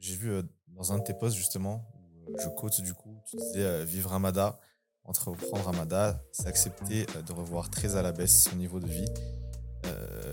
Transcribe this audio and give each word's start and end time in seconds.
j'ai 0.00 0.14
vu 0.16 0.30
euh, 0.30 0.42
dans 0.68 0.92
un 0.92 0.98
de 0.98 1.04
tes 1.04 1.14
posts 1.14 1.36
justement, 1.36 1.88
où 2.26 2.32
euh, 2.32 2.36
je 2.42 2.48
coach 2.48 2.80
du 2.80 2.94
coup, 2.94 3.20
tu 3.28 3.36
disais 3.36 3.64
euh, 3.64 3.84
vivre 3.84 4.10
Ramada, 4.10 4.58
entreprendre 5.04 5.64
Ramada, 5.64 6.22
c'est 6.32 6.46
accepter 6.46 7.06
de 7.26 7.32
revoir 7.32 7.70
très 7.70 7.96
à 7.96 8.02
la 8.02 8.12
baisse 8.12 8.44
son 8.44 8.56
niveau 8.56 8.80
de 8.80 8.86
vie. 8.88 9.06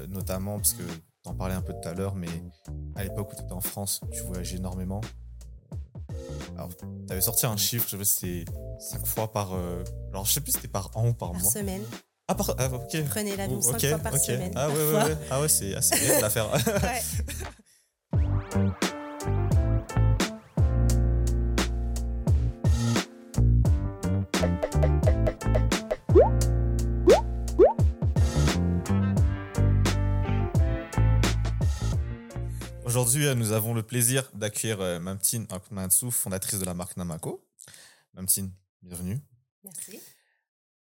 Notamment 0.09 0.57
parce 0.57 0.73
que 0.73 0.81
tu 0.83 1.29
en 1.29 1.35
parlais 1.35 1.53
un 1.55 1.61
peu 1.61 1.73
tout 1.73 1.87
à 1.87 1.93
l'heure, 1.93 2.15
mais 2.15 2.27
à 2.95 3.03
l'époque 3.03 3.31
où 3.31 3.35
tu 3.35 3.41
étais 3.43 3.53
en 3.53 3.61
France, 3.61 4.01
tu 4.11 4.21
voyageais 4.23 4.57
énormément. 4.57 4.99
Alors, 6.57 6.69
tu 6.75 6.85
avais 7.11 7.21
sorti 7.21 7.45
un 7.45 7.55
chiffre, 7.55 7.85
je 7.85 7.91
sais 7.91 7.97
pas 7.97 8.03
si 8.03 8.13
c'était 8.15 8.51
5 8.79 9.05
fois 9.05 9.31
par. 9.31 9.53
alors, 10.09 10.25
je 10.25 10.33
sais 10.33 10.41
plus 10.41 10.51
si 10.51 10.57
c'était 10.57 10.67
par 10.67 10.89
an 10.95 11.07
ou 11.09 11.13
par, 11.13 11.31
Par 11.31 11.41
mois. 11.41 11.51
semaine. 11.51 11.83
Ah, 12.27 12.35
par. 12.35 12.55
Ah, 12.57 12.67
ok. 12.73 13.03
Prenez 13.09 13.35
l'avion 13.35 13.59
Oh, 13.59 13.77
fois 13.77 13.97
par 13.99 14.17
semaine. 14.17 14.53
Ah, 14.55 14.69
ouais, 14.69 14.75
ouais, 14.75 15.03
ouais. 15.03 15.17
Ah, 15.29 15.41
ouais, 15.41 15.49
c'est 15.49 15.75
assez 15.75 15.95
réel 15.95 16.21
l'affaire. 16.21 16.51
Ouais. 16.53 18.19
Aujourd'hui, 33.03 33.27
euh, 33.27 33.35
nous 33.35 33.51
avons 33.51 33.73
le 33.73 33.83
plaisir 33.83 34.31
d'accueillir 34.33 34.79
euh, 34.79 34.97
Mamtine 34.97 35.45
Akmansou, 35.49 36.09
fondatrice 36.09 36.57
de 36.57 36.63
la 36.63 36.73
marque 36.73 36.95
Namako. 36.95 37.45
Mamtine, 38.13 38.49
bienvenue. 38.81 39.19
Merci. 39.65 39.99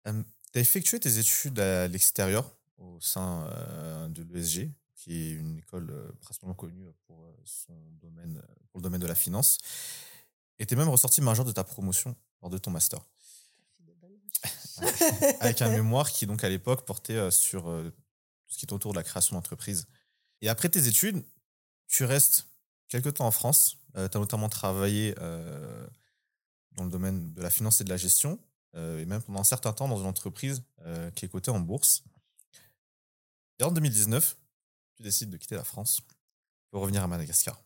tu 0.04 0.58
as 0.58 0.60
effectué 0.60 0.98
tes 0.98 1.18
études 1.20 1.60
à 1.60 1.86
l'extérieur 1.86 2.52
au 2.76 2.98
sein 3.00 3.46
euh, 3.52 4.08
de 4.08 4.24
l'ESG, 4.24 4.68
qui 4.96 5.12
est 5.12 5.30
une 5.30 5.58
école 5.58 5.90
euh, 5.92 6.10
principalement 6.20 6.56
connue 6.56 6.88
pour, 7.06 7.22
euh, 7.22 7.32
son 7.44 7.78
domaine, 8.02 8.38
euh, 8.38 8.54
pour 8.72 8.80
le 8.80 8.82
domaine 8.82 9.00
de 9.00 9.06
la 9.06 9.14
finance. 9.14 9.58
Et 10.58 10.66
tu 10.66 10.74
es 10.74 10.76
même 10.76 10.88
ressorti 10.88 11.20
major 11.20 11.44
de 11.44 11.52
ta 11.52 11.62
promotion 11.62 12.16
lors 12.42 12.50
de 12.50 12.58
ton 12.58 12.72
master, 12.72 12.98
avec 15.38 15.62
un 15.62 15.68
mémoire 15.68 16.10
qui, 16.10 16.26
donc, 16.26 16.42
à 16.42 16.48
l'époque, 16.48 16.84
portait 16.84 17.14
euh, 17.14 17.30
sur 17.30 17.70
euh, 17.70 17.94
tout 18.48 18.54
ce 18.54 18.58
qui 18.58 18.66
est 18.66 18.72
autour 18.72 18.90
de 18.90 18.96
la 18.96 19.04
création 19.04 19.36
d'entreprise. 19.36 19.86
Et 20.40 20.48
après 20.48 20.68
tes 20.68 20.88
études, 20.88 21.22
tu 21.88 22.04
restes 22.04 22.46
quelques 22.88 23.14
temps 23.14 23.26
en 23.26 23.30
France. 23.30 23.78
tu 23.94 24.00
as 24.00 24.08
notamment 24.14 24.48
travaillé 24.48 25.14
euh, 25.18 25.86
dans 26.72 26.84
le 26.84 26.90
domaine 26.90 27.32
de 27.32 27.42
la 27.42 27.50
finance 27.50 27.80
et 27.80 27.84
de 27.84 27.90
la 27.90 27.96
gestion, 27.96 28.38
euh, 28.76 29.00
et 29.00 29.06
même 29.06 29.22
pendant 29.22 29.40
un 29.40 29.44
certain 29.44 29.72
temps 29.72 29.88
dans 29.88 29.98
une 29.98 30.06
entreprise 30.06 30.62
euh, 30.82 31.10
qui 31.10 31.24
est 31.24 31.28
cotée 31.28 31.50
en 31.50 31.60
bourse. 31.60 32.04
Et 33.58 33.64
en 33.64 33.72
2019, 33.72 34.36
tu 34.96 35.02
décides 35.02 35.30
de 35.30 35.36
quitter 35.36 35.56
la 35.56 35.64
France 35.64 36.00
pour 36.70 36.82
revenir 36.82 37.02
à 37.02 37.08
Madagascar. 37.08 37.60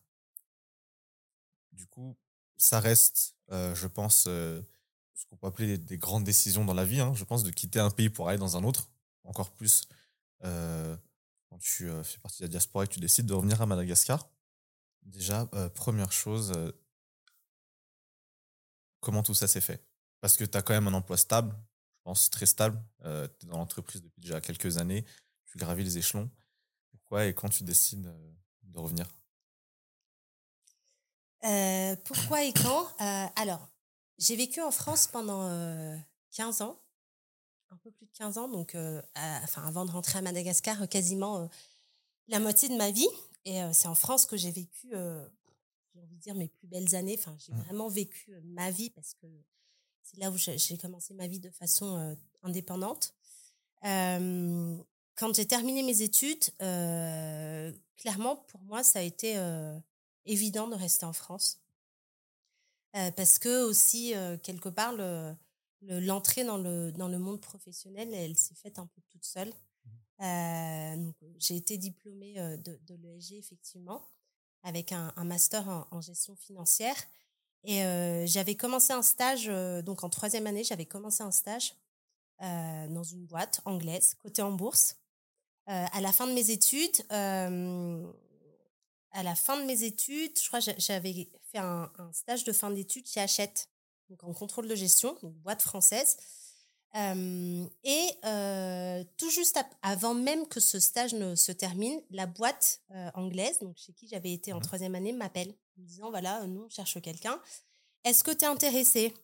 Du 1.72 1.86
coup, 1.86 2.16
ça 2.56 2.80
reste, 2.80 3.34
euh, 3.50 3.74
je 3.74 3.86
pense, 3.86 4.24
euh, 4.28 4.62
ce 5.14 5.26
qu'on 5.26 5.36
peut 5.36 5.46
appeler 5.48 5.66
des, 5.66 5.78
des 5.78 5.98
grandes 5.98 6.24
décisions 6.24 6.64
dans 6.64 6.74
la 6.74 6.84
vie. 6.84 7.00
hein. 7.00 7.12
Je 7.14 7.24
pense 7.24 7.42
de 7.42 7.50
quitter 7.50 7.80
un 7.80 7.90
pays 7.90 8.08
pour 8.10 8.28
aller 8.28 8.38
dans 8.38 8.56
un 8.56 8.64
autre, 8.64 8.90
encore 9.24 9.50
plus 9.50 9.88
euh, 10.44 10.96
quand 11.52 11.58
tu 11.58 11.90
euh, 11.90 12.02
fais 12.02 12.18
partie 12.18 12.38
de 12.38 12.44
la 12.44 12.48
diaspora 12.48 12.84
et 12.84 12.88
que 12.88 12.94
tu 12.94 13.00
décides 13.00 13.26
de 13.26 13.34
revenir 13.34 13.60
à 13.60 13.66
Madagascar. 13.66 14.26
Déjà, 15.02 15.50
euh, 15.52 15.68
première 15.68 16.10
chose, 16.10 16.50
euh, 16.56 16.72
comment 19.00 19.22
tout 19.22 19.34
ça 19.34 19.46
s'est 19.46 19.60
fait? 19.60 19.84
Parce 20.22 20.38
que 20.38 20.44
tu 20.44 20.56
as 20.56 20.62
quand 20.62 20.72
même 20.72 20.88
un 20.88 20.94
emploi 20.94 21.18
stable, 21.18 21.54
je 21.96 22.00
pense 22.04 22.30
très 22.30 22.46
stable. 22.46 22.82
tu 23.02 23.06
es 23.06 23.48
dans 23.50 23.58
l'entreprise 23.58 24.00
depuis 24.00 24.22
déjà 24.22 24.40
quelques 24.40 24.78
années, 24.78 25.04
tu 25.44 25.58
gravis 25.58 25.84
les 25.84 25.98
échelons. 25.98 26.30
Pourquoi 26.90 27.26
et 27.26 27.34
quand 27.34 27.50
tu 27.50 27.64
décides 27.64 28.10
de 28.62 28.78
revenir? 28.78 29.06
Pourquoi 32.04 32.44
et 32.44 32.52
quand? 32.54 32.96
Alors, 33.36 33.68
j'ai 34.16 34.36
vécu 34.36 34.62
en 34.62 34.70
France 34.70 35.08
pendant 35.08 35.48
euh, 35.48 35.96
15 36.30 36.62
ans, 36.62 36.81
un 37.72 37.76
peu 37.78 37.90
plus 37.90 38.06
de 38.06 38.12
15 38.12 38.36
ans, 38.38 38.48
donc 38.48 38.74
euh, 38.74 39.00
à- 39.14 39.40
enfin, 39.44 39.62
avant 39.66 39.84
de 39.86 39.90
rentrer 39.90 40.18
à 40.18 40.22
Madagascar, 40.22 40.82
euh, 40.82 40.86
quasiment 40.86 41.38
euh, 41.38 41.46
la 42.28 42.38
moitié 42.38 42.68
de 42.68 42.76
ma 42.76 42.90
vie. 42.90 43.08
Et 43.44 43.60
c'est 43.72 43.88
en 43.88 43.94
France 43.96 44.24
que 44.26 44.36
j'ai 44.36 44.52
vécu, 44.52 44.90
j'ai 44.92 46.00
envie 46.00 46.14
de 46.14 46.20
dire, 46.20 46.34
mes 46.36 46.46
plus 46.46 46.68
belles 46.68 46.94
années. 46.94 47.16
Enfin, 47.18 47.36
j'ai 47.44 47.52
Mhm. 47.52 47.62
vraiment 47.62 47.88
vécu 47.88 48.32
ma 48.44 48.70
vie 48.70 48.90
parce 48.90 49.14
que 49.14 49.26
c'est 50.04 50.18
là 50.18 50.30
où 50.30 50.36
j'ai 50.36 50.78
commencé 50.78 51.12
ma 51.14 51.26
vie 51.26 51.40
de 51.40 51.50
façon 51.50 52.16
indépendante. 52.42 53.14
Euh, 53.84 54.76
quand 55.16 55.34
j'ai 55.34 55.44
terminé 55.46 55.82
mes 55.82 56.02
études, 56.02 56.44
euh, 56.60 57.72
clairement, 57.96 58.36
pour 58.36 58.60
moi, 58.62 58.84
ça 58.84 59.00
a 59.00 59.02
été 59.02 59.36
euh, 59.38 59.76
évident 60.24 60.68
de 60.68 60.76
rester 60.76 61.04
en 61.04 61.12
France. 61.12 61.58
Parce 62.92 63.38
que 63.40 63.64
aussi, 63.64 64.12
quelque 64.44 64.68
part, 64.68 64.92
le- 64.92 65.34
le- 65.82 66.00
l'entrée 66.00 66.44
dans, 66.44 66.58
le, 66.58 66.92
dans 66.92 67.08
le 67.08 67.18
monde 67.18 67.40
professionnel, 67.40 68.12
elle 68.14 68.36
s'est 68.36 68.54
faite 68.54 68.78
un 68.78 68.86
peu 68.86 69.00
toute 69.10 69.24
seule. 69.24 69.52
Euh, 70.20 70.96
donc, 70.96 71.16
j'ai 71.38 71.56
été 71.56 71.78
diplômée 71.78 72.38
euh, 72.38 72.56
de, 72.56 72.78
de 72.86 72.94
l'ESG, 72.94 73.32
effectivement, 73.38 74.02
avec 74.62 74.92
un, 74.92 75.12
un 75.16 75.24
master 75.24 75.68
en, 75.68 75.86
en 75.90 76.00
gestion 76.00 76.36
financière. 76.36 76.96
Et 77.64 77.84
euh, 77.84 78.26
j'avais 78.26 78.56
commencé 78.56 78.92
un 78.92 79.02
stage, 79.02 79.48
euh, 79.48 79.82
donc 79.82 80.02
en 80.04 80.08
troisième 80.10 80.46
année, 80.46 80.64
j'avais 80.64 80.86
commencé 80.86 81.22
un 81.22 81.30
stage 81.32 81.74
euh, 82.42 82.88
dans 82.88 83.04
une 83.04 83.24
boîte 83.26 83.60
anglaise, 83.64 84.14
cotée 84.14 84.42
en 84.42 84.52
bourse. 84.52 84.96
Euh, 85.68 85.86
à 85.92 86.00
la 86.00 86.10
fin 86.12 86.26
de 86.26 86.32
mes 86.32 86.50
études, 86.50 86.96
euh, 87.12 88.04
à 89.12 89.22
la 89.22 89.34
fin 89.36 89.60
de 89.60 89.64
mes 89.64 89.84
études, 89.84 90.36
je 90.40 90.48
crois 90.48 90.58
j'avais 90.60 91.28
fait 91.52 91.58
un, 91.58 91.90
un 91.98 92.12
stage 92.12 92.42
de 92.44 92.52
fin 92.52 92.70
d'études 92.70 93.06
chez 93.06 93.20
Hachette, 93.20 93.68
donc 94.12 94.24
en 94.24 94.34
contrôle 94.34 94.68
de 94.68 94.74
gestion, 94.74 95.16
donc 95.22 95.32
boîte 95.36 95.62
française. 95.62 96.18
Euh, 96.94 97.64
et 97.84 98.06
euh, 98.26 99.02
tout 99.16 99.30
juste 99.30 99.58
avant 99.80 100.12
même 100.12 100.46
que 100.46 100.60
ce 100.60 100.78
stage 100.78 101.14
ne 101.14 101.34
se 101.34 101.50
termine, 101.50 101.98
la 102.10 102.26
boîte 102.26 102.82
euh, 102.90 103.10
anglaise, 103.14 103.58
donc 103.60 103.78
chez 103.78 103.94
qui 103.94 104.06
j'avais 104.08 104.34
été 104.34 104.52
en 104.52 104.56
Mhm. 104.56 104.62
troisième 104.62 104.94
année, 104.94 105.12
m'appelle 105.14 105.48
en 105.78 105.80
me 105.80 105.86
disant 105.86 106.10
voilà, 106.10 106.46
nous 106.46 106.64
on 106.64 106.68
cherche 106.68 107.00
quelqu'un. 107.00 107.40
Est-ce 108.04 108.22
que 108.22 108.30
tu 108.32 108.44
es 108.44 108.48
intéressé? 108.48 109.14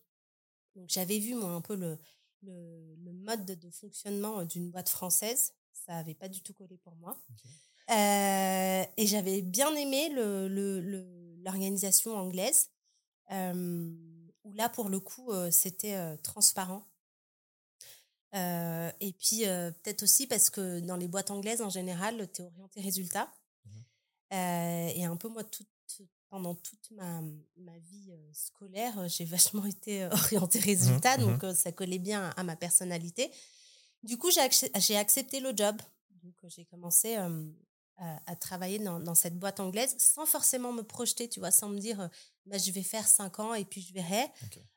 Donc 0.74 0.88
j'avais 0.88 1.18
vu 1.18 1.34
moi 1.34 1.50
un 1.50 1.60
peu 1.60 1.74
le, 1.76 1.98
le, 2.42 2.94
le 3.04 3.12
mode 3.12 3.44
de, 3.44 3.70
fonctionnement 3.70 4.42
d'une 4.46 4.70
boîte 4.70 4.88
française. 4.88 5.52
Ça 5.74 5.92
n'avait 5.92 6.14
pas 6.14 6.28
du 6.30 6.40
tout 6.40 6.54
collé 6.54 6.78
pour 6.78 6.96
moi. 6.96 7.18
Et 7.90 9.06
j'avais 9.06 9.42
bien 9.42 9.74
aimé 9.74 10.08
le- 10.10 10.48
le- 10.48 11.36
l'organisation 11.42 12.16
anglaise, 12.16 12.70
euh, 13.30 13.94
où 14.48 14.52
là, 14.54 14.68
pour 14.68 14.88
le 14.88 15.00
coup, 15.00 15.30
euh, 15.30 15.50
c'était 15.50 15.94
euh, 15.94 16.16
transparent. 16.22 16.86
Euh, 18.34 18.90
et 19.00 19.12
puis, 19.12 19.44
peut-être 19.82 20.02
aussi 20.02 20.26
parce 20.26 20.50
que 20.50 20.80
dans 20.80 20.96
les 20.96 21.08
boîtes 21.08 21.30
anglaises, 21.30 21.62
en 21.62 21.70
général, 21.70 22.30
tu 22.32 22.42
es 22.42 22.44
orienté 22.44 22.80
résultat. 22.80 23.32
Euh, 24.32 24.88
et 24.94 25.04
un 25.04 25.16
peu, 25.16 25.28
moi, 25.28 25.44
toute, 25.44 25.68
pendant 26.28 26.54
toute 26.54 26.90
ma, 26.90 27.22
ma 27.56 27.78
vie 27.78 28.12
scolaire, 28.34 29.08
j'ai 29.08 29.24
vachement 29.24 29.64
été 29.64 30.04
orientée 30.06 30.58
résultat, 30.58 31.16
mhm. 31.16 31.38
donc 31.38 31.56
ça 31.56 31.72
collait 31.72 31.98
bien 31.98 32.30
à 32.36 32.42
ma 32.42 32.56
personnalité. 32.56 33.30
Du 34.02 34.18
coup, 34.18 34.30
j'ai 34.30 34.46
j'ai 34.78 34.96
accepté 34.96 35.40
le 35.40 35.56
job. 35.56 35.76
Donc, 36.22 36.34
j'ai 36.48 36.64
commencé 36.66 37.16
euh, 37.16 37.50
à, 37.98 38.36
travailler 38.36 38.78
dans, 38.78 39.00
dans 39.00 39.14
cette 39.14 39.38
boîte 39.38 39.60
anglaise 39.60 39.96
sans 39.98 40.24
forcément 40.26 40.72
me 40.72 40.82
projeter, 40.82 41.28
tu 41.28 41.40
vois, 41.40 41.50
sans 41.50 41.68
me 41.68 41.78
dire, 41.78 42.00
euh, 42.00 42.08
bah, 42.46 42.58
je 42.58 42.70
vais 42.70 42.82
faire 42.82 43.06
cinq 43.08 43.40
ans 43.40 43.54
et 43.54 43.64
puis 43.64 43.80
je 43.80 43.92
verrai. 43.92 44.24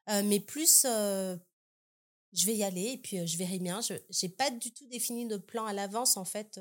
Euh, 0.09 0.23
mais 0.25 0.39
plus, 0.39 0.85
euh, 0.85 1.37
je 2.33 2.45
vais 2.47 2.55
y 2.55 2.63
aller 2.63 2.93
et 2.93 2.97
puis 2.97 3.19
euh, 3.19 3.25
je 3.25 3.37
verrai 3.37 3.59
bien. 3.59 3.79
Je 3.81 3.93
n'ai 3.93 4.29
pas 4.29 4.49
du 4.49 4.71
tout 4.71 4.87
défini 4.87 5.27
de 5.27 5.37
plan 5.37 5.65
à 5.65 5.73
l'avance, 5.73 6.17
en 6.17 6.25
fait, 6.25 6.59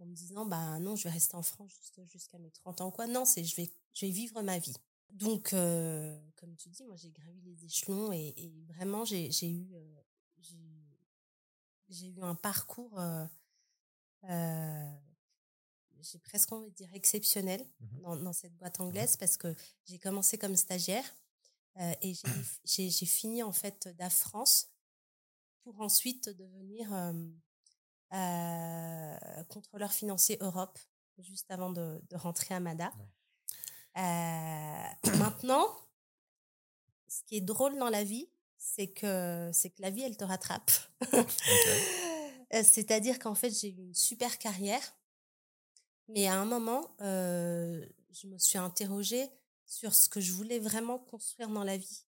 en 0.00 0.06
me 0.06 0.14
disant, 0.14 0.46
bah 0.46 0.78
non, 0.78 0.96
je 0.96 1.04
vais 1.04 1.10
rester 1.10 1.36
en 1.36 1.42
France 1.42 1.72
jusqu'à 2.10 2.38
mes 2.38 2.50
30 2.50 2.80
ans. 2.80 2.90
Quoi. 2.90 3.06
Non, 3.06 3.24
c'est 3.24 3.44
je 3.44 3.56
vais, 3.56 3.70
je 3.92 4.06
vais 4.06 4.12
vivre 4.12 4.40
ma 4.42 4.58
vie. 4.58 4.74
Donc, 5.10 5.50
comme 5.50 6.56
tu 6.56 6.70
dis, 6.70 6.84
moi, 6.84 6.96
j'ai 6.96 7.10
gravi 7.10 7.40
les 7.42 7.64
échelons 7.66 8.12
et, 8.12 8.34
et 8.36 8.64
vraiment, 8.68 9.04
j'ai 9.04 9.30
j'ai 9.30 9.50
eu, 9.50 9.68
j'ai- 10.40 12.08
eu 12.08 12.20
un 12.22 12.34
parcours, 12.34 12.98
j'ai 16.02 16.18
presque 16.18 16.52
envie 16.52 16.70
de 16.70 16.74
dire 16.74 16.90
exceptionnel 16.94 17.64
Mhm. 17.80 18.00
dans, 18.02 18.16
dans 18.16 18.32
cette 18.32 18.54
boîte 18.56 18.80
anglaise 18.80 19.16
parce 19.16 19.36
que 19.36 19.54
j'ai 19.86 19.98
commencé 19.98 20.38
comme 20.38 20.56
stagiaire 20.56 21.04
euh, 21.78 21.92
et 22.02 22.14
j'ai- 22.64 22.90
j'ai 22.90 23.06
fini 23.06 23.42
en 23.42 23.52
fait 23.52 23.88
DAF 23.96 24.14
France 24.14 24.70
pour 25.62 25.80
ensuite 25.80 26.28
devenir 26.28 26.92
euh, 26.92 27.12
euh, 28.14 29.44
contrôleur 29.44 29.92
financier 29.92 30.38
Europe 30.40 30.78
juste 31.18 31.50
avant 31.50 31.70
de, 31.70 32.00
de 32.10 32.16
rentrer 32.16 32.54
à 32.54 32.60
MADA. 32.60 32.92
Maintenant, 35.18 35.66
ce 37.08 37.22
qui 37.24 37.36
est 37.38 37.40
drôle 37.40 37.78
dans 37.78 37.88
la 37.88 38.04
vie, 38.04 38.28
c'est 38.58 38.88
que, 38.88 39.50
c'est 39.52 39.70
que 39.70 39.80
la 39.82 39.90
vie, 39.90 40.02
elle 40.02 40.16
te 40.16 40.24
rattrape. 40.24 40.70
C'est-à-dire 42.52 43.18
qu'en 43.18 43.34
fait, 43.34 43.50
j'ai 43.50 43.70
eu 43.70 43.76
une 43.82 43.94
super 43.94 44.38
carrière, 44.38 44.82
mais 46.08 46.26
à 46.26 46.40
un 46.40 46.44
moment, 46.44 46.94
euh, 47.00 47.84
je 48.10 48.26
me 48.28 48.38
suis 48.38 48.58
interrogée 48.58 49.28
sur 49.64 49.94
ce 49.94 50.08
que 50.08 50.20
je 50.20 50.32
voulais 50.32 50.60
vraiment 50.60 50.98
construire 50.98 51.48
dans 51.48 51.64
la 51.64 51.76
vie. 51.76 52.04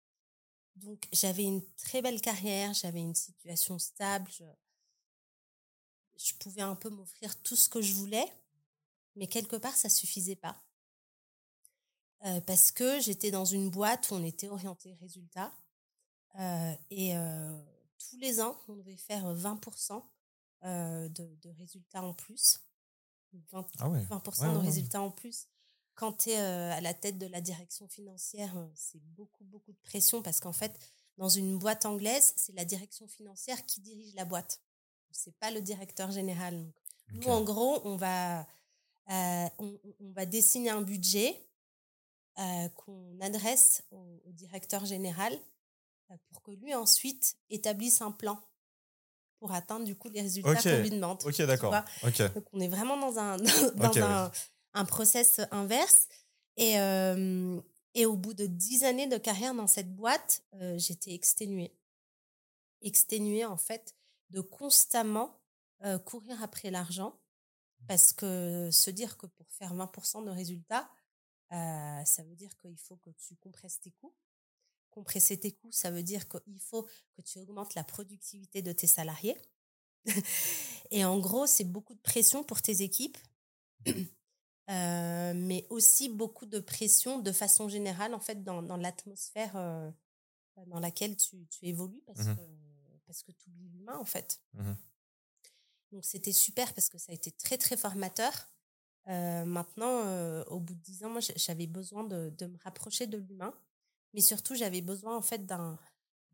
Donc, 0.76 1.08
j'avais 1.12 1.44
une 1.44 1.64
très 1.76 2.02
belle 2.02 2.20
carrière, 2.20 2.74
j'avais 2.74 3.02
une 3.02 3.14
situation 3.14 3.78
stable, 3.78 4.30
je, 6.18 6.34
pouvais 6.40 6.62
un 6.62 6.76
peu 6.76 6.90
m'offrir 6.90 7.40
tout 7.44 7.56
ce 7.56 7.70
que 7.70 7.82
je 7.82 7.94
voulais, 7.94 8.26
mais 9.16 9.28
quelque 9.28 9.56
part, 9.56 9.76
ça 9.76 9.90
suffisait 9.90 10.36
pas. 10.36 10.60
Euh, 12.26 12.42
parce 12.42 12.72
que 12.72 13.00
j'étais 13.00 13.30
dans 13.30 13.46
une 13.46 13.70
boîte 13.70 14.10
où 14.10 14.16
on 14.16 14.24
était 14.24 14.50
orienté 14.50 14.96
résultat. 14.96 15.54
Euh, 16.40 16.74
et 16.90 17.14
tous 18.00 18.18
les 18.18 18.42
ans, 18.42 18.60
on 18.68 18.76
devait 18.76 18.98
faire 18.98 19.24
20% 19.36 20.04
de, 20.64 21.08
de, 21.10 21.50
résultats 21.60 22.02
en 22.02 22.14
plus. 22.14 22.60
20, 23.52 23.68
ah 23.80 23.90
de 23.90 24.58
résultats 24.58 25.02
en 25.02 25.12
plus. 25.12 25.48
Quand 25.96 26.14
tu 26.14 26.30
es 26.32 26.38
à 26.38 26.82
la 26.82 26.94
tête 26.94 27.20
de 27.20 27.28
la 27.28 27.42
direction 27.42 27.88
financière, 27.88 28.54
c'est 28.74 29.02
beaucoup, 29.16 29.44
beaucoup 29.44 29.72
de 29.72 29.78
pression 29.84 30.22
parce 30.24 30.40
qu'en 30.40 30.54
fait, 30.54 30.80
dans 31.18 31.30
une 31.30 31.60
boîte 31.60 31.86
anglaise, 31.86 32.34
c'est 32.36 32.54
la 32.54 32.66
direction 32.66 33.08
financière 33.08 33.64
qui 33.66 33.82
dirige 33.82 34.16
la 34.16 34.26
boîte. 34.26 34.60
C'est 35.12 35.38
pas 35.38 35.52
le 35.52 35.62
directeur 35.62 36.12
général. 36.12 36.66
Nous, 37.12 37.28
en 37.28 37.44
gros, 37.44 37.80
on 37.86 37.96
va, 37.96 38.48
on, 39.08 39.80
on, 40.00 40.12
va 40.14 40.26
dessiner 40.26 40.72
un 40.72 40.82
budget 40.82 41.40
euh, 42.40 42.70
qu'on 42.70 43.20
adresse 43.22 43.84
au, 43.92 44.20
directeur 44.32 44.86
général 44.86 45.38
euh, 46.10 46.16
pour 46.30 46.42
que 46.42 46.50
lui 46.50 46.74
ensuite 46.74 47.38
établisse 47.52 48.02
un 48.02 48.12
plan 48.12 48.42
pour 49.44 49.52
atteindre 49.52 49.84
du 49.84 49.94
coup 49.94 50.08
les 50.08 50.22
résultats 50.22 50.56
qu'on 50.56 50.82
lui 50.82 50.90
demande. 50.90 51.22
Ok, 51.26 51.42
d'accord. 51.42 51.76
Donc 52.02 52.46
on 52.54 52.62
est 52.62 52.70
vraiment 52.70 52.96
dans 52.96 53.20
un, 53.20 53.36
dans 53.76 53.98
un, 53.98 54.32
un, 54.74 54.86
process 54.86 55.42
inverse. 55.52 56.08
Et, 56.56 56.80
euh, 56.80 57.60
et 57.94 58.06
au 58.06 58.16
bout 58.16 58.34
de 58.34 58.46
dix 58.46 58.86
années 58.86 59.08
de 59.08 59.18
carrière 59.18 59.54
dans 59.54 59.68
cette 59.68 59.94
boîte, 59.94 60.44
j'étais 60.78 61.14
exténuée. 61.14 61.76
Exténuée 62.82 63.44
en 63.44 63.58
fait 63.58 63.98
de 64.30 64.40
constamment 64.40 65.38
courir 66.06 66.42
après 66.42 66.72
l'argent 66.72 67.20
parce 67.90 68.14
que 68.14 68.70
se 68.72 68.92
dire 68.92 69.18
que 69.18 69.26
pour 69.26 69.52
faire 69.52 69.74
20% 69.76 70.24
de 70.24 70.30
résultats, 70.30 70.90
euh, 71.52 72.06
ça 72.06 72.24
veut 72.24 72.36
dire 72.36 72.56
qu'il 72.60 72.78
faut 72.78 72.96
que 72.96 73.10
tu 73.10 73.36
compresses 73.36 73.82
tes 73.82 73.92
coûts. 73.92 74.16
Compresser 74.94 75.40
tes 75.40 75.52
coûts, 75.52 75.72
ça 75.72 75.90
veut 75.90 76.04
dire 76.04 76.30
qu'il 76.30 76.60
faut 76.60 76.84
que 77.18 77.22
tu 77.24 77.40
augmentes 77.40 77.74
la 77.74 77.84
productivité 77.84 78.62
de 78.62 78.72
tes 78.72 78.86
salariés. 78.86 79.36
et 80.92 81.04
en 81.04 81.18
gros, 81.18 81.48
c'est 81.48 81.64
beaucoup 81.64 81.96
de 81.96 82.02
pression 82.02 82.44
pour 82.44 82.62
tes 82.62 82.84
équipes, 82.84 83.18
euh, 83.88 85.34
mais 85.34 85.66
aussi 85.72 86.10
beaucoup 86.10 86.46
de 86.46 86.60
pression 86.60 87.18
de 87.18 87.32
façon 87.32 87.70
générale, 87.70 88.14
en 88.14 88.20
fait, 88.20 88.44
dans, 88.44 88.62
dans 88.62 88.78
l'atmosphère 88.78 89.56
euh, 89.56 89.90
dans 90.68 90.80
laquelle 90.80 91.18
tu, 91.18 91.48
tu 91.48 91.66
évolues, 91.66 92.04
parce 92.06 92.28
mmh 92.28 92.36
que, 92.36 92.42
parce 93.08 93.24
que 93.24 93.32
tu 93.32 93.50
oublies 93.50 93.70
l'humain, 93.70 93.98
en 93.98 94.06
fait. 94.06 94.42
Mmh 94.54 94.74
Donc, 95.94 96.06
c'était 96.06 96.34
super 96.34 96.72
parce 96.76 96.90
que 96.90 97.00
ça 97.00 97.12
a 97.14 97.16
été 97.16 97.32
très, 97.32 97.58
très 97.58 97.78
formateur. 97.78 98.32
Euh, 99.08 99.44
maintenant, 99.44 100.44
au 100.52 100.60
bout 100.60 100.76
de 100.76 100.82
dix 100.82 101.04
ans, 101.04 101.10
moi, 101.10 101.22
j'avais 101.36 101.68
besoin 101.68 102.04
de, 102.04 102.32
de, 102.38 102.46
me 102.46 102.58
rapprocher 102.60 103.08
de 103.08 103.18
l'humain, 103.18 103.56
mais 104.14 104.22
surtout, 104.22 104.56
j'avais 104.56 104.82
besoin 104.82 105.18
en 105.18 105.22
fait 105.22 105.46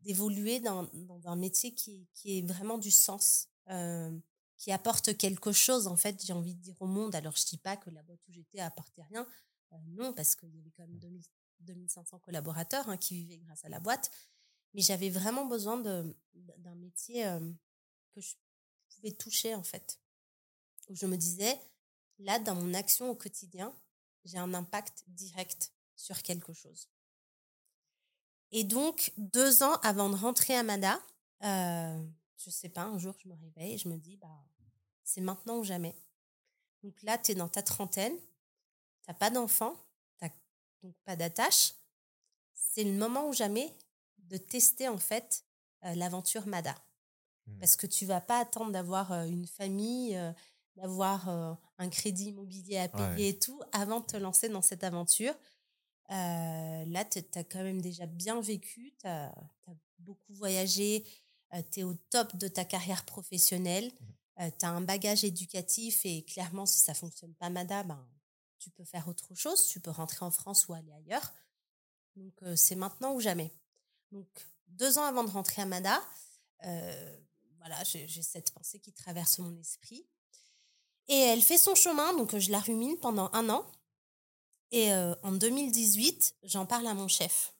d'évoluer 0.00 0.60
dans, 0.60 0.88
un 1.24 1.36
métier 1.36 1.74
qui, 1.74 2.08
qui 2.14 2.38
est 2.38 2.42
vraiment 2.42 2.78
du 2.78 2.90
sens, 2.90 3.48
euh, 3.68 4.16
qui 4.56 4.72
apporte 4.72 5.16
quelque 5.16 5.52
chose. 5.52 5.86
En 5.86 5.96
fait, 5.96 6.24
j'ai 6.24 6.32
envie 6.32 6.54
de 6.54 6.60
dire 6.60 6.76
au 6.80 6.86
monde. 6.86 7.14
Alors, 7.14 7.36
je 7.36 7.46
dis 7.46 7.58
pas 7.58 7.76
que 7.76 7.90
la 7.90 8.02
boîte 8.02 8.20
où 8.28 8.32
j'étais 8.32 8.60
apportait 8.60 9.02
rien, 9.02 9.26
euh, 9.72 9.76
non, 9.88 10.12
parce 10.12 10.36
qu'il 10.36 10.54
y 10.54 10.58
avait 10.58 10.70
quand 10.70 10.86
même 10.86 10.98
2000, 10.98 11.22
2500 11.60 12.18
collaborateurs 12.20 12.88
hein, 12.88 12.96
qui 12.96 13.14
vivaient 13.14 13.38
grâce 13.38 13.64
à 13.64 13.68
la 13.68 13.80
boîte. 13.80 14.10
Mais 14.74 14.82
j'avais 14.82 15.10
vraiment 15.10 15.46
besoin 15.46 15.78
d'un 15.78 16.74
métier 16.76 17.24
que 18.14 18.20
je 18.20 18.34
pouvais 18.94 19.10
toucher 19.10 19.56
en 19.56 19.64
fait, 19.64 19.98
où 20.88 20.94
je 20.94 21.06
me 21.06 21.16
disais 21.16 21.58
Là, 22.20 22.38
dans 22.38 22.54
mon 22.54 22.74
action 22.74 23.10
au 23.10 23.14
quotidien, 23.14 23.74
j'ai 24.24 24.36
un 24.36 24.52
impact 24.52 25.04
direct 25.08 25.72
sur 25.96 26.22
quelque 26.22 26.52
chose. 26.52 26.88
Et 28.52 28.64
donc, 28.64 29.12
deux 29.16 29.62
ans 29.62 29.76
avant 29.82 30.10
de 30.10 30.16
rentrer 30.16 30.56
à 30.56 30.62
Mada, 30.62 31.00
euh, 31.44 32.02
je 32.36 32.50
sais 32.50 32.68
pas, 32.68 32.82
un 32.82 32.98
jour, 32.98 33.14
je 33.22 33.28
me 33.28 33.34
réveille 33.34 33.74
et 33.74 33.78
je 33.78 33.88
me 33.88 33.96
dis, 33.96 34.16
bah, 34.16 34.28
c'est 35.04 35.20
maintenant 35.20 35.58
ou 35.58 35.64
jamais. 35.64 35.94
Donc 36.82 37.02
là, 37.02 37.18
tu 37.18 37.32
es 37.32 37.34
dans 37.34 37.48
ta 37.48 37.62
trentaine, 37.62 38.16
tu 39.06 39.14
pas 39.14 39.30
d'enfant, 39.30 39.74
tu 40.18 40.28
donc 40.82 40.94
pas 41.04 41.16
d'attache. 41.16 41.74
C'est 42.54 42.84
le 42.84 42.92
moment 42.92 43.28
ou 43.28 43.32
jamais 43.32 43.74
de 44.18 44.36
tester 44.36 44.88
en 44.88 44.98
fait 44.98 45.44
euh, 45.84 45.94
l'aventure 45.94 46.46
Mada. 46.46 46.74
Mmh. 47.46 47.58
Parce 47.58 47.76
que 47.76 47.86
tu 47.86 48.06
vas 48.06 48.20
pas 48.20 48.38
attendre 48.38 48.70
d'avoir 48.72 49.12
euh, 49.12 49.24
une 49.24 49.46
famille, 49.46 50.16
euh, 50.16 50.32
d'avoir 50.76 51.28
un 51.78 51.88
crédit 51.90 52.28
immobilier 52.28 52.78
à 52.78 52.88
payer 52.88 53.30
et 53.30 53.38
tout 53.38 53.60
avant 53.72 54.00
de 54.00 54.06
te 54.06 54.16
lancer 54.16 54.48
dans 54.48 54.62
cette 54.62 54.84
aventure. 54.84 55.34
Euh, 56.10 56.84
là, 56.86 57.04
tu 57.04 57.18
as 57.34 57.44
quand 57.44 57.62
même 57.62 57.80
déjà 57.80 58.06
bien 58.06 58.40
vécu, 58.40 58.92
tu 58.98 59.06
as, 59.06 59.32
beaucoup 59.98 60.34
voyagé, 60.34 61.04
euh, 61.54 61.62
tu 61.70 61.80
es 61.80 61.82
au 61.84 61.94
top 62.10 62.36
de 62.36 62.48
ta 62.48 62.64
carrière 62.64 63.04
professionnelle, 63.04 63.92
mmh. 64.38 64.50
tu 64.58 64.64
as 64.64 64.70
un 64.70 64.80
bagage 64.80 65.24
éducatif 65.24 66.04
et 66.04 66.24
clairement, 66.24 66.66
si 66.66 66.80
ça 66.80 66.94
fonctionne 66.94 67.34
pas, 67.34 67.50
madame, 67.50 67.88
ben, 67.88 68.08
tu 68.58 68.70
peux 68.70 68.84
faire 68.84 69.08
autre 69.08 69.34
chose, 69.34 69.66
tu 69.68 69.78
peux 69.80 69.90
rentrer 69.90 70.24
en 70.24 70.30
France 70.30 70.68
ou 70.68 70.74
aller 70.74 70.92
ailleurs. 70.92 71.32
Donc, 72.16 72.34
c'est 72.56 72.74
maintenant 72.74 73.14
ou 73.14 73.20
jamais. 73.20 73.50
Donc, 74.10 74.26
deux 74.68 74.98
ans 74.98 75.04
avant 75.04 75.24
de 75.24 75.30
rentrer 75.30 75.62
à 75.62 75.66
Mada, 75.66 76.02
voilà, 77.60 77.82
j'ai 77.84 78.22
cette 78.22 78.50
pensée 78.52 78.80
qui 78.80 78.92
traverse 78.92 79.38
mon 79.38 79.56
esprit. 79.58 80.04
Et 81.08 81.18
elle 81.18 81.42
fait 81.42 81.58
son 81.58 81.74
chemin, 81.74 82.14
donc 82.14 82.36
je 82.36 82.50
la 82.50 82.60
rumine 82.60 82.96
pendant 82.98 83.30
un 83.32 83.48
an. 83.50 83.66
Et 84.72 84.92
euh, 84.92 85.14
en 85.22 85.32
2018, 85.32 86.36
j'en 86.44 86.66
parle 86.66 86.86
à 86.86 86.94
mon 86.94 87.08
chef. 87.08 87.54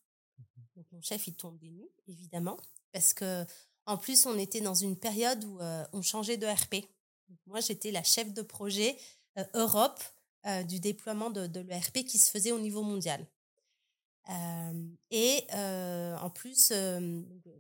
Donc 0.77 0.87
mon 0.93 1.03
chef, 1.03 1.27
il 1.27 1.35
tombe 1.35 1.59
des 1.59 1.71
nues, 1.71 1.91
évidemment, 2.07 2.57
parce 2.93 3.13
que 3.13 3.45
en 3.87 3.97
plus, 3.97 4.27
on 4.27 4.39
était 4.39 4.61
dans 4.61 4.75
une 4.75 4.97
période 4.97 5.45
où 5.45 5.61
euh, 5.61 5.85
on 5.93 6.03
changeait 6.03 6.37
de 6.37 6.47
RP. 6.47 6.87
moi, 7.47 7.61
j'étais 7.61 7.91
la 7.91 8.05
chef 8.05 8.33
de 8.33 8.43
projet 8.43 8.97
euh, 9.39 9.45
Europe 9.55 10.03
du 10.69 10.81
déploiement 10.81 11.29
de, 11.29 11.47
de 11.47 11.61
l'ERP 11.61 12.03
qui 12.07 12.17
se 12.17 12.31
faisait 12.31 12.51
au 12.51 12.59
niveau 12.59 12.83
mondial. 12.83 13.27
et 15.11 15.47
en 15.53 16.31
plus, 16.31 16.73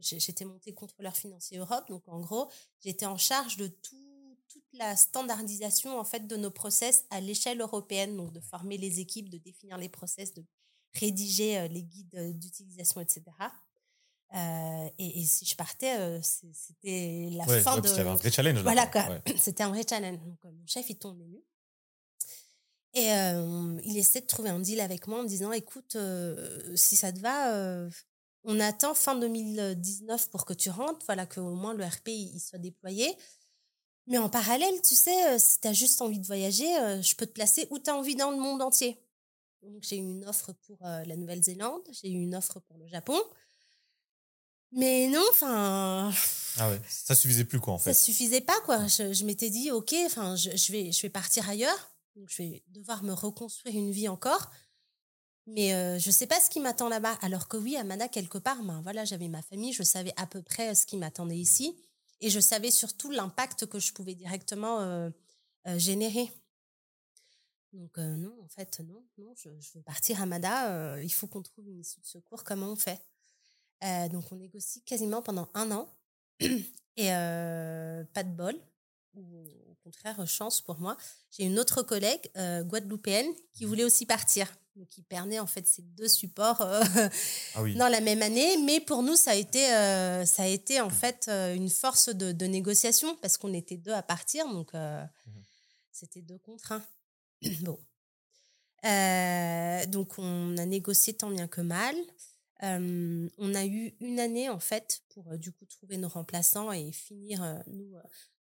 j'étais 0.00 0.46
montée 0.46 0.72
contrôleur 0.72 1.14
financier 1.14 1.58
Europe, 1.58 1.86
donc 1.90 2.02
en 2.08 2.20
gros, 2.20 2.50
j'étais 2.82 3.04
en 3.04 3.18
charge 3.18 3.58
de 3.58 3.66
tout 3.66 4.09
la 4.72 4.96
standardisation 4.96 5.98
en 5.98 6.04
fait 6.04 6.26
de 6.26 6.36
nos 6.36 6.50
process 6.50 7.04
à 7.10 7.20
l'échelle 7.20 7.60
européenne, 7.60 8.16
donc 8.16 8.32
de 8.32 8.40
former 8.40 8.76
les 8.76 9.00
équipes, 9.00 9.28
de 9.28 9.38
définir 9.38 9.76
les 9.78 9.88
process, 9.88 10.34
de 10.34 10.44
rédiger 10.94 11.58
euh, 11.58 11.68
les 11.68 11.82
guides 11.82 12.14
euh, 12.14 12.32
d'utilisation, 12.32 13.00
etc. 13.00 13.22
Euh, 14.34 14.88
et, 14.98 15.24
si 15.24 15.44
je 15.44 15.56
partais, 15.56 16.20
c'était 16.22 17.30
la 17.32 17.44
fin 17.62 17.80
de. 17.80 17.88
C'était 17.88 18.02
un 18.02 18.14
vrai 18.14 18.30
challenge. 18.30 18.62
Voilà 18.62 18.88
C'était 19.38 19.64
un 19.64 19.70
vrai 19.70 19.82
challenge. 19.88 20.20
Donc, 20.20 20.38
mon 20.44 20.66
chef, 20.66 20.88
il 20.88 20.98
tombe 20.98 21.18
nu. 21.18 21.42
Et 22.94 23.06
il 23.84 23.96
essaie 23.96 24.20
de 24.20 24.26
trouver 24.26 24.50
un 24.50 24.58
deal 24.58 24.80
avec 24.80 25.06
moi 25.06 25.20
en 25.20 25.22
me 25.22 25.28
disant 25.28 25.52
écoute, 25.52 25.96
si 26.74 26.96
ça 26.96 27.12
te 27.12 27.20
va, 27.20 27.88
on 28.44 28.58
attend 28.60 28.94
fin 28.94 29.16
2019 29.16 30.30
pour 30.30 30.44
que 30.44 30.54
tu 30.54 30.70
rentres, 30.70 31.04
voilà, 31.06 31.26
qu'au 31.26 31.54
moins 31.54 31.74
le 31.74 31.84
RP 31.84 32.08
il 32.08 32.40
soit 32.40 32.58
déployé. 32.58 33.16
Mais 34.06 34.18
en 34.18 34.28
parallèle, 34.28 34.74
tu 34.82 34.94
sais, 34.94 35.26
euh, 35.26 35.38
si 35.38 35.60
tu 35.60 35.68
as 35.68 35.72
juste 35.72 36.00
envie 36.02 36.18
de 36.18 36.26
voyager, 36.26 36.76
euh, 36.78 37.02
je 37.02 37.14
peux 37.14 37.26
te 37.26 37.32
placer 37.32 37.66
où 37.70 37.78
tu 37.78 37.90
as 37.90 37.94
envie 37.94 38.16
dans 38.16 38.30
le 38.30 38.38
monde 38.38 38.62
entier. 38.62 39.00
Donc, 39.62 39.82
j'ai 39.82 39.96
eu 39.96 40.00
une 40.00 40.26
offre 40.26 40.52
pour 40.66 40.78
euh, 40.84 41.04
la 41.04 41.16
Nouvelle-Zélande, 41.16 41.82
j'ai 41.92 42.08
eu 42.08 42.20
une 42.20 42.34
offre 42.34 42.60
pour 42.60 42.78
le 42.78 42.86
Japon. 42.88 43.20
Mais 44.72 45.08
non, 45.08 45.22
enfin. 45.30 46.12
Ah 46.56 46.70
ouais, 46.70 46.80
ça 46.88 47.14
suffisait 47.14 47.44
plus, 47.44 47.60
quoi, 47.60 47.74
en 47.74 47.78
fait. 47.78 47.92
Ça 47.92 48.00
suffisait 48.00 48.40
pas, 48.40 48.58
quoi. 48.64 48.86
Je, 48.86 49.24
m'étais 49.24 49.50
dit, 49.50 49.70
OK, 49.70 49.94
enfin, 50.06 50.36
je, 50.36 50.56
je, 50.56 50.72
vais, 50.72 50.92
je 50.92 51.02
vais 51.02 51.10
partir 51.10 51.48
ailleurs. 51.48 51.90
Donc, 52.16 52.28
je 52.30 52.42
vais 52.42 52.62
devoir 52.68 53.02
me 53.02 53.12
reconstruire 53.12 53.76
une 53.76 53.90
vie 53.90 54.08
encore. 54.08 54.50
Mais 55.46 55.70
je 55.98 56.04
je 56.04 56.10
sais 56.12 56.26
pas 56.26 56.38
ce 56.38 56.48
qui 56.48 56.60
m'attend 56.60 56.88
là-bas. 56.88 57.18
Alors 57.22 57.48
que 57.48 57.56
oui, 57.56 57.76
à 57.76 57.82
Mana, 57.82 58.08
quelque 58.08 58.38
part, 58.38 58.62
ben, 58.62 58.80
voilà, 58.82 59.04
j'avais 59.04 59.28
ma 59.28 59.42
famille, 59.42 59.72
je 59.72 59.82
savais 59.82 60.12
à 60.16 60.26
peu 60.26 60.42
près 60.42 60.74
ce 60.74 60.86
qui 60.86 60.96
m'attendait 60.96 61.36
ici. 61.36 61.76
Et 62.20 62.30
je 62.30 62.40
savais 62.40 62.70
surtout 62.70 63.10
l'impact 63.10 63.66
que 63.66 63.78
je 63.78 63.92
pouvais 63.92 64.14
directement 64.14 64.80
euh, 64.80 65.10
euh, 65.66 65.78
générer. 65.78 66.30
Donc 67.72 67.98
euh, 67.98 68.16
non, 68.16 68.34
en 68.42 68.48
fait, 68.48 68.80
non, 68.80 69.02
non, 69.18 69.34
je, 69.36 69.48
veux 69.74 69.82
partir 69.82 70.20
à 70.20 70.26
Mada, 70.26 71.00
il 71.02 71.12
faut 71.12 71.28
qu'on 71.28 71.42
trouve 71.42 71.68
une 71.68 71.80
issue 71.80 72.00
de 72.00 72.06
secours, 72.06 72.44
comment 72.44 72.72
on 72.72 72.76
fait? 72.76 73.00
Donc 74.10 74.30
on 74.32 74.36
négocie 74.36 74.82
quasiment 74.82 75.22
pendant 75.22 75.48
un 75.54 75.70
an, 75.70 75.88
et 76.40 77.08
pas 77.08 78.24
de 78.24 78.34
bol. 78.34 78.60
Ou 79.14 79.44
au 79.68 79.74
contraire, 79.82 80.26
chance 80.26 80.60
pour 80.60 80.78
moi, 80.78 80.96
j'ai 81.30 81.44
une 81.44 81.58
autre 81.58 81.82
collègue 81.82 82.30
euh, 82.36 82.62
guadeloupéenne 82.62 83.28
qui 83.52 83.64
voulait 83.64 83.84
aussi 83.84 84.06
partir. 84.06 84.52
Donc, 84.76 84.88
qui 84.88 85.02
perdait 85.02 85.40
en 85.40 85.46
fait 85.46 85.66
ces 85.66 85.82
deux 85.82 86.08
supports 86.08 86.60
euh, 86.62 86.80
ah 87.54 87.62
dans 87.76 87.88
la 87.88 88.00
même 88.00 88.22
année. 88.22 88.56
Mais 88.64 88.80
pour 88.80 89.02
nous, 89.02 89.16
ça 89.16 89.32
a 89.32 89.34
été, 89.34 89.72
euh, 89.74 90.24
ça 90.24 90.44
a 90.44 90.46
été 90.46 90.80
en 90.80 90.90
fait 90.90 91.28
une 91.28 91.68
force 91.68 92.08
de, 92.08 92.46
négociation 92.46 93.16
parce 93.16 93.36
qu'on 93.36 93.52
était 93.52 93.76
deux 93.76 93.92
à 93.92 94.02
partir. 94.02 94.46
Donc, 94.48 94.72
mmh 94.74 95.08
c'était 95.92 96.22
deux 96.22 96.38
contre 96.38 96.72
un. 96.72 96.82
bon. 97.60 97.78
donc, 99.90 100.18
on 100.18 100.56
a 100.56 100.64
négocié 100.64 101.12
tant 101.12 101.30
bien 101.30 101.46
que 101.46 101.60
mal. 101.60 101.94
on 102.62 103.54
a 103.54 103.66
eu 103.66 103.94
une 104.00 104.18
année 104.18 104.48
en 104.48 104.60
fait 104.60 105.02
pour 105.10 105.36
du 105.36 105.52
coup 105.52 105.66
trouver 105.66 105.98
nos 105.98 106.08
remplaçants 106.08 106.72
et 106.72 106.90
finir 106.92 107.62
nous 107.66 107.96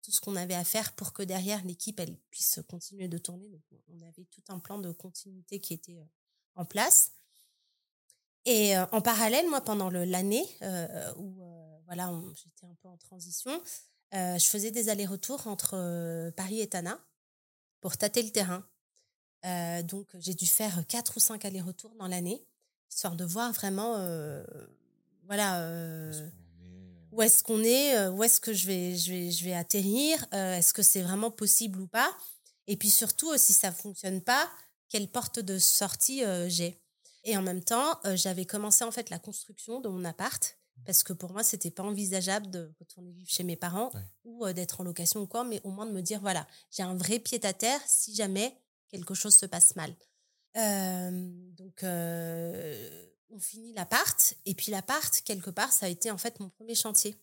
tout 0.05 0.11
ce 0.11 0.21
qu'on 0.21 0.35
avait 0.35 0.53
à 0.53 0.63
faire 0.63 0.93
pour 0.93 1.13
que 1.13 1.23
derrière 1.23 1.63
l'équipe 1.65 1.99
elle 1.99 2.15
puisse 2.29 2.59
continuer 2.69 3.07
de 3.07 3.17
tourner. 3.17 3.49
Donc 3.49 3.63
on 3.87 4.01
avait 4.03 4.25
tout 4.25 4.43
un 4.49 4.59
plan 4.59 4.77
de 4.77 4.91
continuité 4.91 5.59
qui 5.59 5.73
était 5.73 5.97
euh, 5.97 6.05
en 6.53 6.65
place. 6.65 7.11
Et 8.45 8.77
euh, 8.77 8.85
en 8.91 9.01
parallèle, 9.01 9.49
moi 9.49 9.61
pendant 9.61 9.89
l'année 9.89 10.45
euh, 10.61 11.11
où 11.17 11.41
voilà 11.85 12.13
j'étais 12.35 12.67
un 12.67 12.75
peu 12.75 12.87
en 12.87 12.97
transition, 12.97 13.51
je 14.13 14.45
faisais 14.47 14.71
des 14.71 14.89
allers-retours 14.89 15.47
entre 15.47 16.31
Paris 16.37 16.61
et 16.61 16.69
Tana 16.69 16.99
pour 17.81 17.97
tâter 17.97 18.23
le 18.23 18.29
terrain. 18.29 18.63
donc 19.83 20.07
j'ai 20.19 20.35
dû 20.35 20.45
faire 20.45 20.85
quatre 20.87 21.17
ou 21.17 21.19
cinq 21.19 21.43
allers-retours 21.45 21.95
dans 21.95 22.07
l'année 22.07 22.47
histoire 22.89 23.15
de 23.15 23.25
voir 23.25 23.51
vraiment 23.51 23.93
voilà 25.23 26.11
où 27.15 27.21
est-ce 27.21 27.43
qu'on 27.43 27.63
est, 27.63 27.97
euh, 27.97 28.11
où 28.11 28.23
est-ce 28.23 28.41
que 28.41 28.51
je 28.53 28.67
vais, 28.67 28.97
je 28.97 29.11
vais, 29.11 29.31
je 29.31 29.45
vais 29.45 29.53
atterrir, 29.53 30.25
euh, 30.33 30.57
est-ce 30.57 30.73
que 30.73 30.81
c'est 30.81 31.01
vraiment 31.01 31.31
possible 31.31 31.79
ou 31.79 31.87
pas? 31.87 32.13
Et 32.67 32.75
puis 32.75 32.89
surtout, 32.89 33.31
euh, 33.31 33.37
si 33.37 33.53
ça 33.53 33.71
fonctionne 33.71 34.21
pas, 34.21 34.51
quelle 34.89 35.07
porte 35.07 35.39
de 35.39 35.57
sortie 35.57 36.23
j'ai? 36.47 36.81
Et 37.23 37.35
en 37.35 37.41
même 37.41 37.63
temps, 37.63 37.99
j'avais 38.13 38.45
commencé 38.45 38.83
en 38.83 38.91
fait 38.91 39.09
la 39.09 39.17
construction 39.17 39.81
de 39.81 39.89
mon 39.89 40.05
appart 40.05 40.57
parce 40.85 41.01
que 41.01 41.11
pour 41.11 41.31
moi, 41.31 41.43
c'était 41.43 41.71
pas 41.71 41.81
envisageable 41.81 42.51
de 42.51 42.71
retourner 42.79 43.11
vivre 43.11 43.29
chez 43.29 43.43
mes 43.43 43.55
parents 43.55 43.89
ou 44.23 44.45
d'être 44.53 44.81
en 44.81 44.83
location 44.83 45.21
ou 45.21 45.27
quoi, 45.27 45.43
mais 45.43 45.59
au 45.63 45.71
moins 45.71 45.87
de 45.87 45.91
me 45.91 46.01
dire 46.01 46.21
voilà, 46.21 46.45
j'ai 46.69 46.83
un 46.83 46.95
vrai 46.95 47.17
pied 47.17 47.43
à 47.43 47.53
terre 47.53 47.81
si 47.87 48.13
jamais 48.13 48.55
quelque 48.89 49.15
chose 49.15 49.35
se 49.35 49.47
passe 49.47 49.75
mal. 49.75 49.95
donc 50.53 51.83
on 53.35 53.39
finit 53.39 53.73
l'appart. 53.73 54.35
Et 54.45 54.53
puis 54.53 54.71
l'appart, 54.71 55.21
quelque 55.21 55.49
part, 55.49 55.71
ça 55.71 55.85
a 55.85 55.89
été 55.89 56.09
en 56.09 56.17
fait 56.17 56.39
mon 56.39 56.49
premier 56.49 56.75
chantier. 56.75 57.15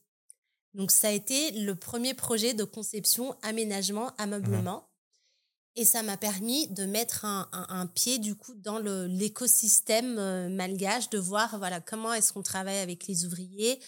Donc 0.74 0.90
ça 0.90 1.08
a 1.08 1.10
été 1.10 1.50
le 1.52 1.74
premier 1.74 2.14
projet 2.14 2.54
de 2.54 2.64
conception, 2.64 3.36
aménagement, 3.42 4.12
ameublement. 4.18 4.80
Mmh 4.80 5.80
Et 5.80 5.84
ça 5.84 6.02
m'a 6.02 6.16
permis 6.16 6.68
de 6.68 6.84
mettre 6.84 7.24
un, 7.24 7.86
pied 7.94 8.18
du 8.18 8.34
coup 8.34 8.54
dans 8.54 8.78
l'écosystème 8.78 10.18
euh, 10.18 10.48
malgache, 10.48 11.10
de 11.10 11.18
voir 11.18 11.58
voilà 11.58 11.80
comment 11.80 12.12
est-ce 12.12 12.32
qu'on 12.32 12.42
travaille 12.42 12.78
avec 12.78 13.06
les 13.06 13.24
ouvriers, 13.24 13.80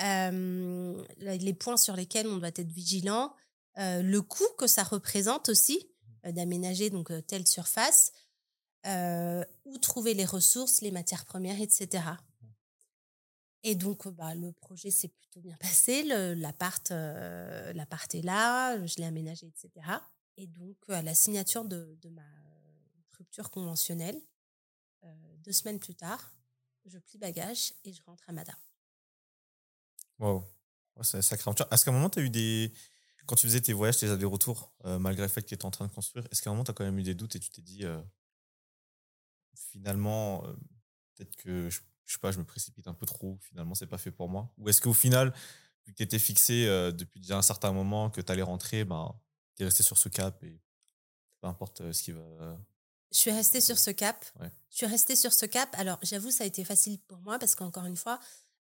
euh, 0.00 1.02
les 1.18 1.54
points 1.54 1.76
sur 1.76 1.96
lesquels 1.96 2.26
on 2.26 2.38
doit 2.38 2.48
être 2.48 2.72
vigilant, 2.72 3.34
euh, 3.78 4.02
le 4.02 4.22
coût 4.22 4.48
que 4.58 4.66
ça 4.66 4.82
représente 4.82 5.48
aussi 5.48 5.86
d'aménager 6.24 6.90
donc 6.90 7.10
telle 7.26 7.46
surface, 7.46 8.12
euh, 8.88 9.44
où 9.66 9.76
trouver 9.76 10.14
les 10.14 10.24
ressources, 10.24 10.80
les 10.80 10.90
matières 10.90 11.26
premières, 11.26 11.60
etc. 11.60 12.04
Et 13.62 13.74
donc, 13.74 14.08
bah, 14.08 14.34
le 14.34 14.52
projet 14.52 14.90
s'est 14.90 15.08
plutôt 15.08 15.40
bien 15.40 15.56
passé. 15.60 16.04
L'appart 16.04 16.90
euh, 16.90 17.72
est 17.74 18.22
là, 18.22 18.86
je 18.86 18.96
l'ai 18.96 19.04
aménagé, 19.04 19.46
etc. 19.46 19.86
Et 20.38 20.46
donc, 20.46 20.76
à 20.88 21.02
la 21.02 21.14
signature 21.14 21.66
de, 21.66 21.98
ma 22.10 22.22
rupture 23.18 23.50
conventionnelle, 23.50 24.18
euh, 25.04 25.36
deux 25.38 25.52
semaines 25.52 25.80
plus 25.80 25.94
tard, 25.94 26.32
je 26.86 26.98
plie 26.98 27.18
bagage 27.18 27.74
et 27.84 27.92
je 27.92 28.02
rentre 28.04 28.24
à 28.28 28.32
Mada. 28.32 28.56
Wow, 30.18 30.44
c'est 31.02 31.20
sacré. 31.20 31.50
Est-ce 31.70 31.84
qu'à 31.84 31.90
un 31.90 31.94
moment, 31.94 32.08
tu 32.08 32.20
as 32.20 32.22
eu 32.22 32.30
des. 32.30 32.72
Quand 33.26 33.36
tu 33.36 33.46
faisais 33.46 33.60
tes 33.60 33.74
voyages, 33.74 33.98
tes 33.98 34.08
allers-retours, 34.08 34.72
malgré 34.84 35.24
le 35.24 35.28
fait 35.28 35.42
que 35.42 35.48
tu 35.48 35.54
étais 35.54 35.66
en 35.66 35.70
train 35.70 35.86
de 35.86 35.92
construire, 35.92 36.26
est-ce 36.30 36.40
qu'à 36.40 36.48
un 36.48 36.54
moment, 36.54 36.64
tu 36.64 36.70
as 36.70 36.74
quand 36.74 36.84
même 36.84 36.98
eu 36.98 37.02
des 37.02 37.14
doutes 37.14 37.36
et 37.36 37.40
tu 37.40 37.50
t'es 37.50 37.60
dit 37.60 37.84
finalement, 39.72 40.44
euh, 40.44 40.52
peut-être 41.14 41.36
que 41.36 41.68
je, 41.68 41.80
je, 42.04 42.12
sais 42.12 42.18
pas, 42.18 42.30
je 42.30 42.38
me 42.38 42.44
précipite 42.44 42.88
un 42.88 42.94
peu 42.94 43.06
trop, 43.06 43.38
finalement, 43.42 43.74
c'est 43.74 43.86
pas 43.86 43.98
fait 43.98 44.10
pour 44.10 44.28
moi 44.28 44.52
Ou 44.58 44.68
est-ce 44.68 44.80
qu'au 44.80 44.94
final, 44.94 45.32
vu 45.86 45.92
que 45.92 45.96
tu 45.96 46.02
étais 46.02 46.18
fixé 46.18 46.66
euh, 46.66 46.92
depuis 46.92 47.20
déjà 47.20 47.36
un 47.36 47.42
certain 47.42 47.72
moment, 47.72 48.10
que 48.10 48.20
tu 48.20 48.32
allais 48.32 48.42
rentrer, 48.42 48.84
ben, 48.84 49.14
tu 49.56 49.62
es 49.62 49.66
resté 49.66 49.82
sur 49.82 49.98
ce 49.98 50.08
cap 50.08 50.42
et 50.44 50.60
peu 51.40 51.48
importe 51.48 51.80
euh, 51.80 51.92
ce 51.92 52.02
qui 52.02 52.12
va. 52.12 52.22
Je 53.10 53.18
suis 53.18 53.30
restée 53.30 53.60
sur 53.60 53.78
ce 53.78 53.90
cap. 53.90 54.24
Je 54.70 54.76
suis 54.76 54.86
restée 54.86 55.16
sur 55.16 55.32
ce 55.32 55.46
cap. 55.46 55.74
Alors, 55.78 55.98
j'avoue, 56.02 56.30
ça 56.30 56.44
a 56.44 56.46
été 56.46 56.62
facile 56.62 56.98
pour 57.00 57.18
moi 57.20 57.38
parce 57.38 57.54
qu'encore 57.54 57.86
une 57.86 57.96
fois, 57.96 58.20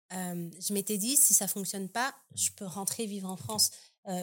je 0.10 0.74
m'étais 0.74 0.98
dit, 0.98 1.18
si 1.18 1.34
ça 1.34 1.50
fonctionne 1.50 1.90
pas, 1.90 2.12
mmh. 2.12 2.38
je 2.38 2.52
peux 2.54 2.66
rentrer 2.66 3.06
vivre 3.06 3.30
en 3.30 3.36
France. 3.36 3.72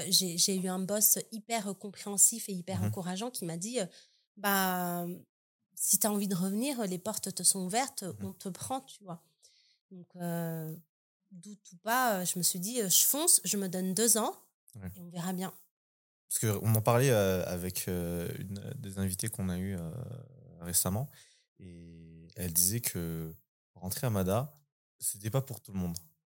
J'ai 0.09 0.57
eu 0.57 0.69
un 0.69 0.79
boss 0.79 1.19
hyper 1.31 1.77
compréhensif 1.79 2.49
et 2.49 2.53
hyper 2.53 2.81
mmh 2.81 2.85
encourageant 2.87 3.31
qui 3.31 3.45
m'a 3.45 3.59
dit, 3.59 3.81
bah, 4.39 5.07
si 5.85 5.99
tu 5.99 6.07
as 6.07 6.11
envie 6.11 6.29
de 6.29 6.35
revenir, 6.35 6.81
les 6.87 6.99
portes 6.99 7.35
te 7.35 7.43
sont 7.43 7.61
ouvertes, 7.61 8.05
mmh 8.05 8.25
on 8.25 8.33
te 8.33 8.49
prend, 8.49 8.81
tu 8.81 9.05
vois. 9.05 9.23
Donc, 9.91 10.07
euh, 10.17 10.75
doute 11.31 11.73
ou 11.73 11.77
pas, 11.77 12.15
euh, 12.15 12.25
je 12.25 12.39
me 12.39 12.43
suis 12.43 12.59
dit, 12.59 12.81
euh, 12.81 12.89
je 12.89 13.05
fonce, 13.05 13.43
je 13.45 13.59
me 13.59 13.69
donne 13.69 13.93
deux 13.93 14.17
ans 14.17 14.35
et 14.97 15.01
on 15.01 15.11
verra 15.11 15.35
bien. 15.35 15.53
Parce 16.27 16.39
qu'on 16.41 16.75
en 16.75 16.81
parlait 16.81 17.11
avec 17.11 17.87
une 17.87 18.59
des 18.77 18.99
invités 18.99 19.29
qu'on 19.29 19.51
a 19.51 19.59
eu 19.59 19.77
récemment 20.63 21.09
et 21.61 22.27
elle 22.35 22.53
disait 22.53 22.81
que 22.81 23.33
rentrer 23.75 24.09
à 24.09 24.11
Mada, 24.11 24.53
c'était 24.99 25.31
pas 25.31 25.43
pour 25.43 25.61
tout 25.61 25.71
le 25.71 25.79
monde. 25.79 25.97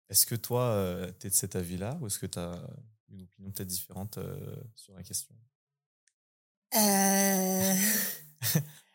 Est-ce 0.09 0.27
que 0.27 0.35
toi, 0.35 1.07
tu 1.19 1.27
es 1.27 1.29
de 1.31 1.35
cet 1.35 1.55
avis-là 1.55 1.97
ou 1.99 2.05
est-ce 2.05 2.19
que 2.19 2.27
tu 2.27 2.37
as 2.37 2.61
une 3.09 3.23
opinion 3.23 3.49
peut-être 3.49 3.69
différente 3.69 4.19
sur 4.75 4.93
la 4.93 5.01
question? 5.01 5.35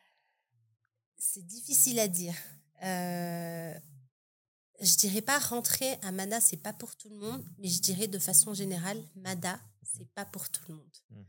C'est 1.24 1.46
difficile 1.46 2.00
à 2.00 2.08
dire. 2.08 2.34
Euh, 2.82 3.72
je 4.80 4.96
dirais 4.96 5.22
pas 5.22 5.38
rentrer 5.38 5.92
à 6.02 6.10
Mada, 6.10 6.40
c'est 6.40 6.56
pas 6.56 6.72
pour 6.72 6.96
tout 6.96 7.08
le 7.10 7.14
monde, 7.14 7.46
mais 7.58 7.68
je 7.68 7.80
dirais 7.80 8.08
de 8.08 8.18
façon 8.18 8.54
générale, 8.54 9.00
Mada, 9.14 9.60
c'est 9.84 10.08
pas 10.14 10.24
pour 10.24 10.50
tout 10.50 10.64
le 10.68 10.74
monde. 10.74 10.96
Mmh 11.10 11.22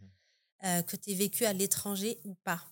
euh, 0.66 0.82
que 0.82 0.96
tu 0.96 1.12
aies 1.12 1.16
vécu 1.16 1.44
à 1.44 1.52
l'étranger 1.52 2.22
ou 2.24 2.36
pas. 2.36 2.66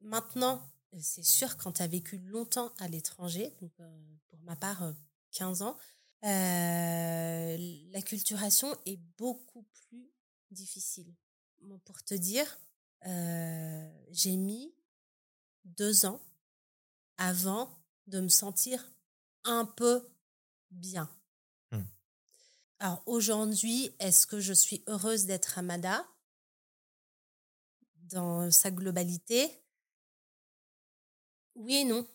Maintenant, 0.00 0.66
c'est 1.02 1.22
sûr, 1.22 1.58
quand 1.58 1.72
tu 1.72 1.82
as 1.82 1.86
vécu 1.86 2.16
longtemps 2.16 2.72
à 2.78 2.88
l'étranger, 2.88 3.52
donc 3.60 3.72
euh, 3.78 4.16
pour 4.28 4.38
ma 4.40 4.56
part, 4.56 4.94
15 5.32 5.60
ans, 5.60 5.76
la 6.22 8.02
culturation 8.06 8.74
est 8.86 8.98
beaucoup 9.18 9.66
plus 9.86 10.10
difficile. 10.50 11.14
pour 11.84 12.02
te 12.02 12.14
dire, 12.14 12.58
j'ai 13.04 14.36
mis 14.36 14.72
deux 15.66 16.06
ans 16.06 16.20
avant 17.20 17.70
de 18.06 18.20
me 18.20 18.28
sentir 18.28 18.92
un 19.44 19.66
peu 19.66 20.08
bien. 20.70 21.08
Mmh. 21.70 21.82
Alors 22.80 23.02
aujourd'hui, 23.06 23.94
est-ce 24.00 24.26
que 24.26 24.40
je 24.40 24.54
suis 24.54 24.82
heureuse 24.88 25.26
d'être 25.26 25.58
à 25.58 25.62
Mada? 25.62 26.04
Dans 27.94 28.50
sa 28.50 28.70
globalité? 28.70 29.62
Oui 31.54 31.76
et 31.76 31.84
non. 31.84 32.08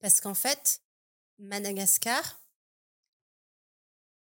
Parce 0.00 0.20
qu'en 0.20 0.34
fait, 0.34 0.82
Madagascar, 1.38 2.40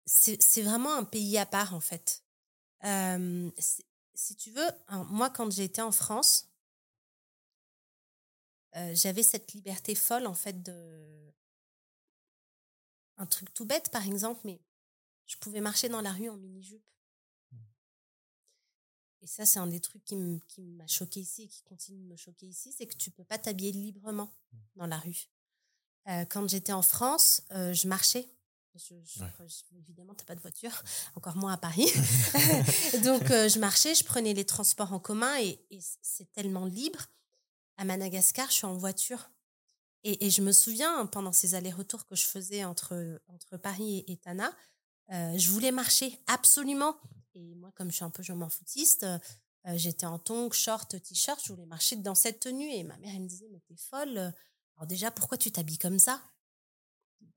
c'est 0.06 0.62
vraiment 0.64 0.94
un 0.96 1.06
pays 1.06 1.38
à 1.38 1.46
part 1.46 1.74
en 1.74 1.80
fait. 1.80 2.24
si 4.14 4.36
tu 4.36 4.52
veux, 4.52 4.70
moi 5.08 5.30
quand 5.30 5.50
j'étais 5.50 5.82
en 5.82 5.94
France, 5.94 6.49
j'avais 8.94 9.24
cette 9.24 9.54
liberté 9.54 9.96
folle 9.96 10.28
en 10.28 10.34
fait 10.34 10.62
de 10.62 11.34
un 13.18 13.26
truc 13.26 13.54
tout 13.54 13.66
bête 13.66 13.90
par 13.92 14.06
exemple 14.06 14.42
mais 14.46 14.62
je 15.26 15.38
pouvais 15.38 15.62
marcher 15.62 15.90
dans 15.90 16.02
la 16.02 16.12
rue 16.12 16.30
en 16.30 16.38
mini 16.38 16.64
jupe 16.64 16.86
mmh. 17.52 17.58
et 19.22 19.28
ça 19.28 19.46
c'est 19.46 19.60
un 19.60 19.68
des 19.68 19.80
trucs 19.80 20.06
qui 20.06 20.62
m'a 20.62 20.88
choqué 20.88 21.20
ici 21.20 21.44
et 21.44 21.48
qui 21.48 21.64
continue 21.64 22.00
de 22.00 22.08
me 22.08 22.16
choquer 22.16 22.48
ici 22.48 22.72
c'est 22.72 22.88
que 22.88 22.96
tu 22.96 23.12
peux 23.12 23.24
pas 23.24 23.38
t'habiller 23.38 23.72
librement 23.72 24.26
mmh. 24.52 24.58
dans 24.76 24.88
la 24.88 25.00
rue 25.00 25.30
quand 26.30 26.48
j'étais 26.50 26.74
en 26.74 26.82
France 26.82 27.44
je 27.52 27.88
marchais 27.88 28.28
je, 28.76 28.94
je, 29.04 29.24
évidemment, 29.78 30.14
tu 30.14 30.22
n'as 30.22 30.26
pas 30.28 30.36
de 30.36 30.40
voiture, 30.40 30.72
encore 31.16 31.36
moins 31.36 31.52
à 31.54 31.58
Paris. 31.58 31.88
Donc, 33.04 33.24
je 33.28 33.60
marchais, 33.60 33.94
je 33.96 34.06
prenais 34.06 34.34
les 34.34 34.46
transports 34.46 34.94
en 34.94 35.00
commun 35.00 35.38
et 35.40 35.60
c'est 36.02 36.32
tellement 36.32 36.66
libre 36.66 37.10
à 37.80 37.86
Madagascar, 37.86 38.50
je 38.50 38.56
suis 38.56 38.66
en 38.66 38.78
voiture. 38.78 39.32
Et, 40.04 40.30
je 40.30 40.42
me 40.42 40.52
souviens, 40.52 41.06
pendant 41.08 41.32
ces 41.32 41.56
allers-retours 41.56 42.06
que 42.06 42.16
je 42.16 42.26
faisais 42.26 42.64
entre, 42.64 43.22
entre 43.28 43.58
Paris 43.58 44.04
et, 44.08 44.18
Tana, 44.18 44.54
je 45.10 45.50
voulais 45.50 45.72
marcher 45.72 46.18
absolument. 46.28 46.96
Et 47.36 47.56
moi, 47.56 47.72
comme 47.76 47.90
je 47.90 47.96
suis 47.96 48.06
un 48.06 48.10
peu 48.10 48.24
je 48.24 48.34
m'en 48.34 48.50
foutiste, 48.50 49.06
j'étais 49.66 50.06
en 50.06 50.20
tongs, 50.20 50.52
short, 50.52 51.02
t-shirt, 51.02 51.42
je 51.44 51.52
voulais 51.52 51.66
marcher 51.66 51.96
dans 51.98 52.16
cette 52.16 52.42
tenue. 52.42 52.70
Et 52.70 52.84
ma 52.84 52.98
mère, 52.98 53.14
elle 53.14 53.24
me 53.24 53.28
disait, 53.28 53.48
mais 53.52 53.62
t'es 53.68 53.76
folle. 53.76 54.18
Alors 54.76 54.88
déjà, 54.88 55.12
pourquoi 55.12 55.38
tu 55.38 55.52
t'habilles 55.52 55.78
comme 55.78 56.00
ça? 56.00 56.22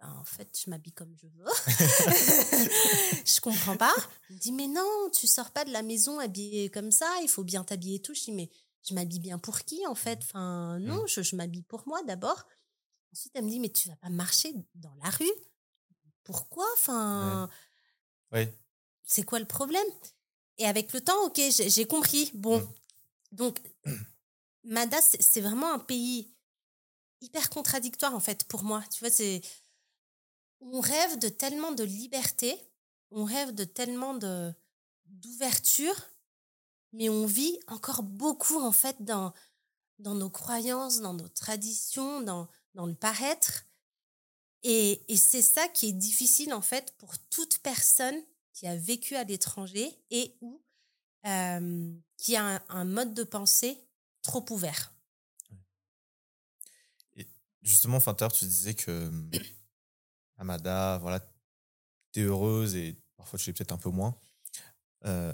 Ben, 0.00 0.12
en 0.20 0.24
fait, 0.24 0.56
je 0.64 0.70
m'habille 0.70 0.92
comme 0.92 1.16
je 1.16 1.26
veux. 1.26 1.44
je 3.24 3.40
comprends 3.40 3.76
pas. 3.76 3.94
Il 4.30 4.36
me 4.36 4.40
dit, 4.40 4.52
mais 4.52 4.68
non, 4.68 5.10
tu 5.12 5.26
sors 5.26 5.50
pas 5.50 5.64
de 5.64 5.72
la 5.72 5.82
maison 5.82 6.18
habillée 6.18 6.68
comme 6.68 6.90
ça, 6.92 7.08
il 7.22 7.28
faut 7.28 7.44
bien 7.44 7.64
t'habiller 7.64 7.96
et 7.96 8.02
tout. 8.02 8.14
Je 8.14 8.22
dis, 8.22 8.32
mais 8.32 8.50
je 8.84 8.94
m'habille 8.94 9.20
bien 9.20 9.38
pour 9.38 9.60
qui, 9.60 9.86
en 9.86 9.94
fait? 9.94 10.18
Enfin, 10.22 10.78
non, 10.80 11.04
mmh. 11.04 11.22
je, 11.22 11.36
m'habille 11.36 11.62
pour 11.62 11.86
moi 11.86 12.02
d'abord. 12.02 12.44
Ensuite, 13.12 13.32
elle 13.34 13.44
me 13.44 13.50
dit, 13.50 13.60
mais 13.60 13.70
tu 13.70 13.88
vas 13.88 13.96
pas 13.96 14.08
marcher 14.08 14.54
dans 14.74 14.94
la 15.02 15.10
rue? 15.10 15.32
Pourquoi? 16.24 16.66
Enfin, 16.74 17.48
c'est 19.04 19.24
quoi 19.24 19.38
le 19.38 19.46
problème? 19.46 19.86
Et 20.58 20.66
avec 20.66 20.92
le 20.92 21.00
temps, 21.00 21.26
ok, 21.26 21.40
j'ai 21.48 21.86
compris. 21.86 22.30
Bon, 22.34 22.60
mmh. 22.60 22.74
donc, 23.32 23.60
Mada, 24.64 25.00
c'est 25.02 25.40
vraiment 25.40 25.72
un 25.72 25.78
pays 25.78 26.32
hyper 27.20 27.50
contradictoire, 27.50 28.14
en 28.14 28.20
fait, 28.20 28.44
pour 28.44 28.64
moi. 28.64 28.82
Tu 28.90 29.00
vois, 29.00 29.10
c'est 29.10 29.42
on 30.60 30.80
rêve 30.80 31.18
de 31.18 31.28
tellement 31.28 31.72
de 31.72 31.84
liberté, 31.84 32.56
on 33.10 33.24
rêve 33.24 33.52
de 33.52 33.64
tellement 33.64 34.14
de 34.14 34.52
d'ouverture, 35.06 35.94
mais 36.92 37.08
on 37.08 37.26
vit 37.26 37.58
encore 37.68 38.02
beaucoup 38.02 38.60
en 38.60 38.72
fait 38.72 38.96
dans 39.00 39.32
dans 39.98 40.14
nos 40.14 40.30
croyances, 40.30 41.00
dans 41.00 41.14
nos 41.14 41.28
traditions, 41.28 42.22
dans 42.22 42.48
dans 42.74 42.86
le 42.86 42.94
paraître. 42.94 43.66
Et, 44.64 45.02
et 45.12 45.16
c'est 45.16 45.42
ça 45.42 45.68
qui 45.68 45.88
est 45.88 45.92
difficile 45.92 46.54
en 46.54 46.62
fait 46.62 46.94
pour 46.98 47.18
toute 47.30 47.58
personne 47.58 48.16
qui 48.52 48.66
a 48.66 48.76
vécu 48.76 49.16
à 49.16 49.24
l'étranger 49.24 49.98
et 50.10 50.36
ou 50.40 50.62
euh, 51.26 51.92
qui 52.16 52.36
a 52.36 52.62
un, 52.68 52.84
mode 52.84 53.14
de 53.14 53.24
pensée 53.24 53.78
trop 54.22 54.44
ouvert. 54.50 54.92
Justement, 57.62 58.00
Finter, 58.00 58.28
tu 58.34 58.44
disais 58.44 58.74
que 58.74 59.10
Amada, 60.36 60.98
voilà, 60.98 61.20
tu 62.12 62.20
es 62.20 62.22
heureuse 62.24 62.74
et 62.74 63.00
parfois 63.16 63.38
tu 63.38 63.48
l'es 63.48 63.52
peut-être 63.52 63.72
un 63.72 63.78
peu 63.78 63.90
moins. 63.90 64.18
Euh, 65.04 65.32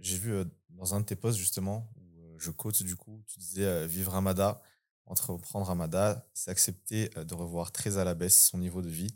j'ai 0.00 0.16
vu 0.16 0.32
euh, 0.32 0.44
dans 0.70 0.94
un 0.94 1.00
de 1.00 1.04
tes 1.04 1.16
posts 1.16 1.38
justement, 1.38 1.90
où 1.96 2.20
euh, 2.20 2.36
je 2.38 2.50
coach 2.50 2.82
du 2.82 2.96
coup, 2.96 3.22
tu 3.26 3.38
disais 3.38 3.86
vivre 3.86 4.14
Amada, 4.14 4.62
entreprendre 5.06 5.70
Amada, 5.70 6.28
c'est 6.34 6.50
accepter 6.50 7.08
de 7.08 7.34
revoir 7.34 7.72
très 7.72 7.96
à 7.98 8.04
la 8.04 8.14
baisse 8.14 8.46
son 8.46 8.58
niveau 8.58 8.82
de 8.82 8.88
vie, 8.88 9.14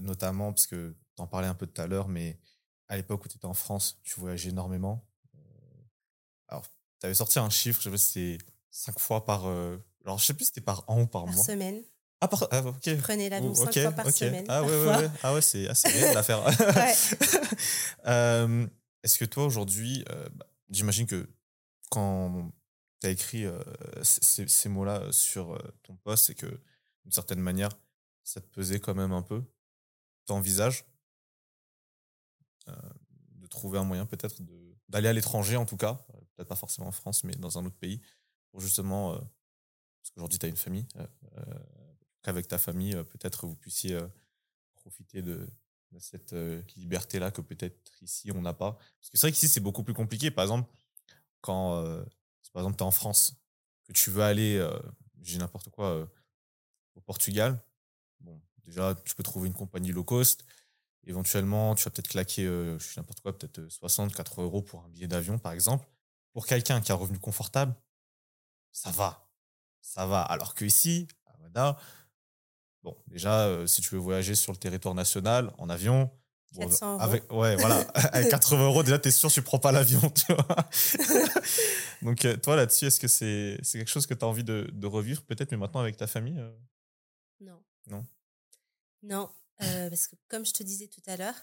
notamment 0.00 0.52
parce 0.52 0.66
que 0.66 0.96
tu 1.14 1.22
en 1.22 1.26
parlais 1.28 1.46
un 1.46 1.54
peu 1.54 1.66
tout 1.66 1.80
à 1.80 1.86
l'heure, 1.86 2.08
mais 2.08 2.40
à 2.88 2.96
l'époque 2.96 3.24
où 3.24 3.28
tu 3.28 3.36
étais 3.36 3.46
en 3.46 3.54
France, 3.54 4.00
tu 4.02 4.18
voyageais 4.18 4.50
énormément. 4.50 5.08
alors, 6.48 6.66
tu 7.00 7.06
avais 7.06 7.14
sorti 7.14 7.38
un 7.38 7.48
chiffre, 7.48 7.80
je 7.80 7.84
sais 7.84 7.90
pas 7.90 7.96
si 7.96 8.06
c'était 8.06 8.44
cinq 8.70 8.98
fois 8.98 9.24
par. 9.24 9.46
alors, 10.04 10.18
je 10.18 10.26
sais 10.26 10.34
plus 10.34 10.46
si 10.46 10.48
c'était 10.48 10.60
par 10.62 10.84
an 10.88 11.02
ou 11.02 11.06
par, 11.06 11.24
par 11.24 11.34
mois. 11.34 11.44
semaine. 11.44 11.84
Ah, 12.20 12.28
par, 12.28 12.48
ah, 12.50 12.62
ok. 12.62 12.96
Prenez 13.02 13.28
l'avion 13.28 13.54
cinq 13.54 13.78
fois 13.78 13.92
par 13.92 14.10
semaine. 14.10 14.46
Ah, 14.48 14.62
ouais, 14.62 14.68
ouais, 14.70 14.96
ouais, 14.96 15.10
Ah, 15.22 15.34
ouais, 15.34 15.42
c'est 15.42 15.68
assez 15.68 15.88
réel 15.92 16.14
l'affaire. 16.14 16.42
euh, 18.06 18.66
Est-ce 19.06 19.20
que 19.20 19.24
toi, 19.24 19.44
aujourd'hui, 19.44 20.04
euh, 20.10 20.28
bah, 20.30 20.48
j'imagine 20.68 21.06
que 21.06 21.28
quand 21.92 22.50
tu 23.00 23.06
as 23.06 23.10
écrit 23.10 23.44
euh, 23.44 23.62
ces, 24.02 24.68
mots-là 24.68 25.12
sur 25.12 25.52
euh, 25.52 25.58
ton 25.84 25.94
poste, 25.94 26.24
c'est 26.24 26.34
que, 26.34 26.60
d'une 27.04 27.12
certaine 27.12 27.38
manière, 27.38 27.70
ça 28.24 28.40
te 28.40 28.48
pesait 28.48 28.80
quand 28.80 28.96
même 28.96 29.12
un 29.12 29.22
peu. 29.22 29.44
Tu 30.26 30.32
envisages 30.32 30.84
de 32.66 33.46
trouver 33.46 33.78
un 33.78 33.84
moyen 33.84 34.06
peut-être 34.06 34.42
d'aller 34.88 35.06
à 35.06 35.12
l'étranger, 35.12 35.56
en 35.56 35.66
tout 35.66 35.76
cas, 35.76 36.04
peut-être 36.34 36.48
pas 36.48 36.56
forcément 36.56 36.88
en 36.88 36.92
France, 36.92 37.22
mais 37.22 37.36
dans 37.36 37.60
un 37.60 37.64
autre 37.64 37.76
pays, 37.76 38.00
pour 38.50 38.58
justement. 38.58 39.12
parce 39.14 40.10
qu'aujourd'hui, 40.10 40.40
tu 40.40 40.46
as 40.46 40.48
une 40.48 40.56
famille 40.56 40.88
avec 42.24 42.48
ta 42.48 42.58
famille, 42.58 42.96
peut-être 43.04 43.46
vous 43.46 43.54
puissiez 43.54 43.96
profiter 44.74 45.22
de, 45.22 45.48
cette 45.98 46.32
euh, 46.32 46.62
liberté-là 46.76 47.30
que 47.30 47.40
peut-être 47.40 47.92
ici 48.02 48.30
on 48.32 48.42
n'a 48.42 48.54
pas. 48.54 48.72
Parce 48.72 49.10
que 49.10 49.18
c'est 49.18 49.26
vrai 49.26 49.32
qu'ici 49.32 49.48
c'est 49.48 49.60
beaucoup 49.60 49.82
plus 49.84 49.94
compliqué. 49.94 50.30
Par 50.30 50.44
exemple, 50.44 50.70
quand 51.40 51.82
par 52.52 52.62
exemple 52.62 52.76
tu 52.76 52.84
es 52.84 52.86
en 52.86 52.90
France, 52.90 53.36
que 53.84 53.92
tu 53.92 54.10
veux 54.10 54.22
aller, 54.22 54.66
j'ai 55.22 55.38
n'importe 55.38 55.70
quoi, 55.70 56.08
au 56.96 57.00
Portugal, 57.00 57.60
bon, 58.20 58.40
déjà 58.64 58.94
tu 59.04 59.14
peux 59.14 59.22
trouver 59.22 59.46
une 59.48 59.54
compagnie 59.54 59.92
low 59.92 60.04
cost. 60.04 60.44
Éventuellement, 61.04 61.76
tu 61.76 61.84
vas 61.84 61.90
peut-être 61.90 62.08
claquer, 62.08 62.44
je 62.44 62.78
sais 62.80 62.98
n'importe 63.00 63.20
quoi, 63.20 63.38
peut-être 63.38 63.68
60, 63.68 64.12
80 64.12 64.42
euros 64.42 64.62
pour 64.62 64.82
un 64.82 64.88
billet 64.88 65.06
d'avion, 65.06 65.38
par 65.38 65.52
exemple. 65.52 65.86
Pour 66.32 66.46
quelqu'un 66.46 66.80
qui 66.80 66.90
a 66.90 66.96
un 66.96 66.98
revenu 66.98 67.18
confortable, 67.18 67.74
ça 68.72 68.90
va. 68.90 69.26
Ça 69.80 70.04
va. 70.04 70.20
Alors 70.20 70.54
que 70.54 70.64
ici, 70.64 71.08
à 71.26 71.36
Bon, 72.86 72.96
déjà, 73.08 73.48
euh, 73.48 73.66
si 73.66 73.82
tu 73.82 73.96
veux 73.96 74.00
voyager 74.00 74.36
sur 74.36 74.52
le 74.52 74.58
territoire 74.58 74.94
national 74.94 75.52
en 75.58 75.68
avion, 75.68 76.08
avec, 77.00 77.32
ouais, 77.32 77.56
voilà, 77.56 77.80
avec 78.12 78.30
80 78.30 78.64
euros, 78.64 78.84
déjà, 78.84 78.96
tu 79.00 79.08
es 79.08 79.10
sûr 79.10 79.28
que 79.28 79.34
tu 79.34 79.42
prends 79.42 79.58
pas 79.58 79.72
l'avion, 79.72 80.08
tu 80.14 80.32
vois. 80.32 80.70
Donc, 82.02 82.24
euh, 82.24 82.36
toi, 82.36 82.54
là-dessus, 82.54 82.84
est-ce 82.84 83.00
que 83.00 83.08
c'est 83.08 83.58
c'est 83.64 83.78
quelque 83.78 83.90
chose 83.90 84.06
que 84.06 84.14
tu 84.14 84.24
as 84.24 84.28
envie 84.28 84.44
de, 84.44 84.70
de 84.72 84.86
revivre, 84.86 85.24
peut-être, 85.24 85.50
mais 85.50 85.56
maintenant 85.56 85.80
avec 85.80 85.96
ta 85.96 86.06
famille 86.06 86.38
euh? 86.38 86.52
Non. 87.40 87.60
Non? 87.88 88.06
Non, 89.02 89.30
parce 89.58 90.06
que 90.06 90.14
comme 90.28 90.46
je 90.46 90.52
te 90.52 90.62
disais 90.62 90.86
tout 90.86 91.02
à 91.08 91.16
l'heure, 91.16 91.34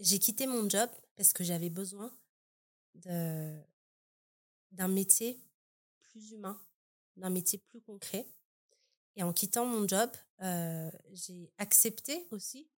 j'ai 0.00 0.18
quitté 0.18 0.46
mon 0.46 0.66
job 0.66 0.88
parce 1.14 1.34
que 1.34 1.44
j'avais 1.44 1.68
besoin 1.68 2.10
d'un 2.94 3.58
métier 4.88 5.38
plus 6.00 6.30
humain, 6.30 6.58
d'un 7.18 7.28
métier 7.28 7.58
plus 7.58 7.82
concret. 7.82 8.26
Et 9.16 9.22
en 9.22 9.32
quittant 9.32 9.66
mon 9.66 9.86
job, 9.86 10.10
euh, 10.42 10.90
j'ai 11.12 11.52
accepté 11.58 12.26
aussi 12.30 12.68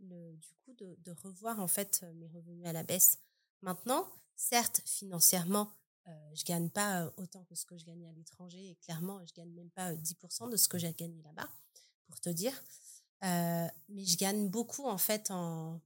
du 0.00 0.54
coup 0.64 0.74
de, 0.74 1.12
revoir 1.22 1.60
en 1.60 1.68
fait 1.68 2.00
euh, 2.02 2.12
mes 2.14 2.28
revenus 2.28 2.66
à 2.66 2.72
la 2.72 2.82
baisse. 2.82 3.18
Maintenant, 3.62 4.06
certes, 4.36 4.82
financièrement, 4.84 5.72
euh, 6.06 6.10
je 6.34 6.44
gagne 6.44 6.68
pas 6.68 7.02
euh, 7.02 7.10
autant 7.16 7.44
que 7.44 7.54
ce 7.54 7.64
que 7.64 7.78
je 7.78 7.84
gagnais 7.84 8.08
à 8.08 8.12
l'étranger 8.12 8.70
et 8.70 8.76
clairement, 8.76 9.24
je 9.26 9.32
gagne 9.32 9.50
même 9.50 9.70
pas 9.70 9.94
10% 9.94 10.50
de 10.50 10.56
ce 10.56 10.68
que 10.68 10.78
j'ai 10.78 10.92
gagné 10.92 11.22
là-bas, 11.22 11.48
pour 12.08 12.20
te 12.20 12.28
dire. 12.28 12.52
Euh, 13.24 13.66
mais 13.88 14.04
je 14.04 14.18
gagne 14.18 14.48
beaucoup 14.48 14.86
en 14.86 14.98
fait 14.98 15.30
en, 15.30 15.80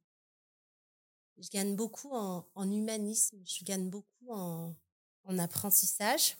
je 1.39 1.49
gagne 1.51 1.77
beaucoup 1.77 2.11
en, 2.13 2.71
humanisme, 2.71 3.39
je 3.47 3.65
gagne 3.65 3.89
beaucoup 3.89 4.33
en, 4.33 4.75
en 5.25 5.39
apprentissage. 5.39 6.37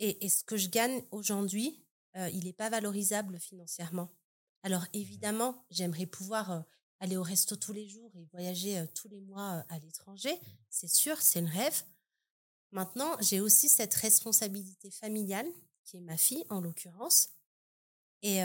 Et 0.00 0.28
ce 0.28 0.42
que 0.42 0.56
je 0.56 0.68
gagne 0.68 1.04
aujourd'hui, 1.12 1.83
euh, 2.16 2.28
il 2.30 2.44
n'est 2.44 2.52
pas 2.52 2.70
valorisable 2.70 3.38
financièrement. 3.38 4.10
Alors 4.62 4.82
mmh 4.82 4.88
évidemment, 4.94 5.64
j'aimerais 5.70 6.06
pouvoir 6.06 6.50
euh, 6.50 6.60
aller 7.00 7.16
au 7.16 7.22
resto 7.22 7.56
tous 7.56 7.72
les 7.72 7.88
jours 7.88 8.10
et 8.16 8.24
voyager 8.32 8.78
euh, 8.78 8.86
tous 8.94 9.08
les 9.08 9.20
mois 9.20 9.64
à 9.68 9.78
l'étranger. 9.80 10.38
C'est 10.70 10.88
sûr, 10.88 11.20
c'est 11.20 11.40
le 11.40 11.48
rêve. 11.48 11.82
Maintenant, 12.70 13.16
j'ai 13.20 13.40
aussi 13.40 13.68
cette 13.68 13.94
responsabilité 13.94 14.90
familiale, 14.90 15.46
qui 15.84 15.98
est 15.98 16.00
ma 16.00 16.16
fille 16.16 16.44
en 16.48 16.60
l'occurrence. 16.60 17.30
Et, 18.22 18.38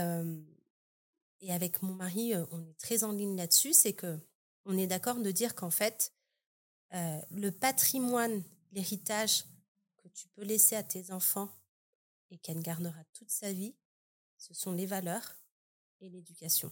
et 1.39 1.53
avec 1.53 1.82
mon 1.82 1.93
mari, 1.93 2.34
on 2.51 2.62
est 2.62 2.77
très 2.77 3.05
en 3.05 3.13
ligne 3.13 3.38
là-dessus, 3.38 3.73
c'est 3.73 3.93
que 3.93 4.19
on 4.65 4.77
est 4.77 4.88
d'accord 4.88 5.15
de 5.15 5.32
dire 5.32 5.55
qu'en 5.55 5.71
fait, 5.71 6.13
le 6.91 7.49
patrimoine, 7.49 8.43
l'héritage 8.73 9.45
que 9.97 10.10
tu 10.10 10.27
peux 10.27 10.43
laisser 10.43 10.75
à 10.75 10.84
tes 10.84 11.12
enfants 11.12 11.49
et 12.31 12.37
qu'elle 12.37 12.61
gardera 12.61 13.03
toute 13.13 13.31
sa 13.31 13.51
vie, 13.53 13.75
ce 14.37 14.53
sont 14.53 14.71
les 14.71 14.85
valeurs 14.85 15.35
et 16.01 16.09
l'éducation. 16.09 16.71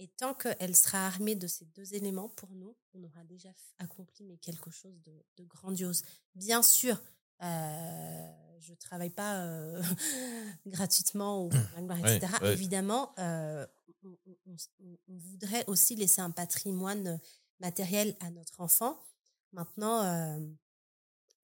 Et 0.00 0.06
tant 0.06 0.32
qu'elle 0.32 0.76
sera 0.76 1.06
armée 1.06 1.34
de 1.34 1.48
ces 1.48 1.64
deux 1.64 1.94
éléments, 1.94 2.28
pour 2.28 2.50
nous, 2.50 2.76
on 2.94 3.02
aura 3.02 3.24
déjà 3.24 3.48
accompli 3.78 4.24
mais 4.24 4.36
quelque 4.36 4.70
chose 4.70 5.00
de, 5.02 5.44
grandiose. 5.44 6.04
Bien 6.36 6.62
sûr, 6.62 7.00
euh, 7.42 8.32
je 8.60 8.70
ne 8.70 8.76
travaille 8.76 9.10
pas 9.10 9.42
euh, 9.42 9.82
gratuitement, 10.66 11.46
ou, 11.46 11.50
etc. 11.50 12.28
Évidemment, 12.44 13.12
euh, 13.18 13.66
on, 14.04 14.16
on, 15.08 15.16
voudrait 15.16 15.64
aussi 15.66 15.96
laisser 15.96 16.20
un 16.20 16.30
patrimoine 16.30 17.18
matériel 17.58 18.16
à 18.20 18.30
notre 18.30 18.60
enfant. 18.60 19.00
Maintenant, 19.52 20.36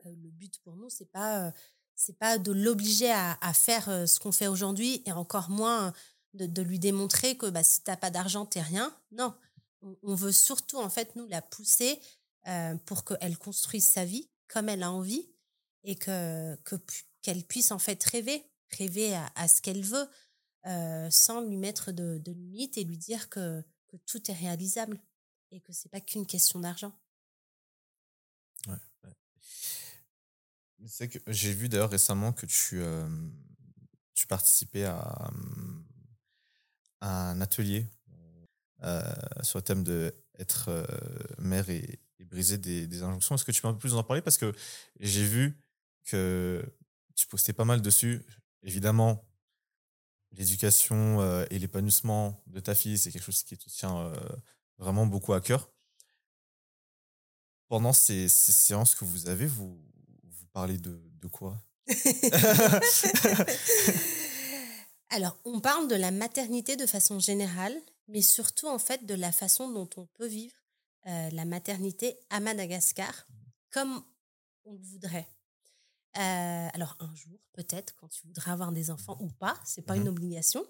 le 0.04 0.30
but 0.30 0.61
pour 0.61 0.76
nous, 0.76 0.90
c'est 0.90 1.11
pas 1.11 1.52
c'est 1.94 2.18
pas 2.18 2.38
de 2.38 2.52
l'obliger 2.52 3.11
à, 3.12 3.52
faire 3.54 3.88
euh, 3.88 4.07
ce 4.07 4.18
qu'on 4.18 4.33
fait 4.33 4.48
aujourd'hui 4.48 5.02
et 5.07 5.12
encore 5.12 5.50
moins 5.50 5.92
de, 6.35 6.62
lui 6.62 6.78
démontrer 6.78 7.37
que 7.37 7.46
bah, 7.46 7.62
si 7.62 7.83
t'as 7.83 7.96
pas 7.96 8.11
d'argent, 8.11 8.46
t'es 8.46 8.61
rien. 8.61 8.94
Non, 9.12 9.35
on, 10.02 10.14
veut 10.14 10.33
surtout 10.33 10.78
en 10.78 10.90
fait 10.90 11.14
nous 11.14 11.26
la 11.28 11.42
pousser 11.42 12.00
euh, 12.48 12.74
pour 12.87 13.04
qu'elle 13.04 13.38
construise 13.38 13.87
sa 13.87 14.04
vie 14.04 14.28
comme 14.48 14.68
elle 14.68 14.83
a 14.83 14.90
envie 14.90 15.28
et 15.85 15.94
que 15.96 16.57
qu'elle 17.22 17.44
puisse 17.44 17.70
en 17.70 17.78
fait 17.78 18.02
rêver, 18.04 18.44
rêver 18.70 19.14
à, 19.35 19.48
ce 19.48 19.62
qu'elle 19.62 19.83
veut. 19.83 20.09
sans 21.11 21.40
lui 21.40 21.57
mettre 21.57 21.92
de, 21.92 22.18
de 22.18 22.33
limites 22.33 22.76
et 22.76 22.85
lui 22.85 22.98
dire 22.98 23.28
que, 23.30 23.62
que 23.88 23.96
tout 24.07 24.30
est 24.30 24.35
réalisable 24.35 25.00
et 25.52 25.61
que 25.61 25.72
c'est 25.72 25.88
pas 25.88 26.00
qu'une 26.00 26.26
question 26.26 26.59
d'argent. 26.59 26.92
Ouais, 28.66 28.74
C'est 30.87 31.09
que 31.09 31.18
j'ai 31.27 31.53
vu 31.53 31.68
d'ailleurs 31.68 31.90
récemment 31.90 32.33
que 32.33 32.47
tu, 32.47 32.83
tu 34.14 34.27
participais 34.27 34.85
à, 34.85 35.31
un 37.01 37.40
atelier 37.40 37.87
sur 39.42 39.59
le 39.59 39.62
thème 39.62 39.85
de 39.85 40.14
être 40.38 40.87
mère 41.38 41.68
et, 41.70 42.01
briser 42.20 42.57
des, 42.59 42.87
des 42.87 43.03
injonctions. 43.03 43.35
Est-ce 43.35 43.44
que 43.44 43.53
tu 43.53 43.61
peux 43.61 43.68
un 43.68 43.75
peu 43.75 43.79
plus 43.79 43.94
en 43.94 44.03
parler? 44.03 44.23
Parce 44.23 44.38
que 44.38 44.53
j'ai 44.99 45.25
vu 45.25 45.61
que 46.05 46.64
tu 47.14 47.27
postais 47.27 47.53
pas 47.53 47.64
mal 47.64 47.81
dessus. 47.83 48.23
Évidemment, 48.62 49.25
l'éducation 50.33 51.44
et 51.51 51.59
l'épanouissement 51.59 52.42
de 52.47 52.61
ta 52.61 52.75
fille, 52.75 52.99
c'est 52.99 53.12
quelque 53.12 53.25
chose 53.25 53.42
qui 53.42 53.57
te 53.57 53.68
tient 53.68 54.12
vraiment 54.79 55.07
beaucoup 55.07 55.33
à 55.33 55.40
cœur. 55.40 55.70
Pendant 57.68 57.92
ces, 57.92 58.29
séances 58.29 58.94
que 58.94 59.05
vous 59.05 59.29
avez, 59.29 59.47
vous, 59.47 59.81
vous 60.55 60.61
parlez 60.61 60.79
de, 60.79 61.03
de 61.21 61.27
quoi? 61.27 61.61
Alors, 65.11 65.37
on 65.45 65.59
parle 65.61 65.88
de 65.88 65.97
la 65.97 66.12
maternité 66.12 66.77
de 66.77 66.87
façon 66.87 67.19
générale, 67.19 67.75
mais 68.07 68.23
surtout 68.23 68.69
en 68.69 68.79
fait 68.79 69.05
de 69.05 69.14
la 69.14 69.33
façon 69.33 69.69
dont 69.69 69.90
on 69.97 70.07
peut 70.07 70.29
vivre 70.29 70.55
euh, 71.07 71.31
la 71.31 71.45
maternité 71.45 72.19
à 72.31 72.38
Madagascar 72.38 73.27
comme 73.73 74.05
on 74.64 74.75
le 74.75 74.83
voudrait. 74.83 75.29
Euh, 76.17 76.69
alors 76.73 76.97
un 77.01 77.12
jour, 77.17 77.40
peut-être, 77.53 77.97
quand 77.97 78.09
tu 78.09 78.25
voudras 78.27 78.53
avoir 78.53 78.71
des 78.71 78.93
enfants 78.93 79.19
ou 79.21 79.29
pas, 79.29 79.59
c'est 79.64 79.83
pas 79.83 79.97
une 79.97 80.05
mmh 80.05 80.09
obligation. 80.09 80.64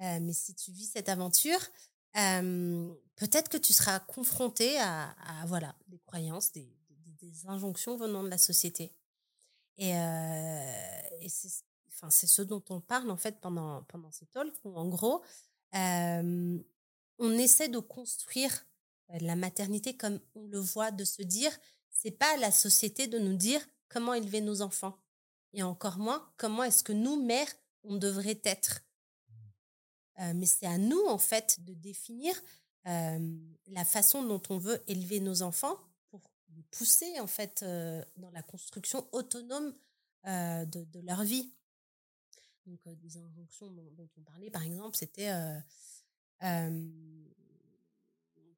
Euh, 0.00 0.18
mais 0.20 0.34
si 0.34 0.54
tu 0.54 0.70
vis 0.70 0.90
cette 0.92 1.08
aventure, 1.08 1.60
peut-être 2.12 3.48
que 3.48 3.56
tu 3.56 3.72
seras 3.72 4.00
confronté 4.00 4.78
à, 4.78 5.14
voilà 5.46 5.74
des 5.86 5.98
croyances, 5.98 6.52
des, 6.52 6.77
injonctions 7.46 7.96
venant 7.96 8.22
de 8.22 8.28
la 8.28 8.38
société. 8.38 8.92
Et, 9.78 9.92
c'est 11.28 11.64
enfin, 11.88 12.10
ce 12.10 12.42
dont 12.42 12.62
on 12.70 12.80
parle 12.80 13.10
en 13.10 13.16
fait 13.16 13.40
pendant, 13.40 13.82
pendant 13.84 14.10
ces 14.10 14.26
talks, 14.26 14.54
où 14.64 14.76
en 14.76 14.88
gros, 14.88 15.22
on 15.72 17.32
essaie 17.38 17.68
de 17.68 17.78
construire 17.78 18.66
la 19.20 19.36
maternité 19.36 19.96
comme 19.96 20.20
on 20.34 20.46
le 20.46 20.58
voit, 20.58 20.90
de 20.90 21.04
se 21.04 21.22
dire, 21.22 21.56
c'est 21.90 22.10
pas 22.10 22.34
à 22.34 22.36
la 22.36 22.50
société 22.50 23.06
de 23.06 23.18
nous 23.18 23.36
dire 23.36 23.60
comment 23.88 24.14
élever 24.14 24.40
nos 24.40 24.62
enfants. 24.62 24.98
Et 25.54 25.62
encore 25.62 25.98
moins, 25.98 26.30
comment 26.36 26.62
est-ce 26.62 26.82
que 26.82 26.92
nous, 26.92 27.20
mères, 27.22 27.52
on 27.82 27.96
devrait 27.96 28.40
être. 28.44 28.82
mais 30.18 30.46
c'est 30.46 30.66
à 30.66 30.78
nous, 30.78 31.04
en 31.06 31.18
fait, 31.18 31.64
de 31.64 31.74
définir 31.74 32.34
la 32.84 33.84
façon 33.84 34.22
dont 34.22 34.42
on 34.50 34.58
veut 34.58 34.82
élever 34.86 35.20
nos 35.20 35.42
enfants 35.42 35.78
pousser, 36.70 37.20
en 37.20 37.26
fait, 37.26 37.64
dans 38.16 38.30
la 38.30 38.42
construction 38.42 39.06
autonome 39.12 39.74
de, 40.24 41.00
leur 41.00 41.22
vie. 41.24 41.52
Donc, 42.66 42.86
des 42.86 43.16
injonctions 43.16 43.70
dont, 43.70 43.90
dont, 43.92 44.08
on 44.18 44.22
parlait, 44.22 44.50
par 44.50 44.62
exemple, 44.62 44.96
c'était 44.96 45.32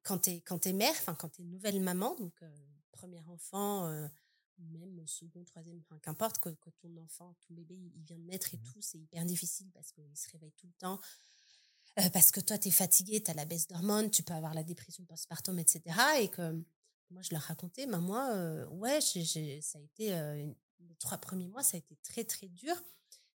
quand 0.03 0.19
tu 0.19 0.31
es, 0.31 0.43
es 0.65 0.73
mère, 0.73 0.93
enfin 0.99 1.15
quand 1.15 1.29
tu 1.29 1.41
es 1.41 1.45
nouvelle 1.45 1.79
maman, 1.79 2.15
donc 2.15 2.43
premier 2.91 3.21
enfant, 3.27 4.09
même 4.69 5.07
second, 5.07 5.43
troisième, 5.43 5.79
enfin 5.79 5.99
qu'importe, 5.99 6.39
que, 6.39 6.49
ton 6.81 6.95
enfant, 6.97 7.35
ton 7.47 7.53
bébé, 7.53 7.75
il 7.75 8.03
vient 8.03 8.17
de 8.17 8.23
naître 8.23 8.53
et 8.53 8.57
mmh 8.57 8.63
tout, 8.63 8.81
c'est 8.81 8.99
hyper 8.99 9.25
difficile 9.25 9.69
parce 9.73 9.91
qu'il 9.91 10.15
se 10.15 10.29
réveille 10.31 10.53
tout 10.57 10.67
le 10.67 10.73
temps. 10.73 10.99
parce 12.13 12.31
que 12.31 12.39
toi, 12.39 12.57
tu 12.57 12.69
es 12.69 12.71
fatigué, 12.71 13.21
tu 13.23 13.31
as 13.31 13.33
la 13.33 13.45
baisse 13.45 13.67
d'hormones, 13.67 14.11
tu 14.11 14.23
peux 14.23 14.33
avoir 14.33 14.53
la 14.53 14.63
dépression 14.63 15.03
postpartum, 15.05 15.59
etc. 15.59 15.81
Et 16.19 16.29
que 16.29 16.63
moi, 17.11 17.21
je 17.21 17.29
leur 17.31 17.41
racontais, 17.41 17.85
bah, 17.87 17.99
moi, 17.99 18.33
ouais, 18.71 18.99
j'ai, 19.01 19.61
ça 19.61 19.79
a 19.79 19.81
été, 19.81 20.09
les 20.79 20.95
trois 20.99 21.17
premiers 21.17 21.47
mois, 21.47 21.63
ça 21.63 21.77
a 21.77 21.79
été 21.79 21.95
très, 22.03 22.23
très 22.23 22.47
dur 22.47 22.75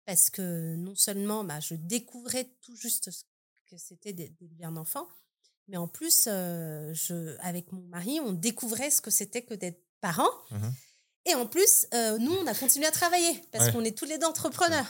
parce 0.05 0.31
que 0.31 0.77
non 0.77 0.95
seulement 0.95 1.43
bah, 1.43 1.59
je 1.61 1.75
découvrais 1.75 2.49
tout 2.61 2.77
juste 2.77 3.11
ce 3.11 3.25
que 3.69 3.77
c'était 3.77 4.12
d'élever 4.12 4.65
un 4.65 4.77
enfant, 4.77 5.09
mais 5.69 5.77
en 5.77 5.89
plus, 5.89 6.25
je, 6.27 7.37
avec 7.41 7.73
mon 7.73 7.83
mari, 7.83 8.21
on 8.21 8.33
découvrait 8.33 8.91
ce 8.91 9.01
que 9.01 9.11
c'était 9.11 9.43
que 9.43 9.55
d'être 9.55 9.83
parent. 10.01 10.31
Mmh 10.51 10.69
et 11.29 11.35
en 11.35 11.47
plus, 11.47 11.89
nous, 11.93 12.33
on 12.33 12.47
a 12.47 12.55
continué 12.55 12.87
à 12.87 12.93
travailler 12.93 13.43
parce 13.51 13.73
qu'on 13.73 13.83
est 13.83 13.99
tous 13.99 14.05
les 14.05 14.17
deux 14.17 14.27
entrepreneurs. 14.27 14.87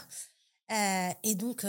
et 0.71 1.35
donc, 1.35 1.65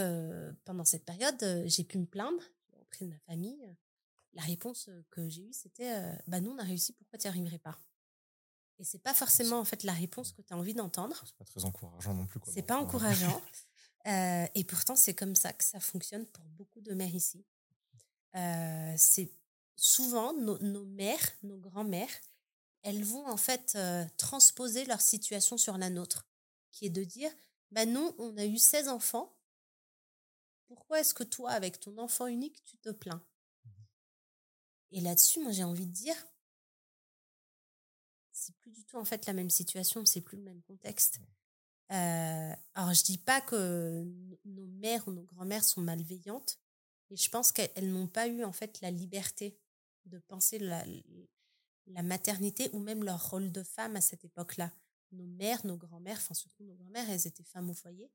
pendant 0.66 0.84
cette 0.84 1.06
période, 1.06 1.64
j'ai 1.64 1.84
pu 1.84 1.96
me 1.96 2.04
plaindre 2.04 2.42
auprès 2.78 3.06
de 3.06 3.10
ma 3.10 3.18
famille. 3.20 3.74
La 4.34 4.42
réponse 4.42 4.90
que 5.10 5.28
j'ai 5.28 5.42
eue, 5.42 5.52
c'était 5.52 5.92
bah, 6.26 6.40
Nous, 6.40 6.50
on 6.50 6.58
a 6.58 6.64
réussi, 6.64 6.92
pourquoi 6.92 7.18
tu 7.18 7.26
n'y 7.26 7.30
arriverais 7.30 7.58
pas? 7.58 7.78
Et 8.78 8.84
c'est 8.84 9.02
pas 9.02 9.14
forcément 9.14 9.58
en 9.58 9.64
fait 9.64 9.82
la 9.82 9.92
réponse 9.92 10.32
que 10.32 10.42
tu 10.42 10.54
as 10.54 10.56
envie 10.56 10.74
d'entendre. 10.74 11.20
C'est 11.26 11.36
pas 11.36 11.44
très 11.44 11.64
encourageant 11.64 12.14
non 12.14 12.26
plus. 12.26 12.40
C'est 12.46 12.62
pas 12.62 12.78
encourageant. 12.78 13.42
et 14.04 14.64
pourtant, 14.64 14.94
c'est 14.94 15.14
comme 15.14 15.34
ça 15.34 15.52
que 15.52 15.64
ça 15.64 15.80
fonctionne 15.80 16.26
pour 16.26 16.44
beaucoup 16.44 16.80
de 16.80 16.94
mères 16.94 17.14
ici 17.14 17.44
c'est 18.96 19.30
souvent 19.76 20.32
nos, 20.34 20.84
mères, 20.86 21.32
nos 21.42 21.58
grands-mères, 21.58 22.20
elles 22.82 23.04
vont 23.04 23.26
en 23.26 23.36
fait 23.36 23.78
transposer 24.16 24.84
leur 24.86 25.00
situation 25.00 25.56
sur 25.58 25.78
la 25.78 25.90
nôtre, 25.90 26.26
qui 26.70 26.86
est 26.86 26.90
de 26.90 27.04
dire, 27.04 27.30
bah 27.70 27.86
nous, 27.86 28.14
on 28.18 28.36
a 28.36 28.44
eu 28.44 28.58
16 28.58 28.88
enfants, 28.88 29.34
pourquoi 30.66 31.00
est-ce 31.00 31.14
que 31.14 31.24
toi, 31.24 31.50
avec 31.50 31.80
ton 31.80 31.96
enfant 31.98 32.26
unique, 32.26 32.62
tu 32.64 32.76
te 32.78 32.90
plains? 32.90 33.22
Et 34.92 35.00
là-dessus, 35.00 35.40
moi, 35.40 35.52
j'ai 35.52 35.64
envie 35.64 35.86
de 35.86 35.92
dire, 35.92 36.16
c'est 38.32 38.54
plus 38.56 38.70
du 38.70 38.84
tout 38.84 38.96
en 38.96 39.04
fait 39.04 39.26
la 39.26 39.32
même 39.32 39.50
situation, 39.50 40.04
c'est 40.04 40.20
plus 40.20 40.38
le 40.38 40.44
même 40.44 40.62
contexte. 40.62 41.20
alors, 41.88 42.94
je 42.94 43.04
dis 43.04 43.18
pas 43.18 43.40
que 43.40 44.06
nos 44.44 44.66
mères 44.66 45.06
ou 45.08 45.12
nos 45.12 45.24
grand-mères 45.24 45.64
sont 45.64 45.80
malveillantes, 45.80 46.58
et 47.10 47.16
je 47.16 47.28
pense 47.30 47.52
qu'elles 47.52 47.90
n'ont 47.90 48.06
pas 48.06 48.28
eu 48.28 48.44
en 48.44 48.52
fait 48.52 48.80
la 48.80 48.90
liberté 48.90 49.58
de 50.04 50.18
penser 50.18 50.58
la, 50.58 50.84
la 51.92 52.02
maternité 52.02 52.70
ou 52.72 52.78
même 52.78 53.04
leur 53.04 53.30
rôle 53.30 53.50
de 53.50 53.62
femme 53.62 53.96
à 53.96 54.00
cette 54.00 54.24
époque-là. 54.24 54.72
Nos 55.12 55.26
mères, 55.26 55.64
nos 55.64 55.76
grands-mères, 55.76 56.18
enfin 56.18 56.34
surtout 56.34 56.64
nos 56.64 56.74
grands-mères, 56.74 57.08
elles 57.08 57.26
étaient 57.26 57.44
femmes 57.44 57.70
au 57.70 57.74
foyer. 57.74 58.10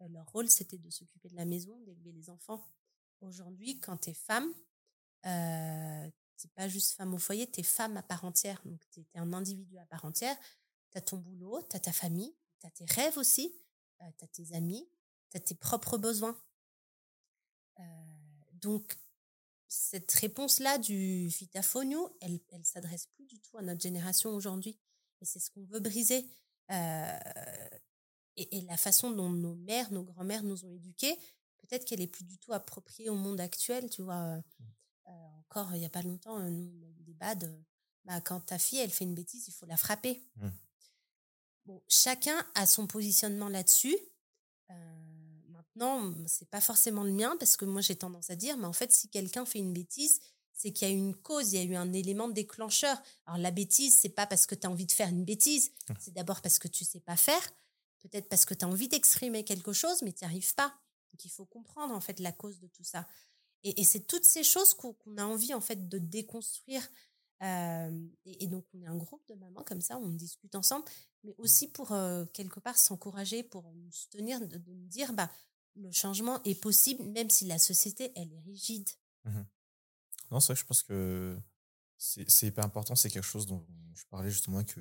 Euh, 0.00 0.08
leur 0.08 0.30
rôle, 0.32 0.50
c'était 0.50 0.78
de 0.78 0.90
s'occuper 0.90 1.28
de 1.28 1.36
la 1.36 1.44
maison, 1.44 1.78
d'élever 1.80 2.12
les 2.12 2.30
enfants. 2.30 2.66
Aujourd'hui, 3.20 3.78
quand 3.78 3.98
tu 3.98 4.10
es 4.10 4.14
femme, 4.14 4.52
euh, 5.26 6.10
tu 6.36 6.48
pas 6.48 6.68
juste 6.68 6.92
femme 6.92 7.14
au 7.14 7.18
foyer, 7.18 7.50
tu 7.50 7.60
es 7.60 7.62
femme 7.62 7.96
à 7.96 8.02
part 8.02 8.24
entière. 8.24 8.60
Donc, 8.64 8.80
tu 8.90 9.00
es, 9.00 9.18
un 9.18 9.32
individu 9.32 9.78
à 9.78 9.86
part 9.86 10.04
entière. 10.04 10.36
Tu 10.90 10.98
as 10.98 11.00
ton 11.00 11.16
boulot, 11.16 11.62
tu 11.70 11.76
as 11.76 11.80
ta 11.80 11.92
famille, 11.92 12.34
tu 12.60 12.66
as 12.66 12.70
tes 12.70 12.84
rêves 12.86 13.16
aussi, 13.18 13.54
euh, 14.02 14.04
tu 14.18 14.24
as 14.24 14.28
tes 14.28 14.54
amis, 14.54 14.88
tu 15.30 15.36
as 15.36 15.40
tes 15.40 15.54
propres 15.54 15.98
besoins. 15.98 16.36
Euh, 17.80 17.82
donc, 18.54 18.96
cette 19.68 20.12
réponse-là 20.12 20.78
du 20.78 21.28
vitafonio, 21.28 22.16
elle, 22.20 22.40
elle 22.52 22.64
s'adresse 22.64 23.06
plus 23.06 23.24
du 23.24 23.40
tout 23.40 23.56
à 23.58 23.62
notre 23.62 23.80
génération 23.80 24.30
aujourd'hui. 24.30 24.78
Et 25.20 25.24
c'est 25.24 25.40
ce 25.40 25.50
qu'on 25.50 25.64
veut 25.64 25.80
briser. 25.80 26.28
Euh, 26.70 27.18
et, 28.36 28.62
la 28.62 28.76
façon 28.76 29.10
dont 29.10 29.30
nos 29.30 29.54
mères, 29.54 29.90
nos 29.92 30.02
grands-mères 30.02 30.42
nous 30.42 30.64
ont 30.64 30.70
éduqués, 30.70 31.16
peut-être 31.58 31.84
qu'elle 31.84 32.00
est 32.00 32.06
plus 32.06 32.24
du 32.24 32.38
tout 32.38 32.52
appropriée 32.52 33.10
au 33.10 33.14
monde 33.14 33.40
actuel. 33.40 33.90
Tu 33.90 34.02
vois, 34.02 34.22
euh, 34.22 34.38
mmh. 34.38 34.64
Encore 35.04 35.74
il 35.74 35.80
n'y 35.80 35.86
a 35.86 35.90
pas 35.90 36.02
longtemps, 36.02 36.38
nous, 36.38 36.72
on 36.76 36.82
a 36.82 36.88
eu 36.88 37.02
des 37.02 37.14
bah, 38.04 38.20
quand 38.20 38.40
ta 38.40 38.58
fille, 38.58 38.80
elle 38.80 38.90
fait 38.90 39.04
une 39.04 39.14
bêtise, 39.14 39.48
il 39.48 39.52
faut 39.52 39.66
la 39.66 39.76
frapper. 39.76 40.22
Mmh. 40.36 40.48
Bon, 41.66 41.82
chacun 41.88 42.44
a 42.54 42.66
son 42.66 42.86
positionnement 42.86 43.48
là-dessus. 43.48 43.96
Non, 45.76 46.14
c'est 46.28 46.48
pas 46.48 46.60
forcément 46.60 47.02
le 47.02 47.10
mien 47.10 47.36
parce 47.38 47.56
que 47.56 47.64
moi 47.64 47.80
j'ai 47.80 47.96
tendance 47.96 48.30
à 48.30 48.36
dire, 48.36 48.56
mais 48.56 48.66
en 48.66 48.72
fait, 48.72 48.92
si 48.92 49.08
quelqu'un 49.08 49.44
fait 49.44 49.58
une 49.58 49.72
bêtise, 49.72 50.20
c'est 50.52 50.72
qu'il 50.72 50.86
y 50.86 50.90
a 50.90 50.94
eu 50.94 50.96
une 50.96 51.16
cause, 51.16 51.52
il 51.52 51.56
y 51.56 51.58
a 51.58 51.64
eu 51.64 51.74
un 51.74 51.92
élément 51.92 52.28
déclencheur. 52.28 52.96
Alors 53.26 53.38
la 53.38 53.50
bêtise, 53.50 53.98
c'est 53.98 54.10
pas 54.10 54.26
parce 54.26 54.46
que 54.46 54.54
tu 54.54 54.68
as 54.68 54.70
envie 54.70 54.86
de 54.86 54.92
faire 54.92 55.08
une 55.08 55.24
bêtise, 55.24 55.72
mmh. 55.88 55.94
c'est 55.98 56.14
d'abord 56.14 56.42
parce 56.42 56.60
que 56.60 56.68
tu 56.68 56.84
sais 56.84 57.00
pas 57.00 57.16
faire, 57.16 57.42
peut-être 58.02 58.28
parce 58.28 58.44
que 58.44 58.54
tu 58.54 58.64
as 58.64 58.68
envie 58.68 58.86
d'exprimer 58.86 59.44
quelque 59.44 59.72
chose, 59.72 60.02
mais 60.02 60.12
tu 60.12 60.24
n'y 60.24 60.26
arrives 60.26 60.54
pas. 60.54 60.72
Donc 61.12 61.24
il 61.24 61.30
faut 61.30 61.44
comprendre 61.44 61.92
en 61.92 62.00
fait 62.00 62.20
la 62.20 62.30
cause 62.30 62.60
de 62.60 62.68
tout 62.68 62.84
ça. 62.84 63.08
Et, 63.64 63.82
c'est 63.84 64.06
toutes 64.06 64.24
ces 64.24 64.44
choses 64.44 64.74
qu'on 64.74 64.94
a 65.16 65.24
envie 65.24 65.54
en 65.54 65.60
fait 65.60 65.88
de 65.88 65.98
déconstruire. 65.98 66.86
et, 67.40 68.46
donc 68.46 68.64
on 68.74 68.82
est 68.82 68.86
un 68.86 68.96
groupe 68.96 69.26
de 69.28 69.34
mamans 69.34 69.64
comme 69.64 69.80
ça, 69.80 69.98
on 69.98 70.08
discute 70.10 70.54
ensemble, 70.54 70.84
mais 71.24 71.34
aussi 71.38 71.68
pour 71.68 71.88
quelque 72.32 72.60
part 72.60 72.76
s'encourager, 72.76 73.42
pour 73.42 73.72
nous 73.72 73.90
soutenir, 73.90 74.40
de, 74.46 74.58
nous 74.66 74.86
dire 74.86 75.12
bah 75.14 75.30
le 75.76 75.90
changement 75.90 76.42
est 76.44 76.60
possible, 76.60 77.02
même 77.04 77.30
si 77.30 77.46
la 77.46 77.58
société, 77.58 78.12
elle 78.16 78.32
est 78.32 78.40
rigide. 78.40 78.88
Mmh 79.24 79.42
non, 80.30 80.40
c'est 80.40 80.46
vrai 80.46 80.54
que 80.54 80.60
je 80.60 80.64
pense 80.64 80.82
que 80.82 81.38
c'est 81.96 82.46
hyper 82.46 82.64
important. 82.64 82.96
C'est 82.96 83.10
quelque 83.10 83.22
chose 83.22 83.46
dont 83.46 83.64
je 83.94 84.04
parlais 84.10 84.30
justement 84.30 84.56
avec 84.56 84.74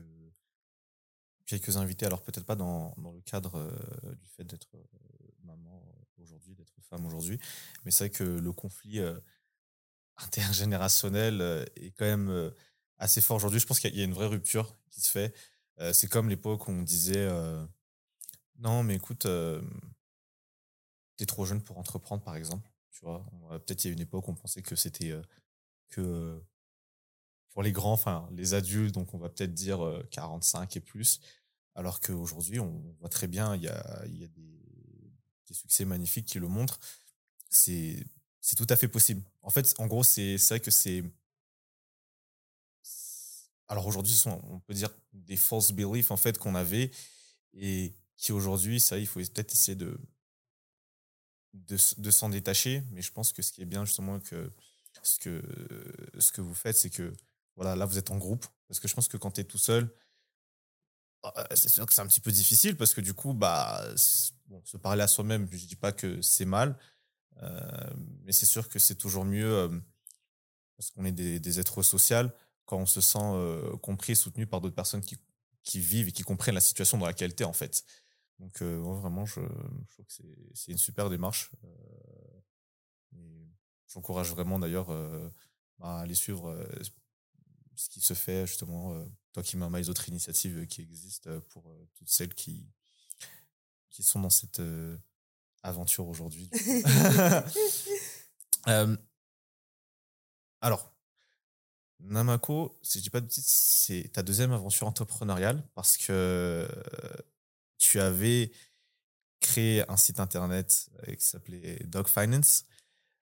quelques 1.46 1.78
invités. 1.78 2.06
Alors, 2.06 2.24
peut-être 2.24 2.46
pas 2.46 2.56
dans, 2.56 2.96
dans, 2.98 3.12
le 3.12 3.22
cadre 3.22 3.72
du 4.16 4.28
fait 4.30 4.46
d'être 4.46 4.70
aujourd'hui, 6.24 6.56
d'être 6.56 6.74
femmes 6.90 7.06
aujourd'hui. 7.06 7.40
Mais 7.86 7.92
c'est 7.92 8.06
vrai 8.06 8.10
que 8.10 8.24
le 8.24 8.52
conflit 8.52 9.00
intergénérationnel 10.18 11.68
est 11.76 11.92
quand 11.92 12.06
même 12.06 12.52
assez 12.98 13.22
fort 13.22 13.38
aujourd'hui. 13.38 13.60
Je 13.60 13.66
pense 13.66 13.80
qu'il 13.80 13.96
y 13.96 14.02
a 14.02 14.06
une 14.06 14.14
vraie 14.14 14.28
rupture 14.28 14.76
qui 14.90 15.02
se 15.02 15.10
fait. 15.10 15.34
c'est 15.94 16.08
comme 16.08 16.30
l'époque 16.30 16.68
où 16.68 16.72
on 16.72 16.82
disait 16.82 17.28
non, 18.60 18.84
mais 18.84 18.96
écoute, 18.96 19.28
t'es 21.18 21.26
trop 21.26 21.46
jeune 21.46 21.62
pour 21.62 21.78
entreprendre, 21.78 22.24
par 22.24 22.36
exemple. 22.36 22.70
Tu 22.92 23.04
vois, 23.04 23.26
peut-être 23.66 23.84
il 23.84 23.88
y 23.88 23.90
a 23.92 23.94
une 23.94 24.02
époque 24.02 24.28
où 24.28 24.32
on 24.32 24.36
pensait 24.36 24.62
que 24.62 24.76
c'était 24.76 25.14
que 25.90 26.42
pour 27.50 27.64
les 27.64 27.72
grands, 27.72 27.94
enfin 27.94 28.28
les 28.32 28.54
adultes, 28.54 28.94
donc 28.94 29.14
on 29.14 29.18
va 29.18 29.30
peut-être 29.30 29.54
dire 29.54 29.80
45 30.12 30.76
et 30.78 30.80
plus, 30.80 31.20
alors 31.76 32.00
qu'aujourd'hui, 32.00 32.60
on 32.60 32.96
voit 33.00 33.10
très 33.10 33.28
bien, 33.28 33.56
il 33.56 33.64
y 33.64 33.68
a, 33.68 34.04
il 34.06 34.18
y 34.18 34.24
a 34.24 34.28
des, 34.28 34.63
des, 35.48 35.54
succès 35.54 35.86
magnifiques 35.86 36.26
qui 36.26 36.40
le 36.40 36.48
montrent. 36.48 36.80
C'est 37.50 38.06
tout 38.58 38.68
à 38.70 38.76
fait 38.76 38.88
possible. 38.88 39.22
En 39.42 39.50
fait, 39.50 39.74
en 39.78 39.88
gros, 39.88 40.04
c'est 40.04 40.38
vrai 40.50 40.60
que 40.60 40.72
c'est 40.72 41.04
alors 43.68 43.88
aujourd'hui, 43.88 44.22
on 44.26 44.60
peut 44.60 44.74
dire 44.74 44.90
des 45.14 45.38
false 45.38 45.72
beliefs 45.72 46.12
en 46.12 46.18
fait 46.18 46.38
qu'on 46.38 46.54
avait 46.54 46.92
et 47.54 47.94
qui 48.18 48.32
aujourd'hui, 48.32 48.80
ça, 48.80 49.00
il 49.00 49.08
faut 49.08 49.20
peut-être 49.20 49.54
essayer 49.54 49.76
de 49.76 50.00
de, 51.54 52.12
s'en 52.12 52.30
détacher. 52.30 52.84
Mais 52.92 53.02
je 53.02 53.12
pense 53.12 53.32
que 53.32 53.42
ce 53.42 53.52
qui 53.52 53.62
est 53.62 53.66
bien 53.66 53.86
justement 53.86 54.20
que 54.20 54.52
ce 55.04 55.20
que 55.20 55.42
ce 56.20 56.32
que 56.32 56.42
vous 56.42 56.54
faites, 56.54 56.78
c'est 56.78 56.90
que 56.90 57.14
voilà, 57.56 57.76
là 57.76 57.86
vous 57.86 57.98
êtes 57.98 58.12
en 58.12 58.18
groupe 58.18 58.46
parce 58.68 58.80
que 58.80 58.88
je 58.88 58.94
pense 58.96 59.08
que 59.08 59.18
quand 59.18 59.32
tu 59.32 59.42
es 59.42 59.44
tout 59.44 59.58
seul, 59.58 59.90
bah, 61.22 61.34
c'est 61.56 61.70
sûr 61.70 61.86
que 61.86 61.94
c'est 61.94 62.02
un 62.02 62.08
petit 62.08 62.22
peu 62.22 62.32
difficile 62.32 62.76
parce 62.76 62.94
que 62.94 63.02
du 63.02 63.14
coup, 63.14 63.34
bah, 63.34 63.84
se 64.64 64.78
parler 64.78 65.04
à 65.04 65.08
soi-même, 65.08 65.48
je 65.52 65.66
dis 65.66 65.76
pas 65.76 65.92
que 65.92 66.22
c'est 66.22 66.46
mal, 66.46 66.78
euh, 67.42 67.94
mais 68.24 68.32
c'est 68.32 68.46
sûr 68.46 68.70
que 68.70 68.80
c'est 68.80 68.96
toujours 68.96 69.26
mieux 69.26 69.54
euh, 69.54 69.80
parce 70.78 70.92
qu'on 70.92 71.06
est 71.06 71.12
des, 71.12 71.60
êtres 71.60 71.82
sociaux 71.82 72.30
quand 72.66 72.78
on 72.78 72.86
se 72.86 73.02
sent 73.02 73.20
euh, 73.22 73.76
compris 73.78 74.14
et 74.14 74.16
soutenu 74.16 74.48
par 74.48 74.62
d'autres 74.62 74.76
personnes 74.76 75.02
qui, 75.02 75.20
vivent 75.80 76.10
et 76.10 76.12
qui 76.12 76.24
comprennent 76.24 76.56
la 76.56 76.62
situation 76.62 76.98
dans 76.98 77.06
laquelle 77.06 77.36
tu 77.36 77.44
es 77.44 77.46
en 77.46 77.54
fait. 77.54 77.84
Donc 78.40 78.62
vraiment, 78.62 79.26
je, 79.26 79.40
je, 79.40 79.94
trouve 79.94 80.06
que 80.06 80.14
c'est 80.54 80.72
une 80.72 80.78
super 80.78 81.10
démarche. 81.10 81.52
J'encourage 83.88 84.32
vraiment 84.32 84.60
d'ailleurs 84.60 84.90
à 85.80 86.02
aller 86.02 86.16
suivre 86.16 86.58
ce 87.76 87.90
qui 87.90 88.02
se 88.02 88.14
fait 88.14 88.48
justement, 88.48 89.06
toi 89.32 89.44
qui 89.44 89.56
m'as 89.56 89.70
les 89.78 89.90
autres 89.90 90.10
initiatives 90.10 90.66
qui 90.68 90.82
existent 90.82 91.30
pour 91.50 91.64
toutes 91.94 92.10
celles 92.10 92.34
qui, 92.34 92.68
qui 93.94 94.04
sont 94.04 94.20
dans 94.20 94.30
cette 94.30 94.62
aventure 95.62 96.08
aujourd'hui. 96.08 96.50
alors, 100.62 100.92
Namako, 102.00 102.78
si 102.82 102.98
je 102.98 103.04
dis 103.04 103.10
pas 103.10 103.22
de 103.22 103.28
bêtises, 103.28 103.46
c'est 103.46 104.10
ta 104.12 104.24
deuxième 104.24 104.52
aventure 104.52 104.88
entrepreneuriale 104.88 105.64
parce 105.74 105.96
que 105.96 106.68
tu 107.78 108.00
avais 108.00 108.52
créé 109.40 109.90
un 109.90 109.98
site 109.98 110.20
internet 110.20 110.90
qui 111.18 111.26
s'appelait 111.26 111.80
Dog 111.86 112.08
Finance 112.08 112.66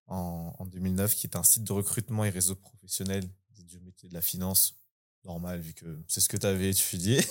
en, 0.08 0.56
en, 0.58 0.66
2009, 0.66 1.16
qui 1.16 1.28
est 1.28 1.36
un 1.36 1.44
site 1.44 1.64
de 1.64 1.74
recrutement 1.74 2.26
et 2.26 2.30
réseau 2.30 2.56
professionnel 2.56 3.30
du 3.50 3.80
métier 3.80 4.10
de 4.10 4.14
la 4.14 4.22
finance, 4.22 4.76
normal, 5.24 5.60
vu 5.60 5.74
que 5.74 6.04
c'est 6.08 6.22
ce 6.22 6.30
que 6.30 6.38
tu 6.38 6.46
avais 6.46 6.70
étudié. 6.70 7.22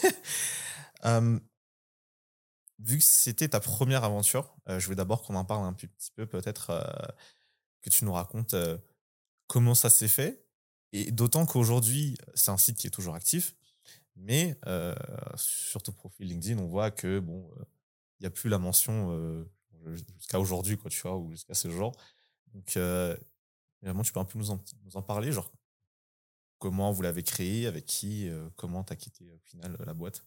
vu 2.80 2.98
que 2.98 3.04
c'était 3.04 3.48
ta 3.48 3.60
première 3.60 4.04
aventure, 4.04 4.54
euh, 4.68 4.78
je 4.78 4.88
veux 4.88 4.96
d'abord 4.96 5.22
qu'on 5.22 5.34
en 5.34 5.44
parle 5.44 5.64
un 5.64 5.72
petit 5.72 6.10
peu, 6.14 6.26
peut-être 6.26 6.70
euh, 6.70 7.12
que 7.82 7.90
tu 7.90 8.04
nous 8.04 8.12
racontes 8.12 8.54
euh, 8.54 8.78
comment 9.46 9.74
ça 9.74 9.90
s'est 9.90 10.08
fait. 10.08 10.44
Et 10.92 11.12
d'autant 11.12 11.46
qu'aujourd'hui, 11.46 12.16
c'est 12.34 12.50
un 12.50 12.56
site 12.56 12.76
qui 12.76 12.86
est 12.86 12.90
toujours 12.90 13.14
actif, 13.14 13.54
mais 14.16 14.58
sur 15.36 15.82
ton 15.82 15.92
profil 15.92 16.26
LinkedIn, 16.26 16.58
on 16.58 16.66
voit 16.66 16.90
que 16.90 17.20
bon, 17.20 17.48
il 18.18 18.24
n'y 18.24 18.26
a 18.26 18.30
plus 18.30 18.50
la 18.50 18.58
mention 18.58 19.46
jusqu'à 19.86 20.40
aujourd'hui, 20.40 20.76
quoi, 20.76 20.90
tu 20.90 21.00
vois, 21.02 21.16
ou 21.16 21.30
jusqu'à 21.30 21.54
ce 21.54 21.70
jour. 21.70 21.92
Donc, 22.54 22.76
vraiment, 23.82 24.02
tu 24.02 24.12
peux 24.12 24.18
un 24.18 24.24
peu 24.24 24.36
nous 24.36 24.50
en, 24.50 25.02
parler, 25.02 25.30
genre 25.30 25.52
comment 26.58 26.90
vous 26.90 27.02
l'avez 27.02 27.22
créé, 27.22 27.68
avec 27.68 27.86
qui, 27.86 28.28
comment 28.56 28.82
tu 28.82 28.92
as 28.92 28.96
quitté 28.96 29.30
au 29.30 29.38
final 29.46 29.76
la 29.86 29.94
boîte? 29.94 30.24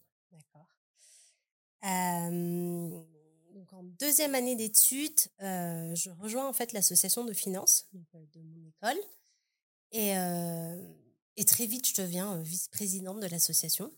Donc 1.84 3.74
en 3.74 3.84
deuxième 3.84 4.36
année 4.36 4.56
d'études, 4.56 5.20
je 5.40 6.10
rejoins 6.22 6.48
en 6.48 6.54
fait 6.54 6.72
l'association 6.74 7.26
de 7.26 7.34
finance 7.34 7.88
de 7.94 8.42
mon 8.42 8.68
école. 8.68 8.98
Et, 9.92 11.46
très 11.46 11.66
vite, 11.66 11.88
je 11.88 12.02
deviens 12.02 12.42
vice-présidente 12.42 13.20
de 13.20 13.28
l'association. 13.28 13.92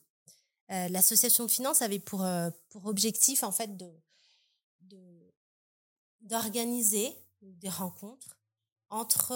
l'association 0.69 1.45
de 1.45 1.51
finance 1.51 1.81
avait 1.81 1.99
pour, 1.99 2.25
pour 2.69 2.85
objectif 2.85 3.43
en 3.43 3.51
fait 3.51 3.77
de 3.77 3.91
d'organiser 6.25 7.15
des 7.41 7.69
rencontres 7.69 8.39
entre 8.89 9.33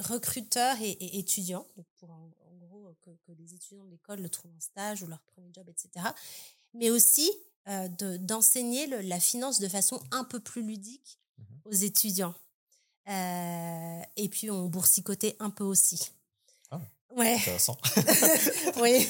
recruteurs 0.00 0.76
et, 0.80 1.18
étudiants, 1.18 1.66
pour 1.98 2.10
en, 2.10 2.30
gros 2.58 2.92
que, 3.02 3.32
les 3.32 3.54
étudiants 3.54 3.84
de 3.84 3.90
l'école 3.90 4.28
trouvent 4.30 4.52
un 4.56 4.60
stage 4.60 5.02
ou 5.02 5.06
leur 5.06 5.22
premier 5.22 5.50
job, 5.52 5.68
etc. 5.68 6.06
Mais 6.74 6.90
aussi 6.90 7.30
d'enseigner 8.20 8.86
la 8.86 9.20
finance 9.20 9.60
de 9.60 9.68
façon 9.68 10.02
un 10.10 10.24
peu 10.24 10.40
plus 10.40 10.62
ludique 10.62 11.18
mmh 11.38 11.44
aux 11.66 11.72
étudiants. 11.72 12.34
et 13.06 14.28
puis 14.30 14.50
on 14.50 14.66
boursicotait 14.66 15.36
un 15.38 15.50
peu 15.50 15.64
aussi. 15.64 16.10
Ah, 16.70 16.80
ouais. 17.16 17.34
Intéressant. 17.34 17.76
oui. 18.80 19.06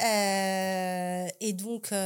et 1.40 1.52
donc, 1.52 1.88
on 1.92 1.96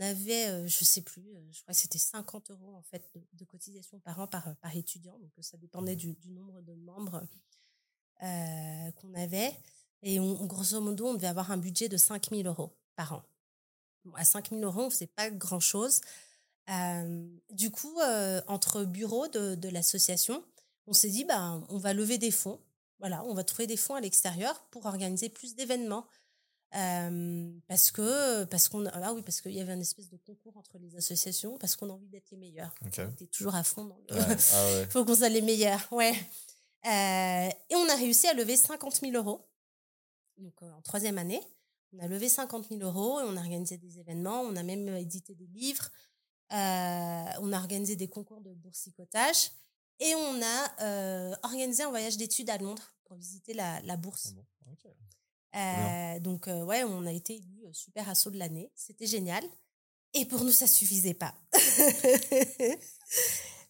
avait, 0.00 0.66
je 0.66 0.84
sais 0.84 1.02
plus, 1.02 1.22
je 1.52 1.62
crois 1.62 1.74
que 1.74 1.80
c'était 1.80 1.98
50 1.98 2.50
euros 2.50 2.74
en 2.74 2.82
fait 2.82 3.08
de, 3.34 3.44
cotisation 3.44 4.00
par 4.00 4.18
an 4.18 4.26
par, 4.26 4.56
par 4.56 4.74
étudiant. 4.74 5.16
Donc 5.18 5.30
ça 5.40 5.56
dépendait 5.56 5.96
du, 5.96 6.16
nombre 6.30 6.60
de 6.62 6.74
membres 6.74 7.22
qu'on 8.20 9.14
avait. 9.14 9.56
Et 10.02 10.18
grosso 10.18 10.80
modo, 10.80 11.08
on 11.08 11.14
devait 11.14 11.28
avoir 11.28 11.52
un 11.52 11.58
budget 11.58 11.88
de 11.88 11.96
5000 11.96 12.46
euros 12.46 12.76
par 12.96 13.12
an. 13.12 13.22
À 14.14 14.24
5000 14.24 14.62
euros, 14.64 14.82
on 14.82 14.86
ne 14.86 14.90
faisait 14.90 15.06
pas 15.06 15.30
grand-chose. 15.30 16.00
du 17.50 17.70
coup, 17.70 17.98
entre 18.46 18.84
bureaux 18.84 19.28
de, 19.28 19.54
de 19.54 19.68
l'association, 19.68 20.44
on 20.86 20.92
s'est 20.92 21.10
dit, 21.10 21.24
bah, 21.24 21.62
on 21.68 21.78
va 21.78 21.94
lever 21.94 22.18
des 22.18 22.30
fonds. 22.30 22.60
Voilà, 22.98 23.24
on 23.24 23.34
va 23.34 23.42
trouver 23.44 23.66
des 23.66 23.76
fonds 23.76 23.94
à 23.94 24.00
l'extérieur 24.00 24.60
pour 24.70 24.86
organiser 24.86 25.28
plus 25.28 25.54
d'événements 25.54 26.06
parce 27.68 27.90
que 27.90 28.44
parce 28.44 28.68
qu'on 28.68 28.86
ah 28.86 29.12
oui 29.12 29.22
parce 29.22 29.40
qu'il 29.40 29.52
y 29.52 29.60
avait 29.60 29.74
une 29.74 29.82
espèce 29.82 30.08
de 30.08 30.16
concours 30.16 30.56
entre 30.56 30.78
les 30.78 30.96
associations 30.96 31.58
parce 31.58 31.76
qu'on 31.76 31.90
a 31.90 31.92
envie 31.92 32.08
d'être 32.08 32.30
les 32.30 32.38
meilleurs. 32.38 32.74
On 32.82 32.88
était 32.88 33.26
toujours 33.26 33.54
à 33.54 33.62
fond 33.62 33.84
dans 33.84 33.98
le. 33.98 34.06
Ah 34.54 34.86
faut 34.88 35.04
qu'on 35.04 35.14
soit 35.14 35.28
les 35.28 35.42
meilleurs, 35.42 35.86
ouais. 35.92 36.14
et 36.84 37.76
on 37.76 37.88
a 37.88 37.96
réussi 37.96 38.26
à 38.26 38.34
lever 38.34 38.56
50 38.56 39.00
000 39.00 39.12
euros. 39.12 39.46
Donc 40.38 40.62
en 40.62 40.80
troisième 40.80 41.18
année, 41.18 41.42
on 41.92 41.98
a 41.98 42.06
levé 42.06 42.28
50 42.28 42.68
000 42.68 42.80
euros 42.82 43.20
et 43.20 43.24
on 43.24 43.36
a 43.36 43.40
organisé 43.40 43.78
des 43.78 43.98
événements. 43.98 44.40
On 44.42 44.56
a 44.56 44.62
même 44.62 44.88
édité 44.96 45.34
des 45.34 45.46
livres. 45.46 45.90
on 46.50 47.52
a 47.52 47.58
organisé 47.58 47.96
des 47.96 48.08
concours 48.08 48.40
de 48.40 48.52
boursicotage 48.54 49.50
et 50.00 50.14
on 50.14 50.40
a 50.42 51.38
organisé 51.42 51.82
un 51.82 51.90
voyage 51.90 52.16
d'études 52.16 52.50
à 52.50 52.58
Londres 52.58 52.94
pour 53.04 53.16
visiter 53.16 53.54
la, 53.54 53.80
la 53.82 53.96
bourse. 53.96 54.34
Ah 55.52 56.14
euh, 56.16 56.20
donc, 56.20 56.48
euh, 56.48 56.62
ouais, 56.62 56.82
on 56.84 57.04
a 57.06 57.12
été 57.12 57.36
élu 57.36 57.64
euh, 57.66 57.72
super 57.72 58.08
assaut 58.08 58.30
de 58.30 58.38
l'année. 58.38 58.70
C'était 58.74 59.06
génial. 59.06 59.44
Et 60.14 60.24
pour 60.24 60.44
nous, 60.44 60.52
ça 60.52 60.66
suffisait 60.66 61.14
pas. 61.14 61.34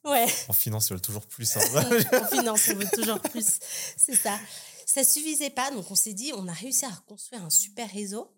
ouais. 0.04 0.26
En 0.48 0.52
finance, 0.52 0.88
ils 0.88 0.92
veulent 0.92 1.00
toujours 1.00 1.26
plus. 1.26 1.56
Hein. 1.56 1.60
en 2.22 2.26
finance, 2.26 2.68
on 2.68 2.76
veut 2.76 2.88
toujours 2.92 3.20
plus. 3.20 3.58
C'est 3.96 4.16
ça. 4.16 4.38
Ça 4.86 5.04
suffisait 5.04 5.50
pas. 5.50 5.70
Donc, 5.70 5.90
on 5.90 5.94
s'est 5.94 6.14
dit, 6.14 6.32
on 6.34 6.48
a 6.48 6.52
réussi 6.52 6.84
à 6.84 6.90
reconstruire 6.90 7.44
un 7.44 7.50
super 7.50 7.90
réseau. 7.90 8.34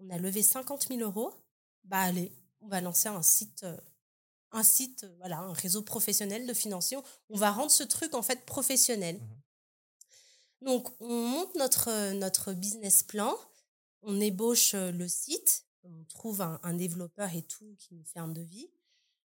On 0.00 0.10
a 0.10 0.18
levé 0.18 0.42
50 0.42 0.88
000 0.88 1.00
euros. 1.00 1.32
Bah, 1.84 2.00
allez, 2.00 2.32
on 2.60 2.68
va 2.68 2.80
lancer 2.80 3.08
un 3.08 3.22
site, 3.22 3.66
un 4.52 4.62
site, 4.62 5.06
voilà, 5.18 5.38
un 5.40 5.52
réseau 5.52 5.82
professionnel 5.82 6.46
de 6.46 6.54
financiers. 6.54 6.98
On 7.28 7.36
va 7.36 7.50
rendre 7.50 7.70
ce 7.70 7.82
truc, 7.82 8.14
en 8.14 8.22
fait, 8.22 8.44
professionnel. 8.44 9.16
Mmh 9.16 9.44
donc, 10.64 10.88
on 11.00 11.14
monte 11.14 11.54
notre, 11.56 12.12
notre 12.14 12.54
business 12.54 13.02
plan, 13.02 13.36
on 14.02 14.18
ébauche 14.18 14.72
le 14.74 15.06
site, 15.08 15.66
on 15.82 16.04
trouve 16.04 16.40
un, 16.40 16.74
développeur 16.74 17.34
et 17.34 17.42
tout 17.42 17.76
qui 17.78 17.94
nous 17.94 18.04
fait 18.04 18.18
un 18.18 18.28
devis. 18.28 18.70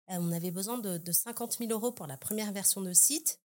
on 0.08 0.34
avait 0.34 0.52
besoin 0.52 0.78
de, 0.78 1.12
50 1.12 1.60
000 1.60 1.72
euros 1.72 1.94
pour 1.94 2.08
la 2.08 2.18
première 2.18 2.52
version 2.52 2.82
de 2.82 2.92
site, 2.92 3.40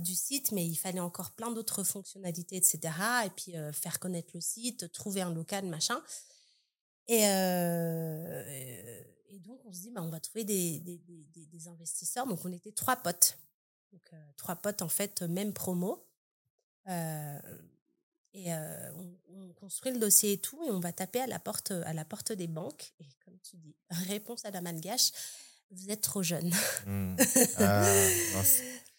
du 0.00 0.14
site, 0.14 0.52
mais 0.52 0.64
il 0.64 0.76
fallait 0.76 1.00
encore 1.00 1.32
plein 1.32 1.50
d'autres 1.50 1.82
fonctionnalités, 1.82 2.56
etc. 2.56 2.78
Et 3.26 3.30
puis 3.30 3.54
faire 3.72 3.98
connaître 3.98 4.30
le 4.34 4.40
site, 4.40 4.92
trouver 4.92 5.22
un 5.22 5.32
local, 5.32 5.66
machin. 5.66 6.00
Et, 7.08 7.22
et 9.28 9.38
donc, 9.40 9.60
on 9.64 9.72
se 9.72 9.80
dit, 9.80 9.90
bah, 9.90 10.02
on 10.02 10.08
va 10.08 10.20
trouver 10.20 10.44
des, 10.44 10.78
des, 10.80 10.98
des, 10.98 11.68
investisseurs. 11.68 12.26
Donc, 12.26 12.44
on 12.44 12.52
était 12.52 12.72
trois 12.72 12.96
potes. 12.96 13.38
Donc, 13.92 14.12
trois 14.36 14.56
potes, 14.56 14.82
en 14.82 14.88
fait, 14.88 15.22
même 15.22 15.52
promo. 15.52 16.06
et 16.86 18.52
on, 18.52 19.18
on, 19.28 19.52
construit 19.54 19.92
le 19.92 19.98
dossier 19.98 20.32
et 20.32 20.38
tout, 20.38 20.62
et 20.64 20.70
on 20.70 20.80
va 20.80 20.92
taper 20.92 21.20
à 21.20 21.26
la 21.26 21.38
porte, 21.38 21.70
à 21.70 21.92
la 21.92 22.04
porte 22.04 22.32
des 22.32 22.48
banques. 22.48 22.92
Et 23.00 23.06
comme 23.24 23.38
tu 23.40 23.56
dis, 23.56 23.76
réponse 24.08 24.44
à 24.44 24.50
la 24.50 24.60
malgache, 24.60 25.12
vous 25.70 25.90
êtes 25.90 26.02
trop 26.02 26.22
jeune. 26.22 26.52
Mmh. 26.86 27.16
Ah, 27.58 27.84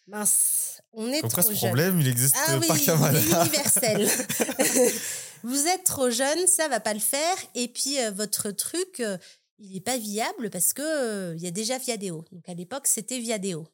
mince. 0.07 0.81
On 0.91 1.11
est 1.11 1.21
trop 1.27 1.41
ce 1.41 1.53
problème, 1.53 1.99
il 1.99 2.07
existe 2.07 2.35
ah, 2.47 2.57
oui, 2.57 2.67
Il 2.69 2.89
est 2.89 3.31
universel. 3.31 4.07
vous 5.43 5.67
êtes 5.67 5.83
trop 5.83 6.09
jeune, 6.09 6.47
ça 6.47 6.67
va 6.67 6.79
pas 6.79 6.93
le 6.93 6.99
faire. 6.99 7.35
Et 7.55 7.67
puis, 7.67 7.99
euh, 7.99 8.11
votre 8.11 8.51
truc, 8.51 8.99
euh, 8.99 9.17
il 9.59 9.73
n'est 9.73 9.81
pas 9.81 9.97
viable 9.97 10.49
parce 10.49 10.73
que 10.73 10.81
euh, 10.81 11.35
il 11.35 11.43
y 11.43 11.47
a 11.47 11.51
déjà 11.51 11.77
Viadeo. 11.77 12.25
Donc, 12.31 12.47
à 12.47 12.53
l'époque, 12.53 12.87
c'était 12.87 13.19
Viadeo. 13.19 13.67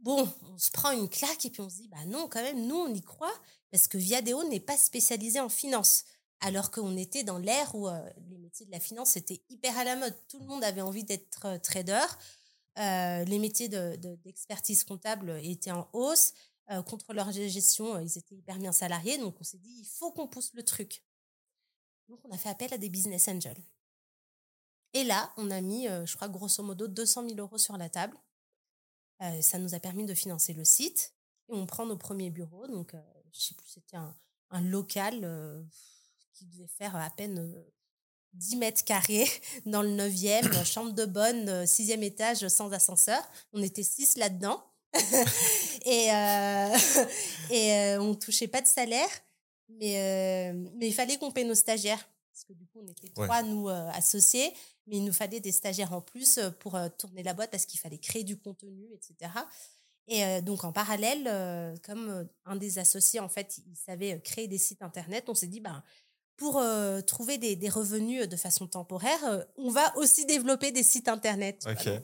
Bon, 0.00 0.28
on 0.52 0.58
se 0.58 0.70
prend 0.70 0.92
une 0.92 1.08
claque 1.08 1.44
et 1.44 1.50
puis 1.50 1.60
on 1.60 1.68
se 1.68 1.76
dit, 1.76 1.88
bah 1.88 2.04
non, 2.06 2.28
quand 2.28 2.42
même, 2.42 2.66
nous, 2.66 2.76
on 2.76 2.94
y 2.94 3.02
croit 3.02 3.34
parce 3.70 3.88
que 3.88 3.98
Viadeo 3.98 4.48
n'est 4.48 4.60
pas 4.60 4.76
spécialisé 4.76 5.40
en 5.40 5.48
finance 5.48 6.04
alors 6.40 6.70
qu'on 6.70 6.96
était 6.96 7.24
dans 7.24 7.38
l'ère 7.38 7.74
où 7.74 7.88
euh, 7.88 7.98
les 8.30 8.38
métiers 8.38 8.66
de 8.66 8.70
la 8.70 8.80
finance 8.80 9.16
étaient 9.16 9.42
hyper 9.50 9.76
à 9.76 9.84
la 9.84 9.96
mode. 9.96 10.14
Tout 10.28 10.38
le 10.38 10.46
monde 10.46 10.62
avait 10.62 10.82
envie 10.82 11.04
d'être 11.04 11.46
euh, 11.46 11.58
trader. 11.58 12.04
Euh, 12.78 13.24
les 13.24 13.38
métiers 13.38 13.68
d'expertise 13.68 14.84
comptable 14.84 15.38
étaient 15.42 15.70
en 15.70 15.88
hausse. 15.92 16.32
contrôleurs 16.86 17.28
de 17.28 17.48
gestion, 17.48 17.98
ils 17.98 18.18
étaient 18.18 18.36
hyper 18.36 18.58
bien 18.58 18.72
salariés. 18.72 19.18
Donc, 19.18 19.36
on 19.40 19.44
s'est 19.44 19.58
dit, 19.58 19.80
il 19.80 19.86
faut 19.86 20.12
qu'on 20.12 20.28
pousse 20.28 20.52
le 20.54 20.62
truc. 20.62 21.02
Donc, 22.08 22.20
on 22.24 22.30
a 22.30 22.38
fait 22.38 22.48
appel 22.48 22.72
à 22.72 22.78
des 22.78 22.88
business 22.88 23.28
angels. 23.28 23.62
Et 24.94 25.04
là, 25.04 25.32
on 25.36 25.50
a 25.50 25.60
mis, 25.60 25.86
je 25.86 26.14
crois, 26.16 26.28
grosso 26.28 26.62
modo, 26.62 26.86
200 26.88 27.28
000 27.28 27.40
euros 27.40 27.58
sur 27.58 27.76
la 27.76 27.88
table. 27.88 28.16
ça 29.40 29.58
nous 29.58 29.74
a 29.74 29.80
permis 29.80 30.06
de 30.06 30.14
financer 30.14 30.54
le 30.54 30.64
site. 30.64 31.14
Et 31.48 31.54
on 31.54 31.66
prend 31.66 31.86
nos 31.86 31.96
premiers 31.96 32.30
bureaux. 32.30 32.66
Donc, 32.66 32.94
je 33.32 33.40
sais 33.40 33.54
plus, 33.54 33.68
c'était 33.68 33.96
un, 33.96 34.14
local 34.60 35.66
qui 36.32 36.46
devait 36.46 36.68
faire 36.68 36.94
à 36.96 37.10
peine 37.10 37.54
10 38.34 38.54
euh, 38.54 38.58
mètres 38.58 38.84
carrés 38.84 39.28
dans 39.66 39.82
le 39.82 39.90
9e, 39.90 40.64
chambre 40.64 40.92
de 40.92 41.04
bonne, 41.04 41.64
6e 41.64 41.98
euh, 41.98 42.02
étage 42.02 42.48
sans 42.48 42.72
ascenseur. 42.72 43.20
On 43.52 43.62
était 43.62 43.82
six 43.82 44.16
là-dedans. 44.16 44.62
et 45.84 46.12
euh, 46.12 46.76
et 47.50 47.96
on 47.98 48.14
touchait 48.14 48.48
pas 48.48 48.62
de 48.62 48.66
salaire, 48.66 49.10
mais, 49.68 50.52
mais 50.76 50.88
il 50.88 50.94
fallait 50.94 51.18
qu'on 51.18 51.30
paie 51.30 51.44
nos 51.44 51.54
stagiaires. 51.54 52.08
Parce 52.32 52.44
que 52.44 52.52
du 52.54 52.66
coup, 52.66 52.80
on 52.82 52.86
était 52.86 53.08
trois, 53.08 53.42
nous, 53.42 53.68
associés, 53.68 54.52
mais 54.86 54.96
il 54.96 55.04
nous 55.04 55.12
fallait 55.12 55.40
des 55.40 55.52
stagiaires 55.52 55.92
en 55.92 56.00
plus 56.00 56.40
pour 56.60 56.78
tourner 56.96 57.22
la 57.22 57.34
boîte 57.34 57.50
parce 57.50 57.66
qu'il 57.66 57.80
fallait 57.80 57.98
créer 57.98 58.24
du 58.24 58.38
contenu, 58.38 58.86
etc. 58.94 59.30
Et 60.06 60.40
donc, 60.40 60.64
en 60.64 60.72
parallèle, 60.72 61.24
comme 61.82 62.28
un 62.46 62.56
des 62.56 62.78
associés, 62.78 63.20
en 63.20 63.28
fait, 63.28 63.58
il 63.66 63.76
savait 63.76 64.20
créer 64.20 64.46
des 64.46 64.56
sites 64.56 64.82
internet, 64.82 65.24
on 65.28 65.34
s'est 65.34 65.48
dit, 65.48 65.60
ben, 65.60 65.82
pour 66.38 66.56
euh, 66.56 67.00
trouver 67.02 67.36
des, 67.36 67.68
revenus 67.68 68.26
de 68.26 68.36
façon 68.36 68.66
temporaire, 68.66 69.22
euh, 69.24 69.44
on 69.56 69.70
va 69.70 69.94
aussi 69.98 70.24
développer 70.24 70.72
des 70.72 70.84
sites 70.84 71.08
internet. 71.08 71.66
Ok. 71.68 71.84
donc, 71.90 72.02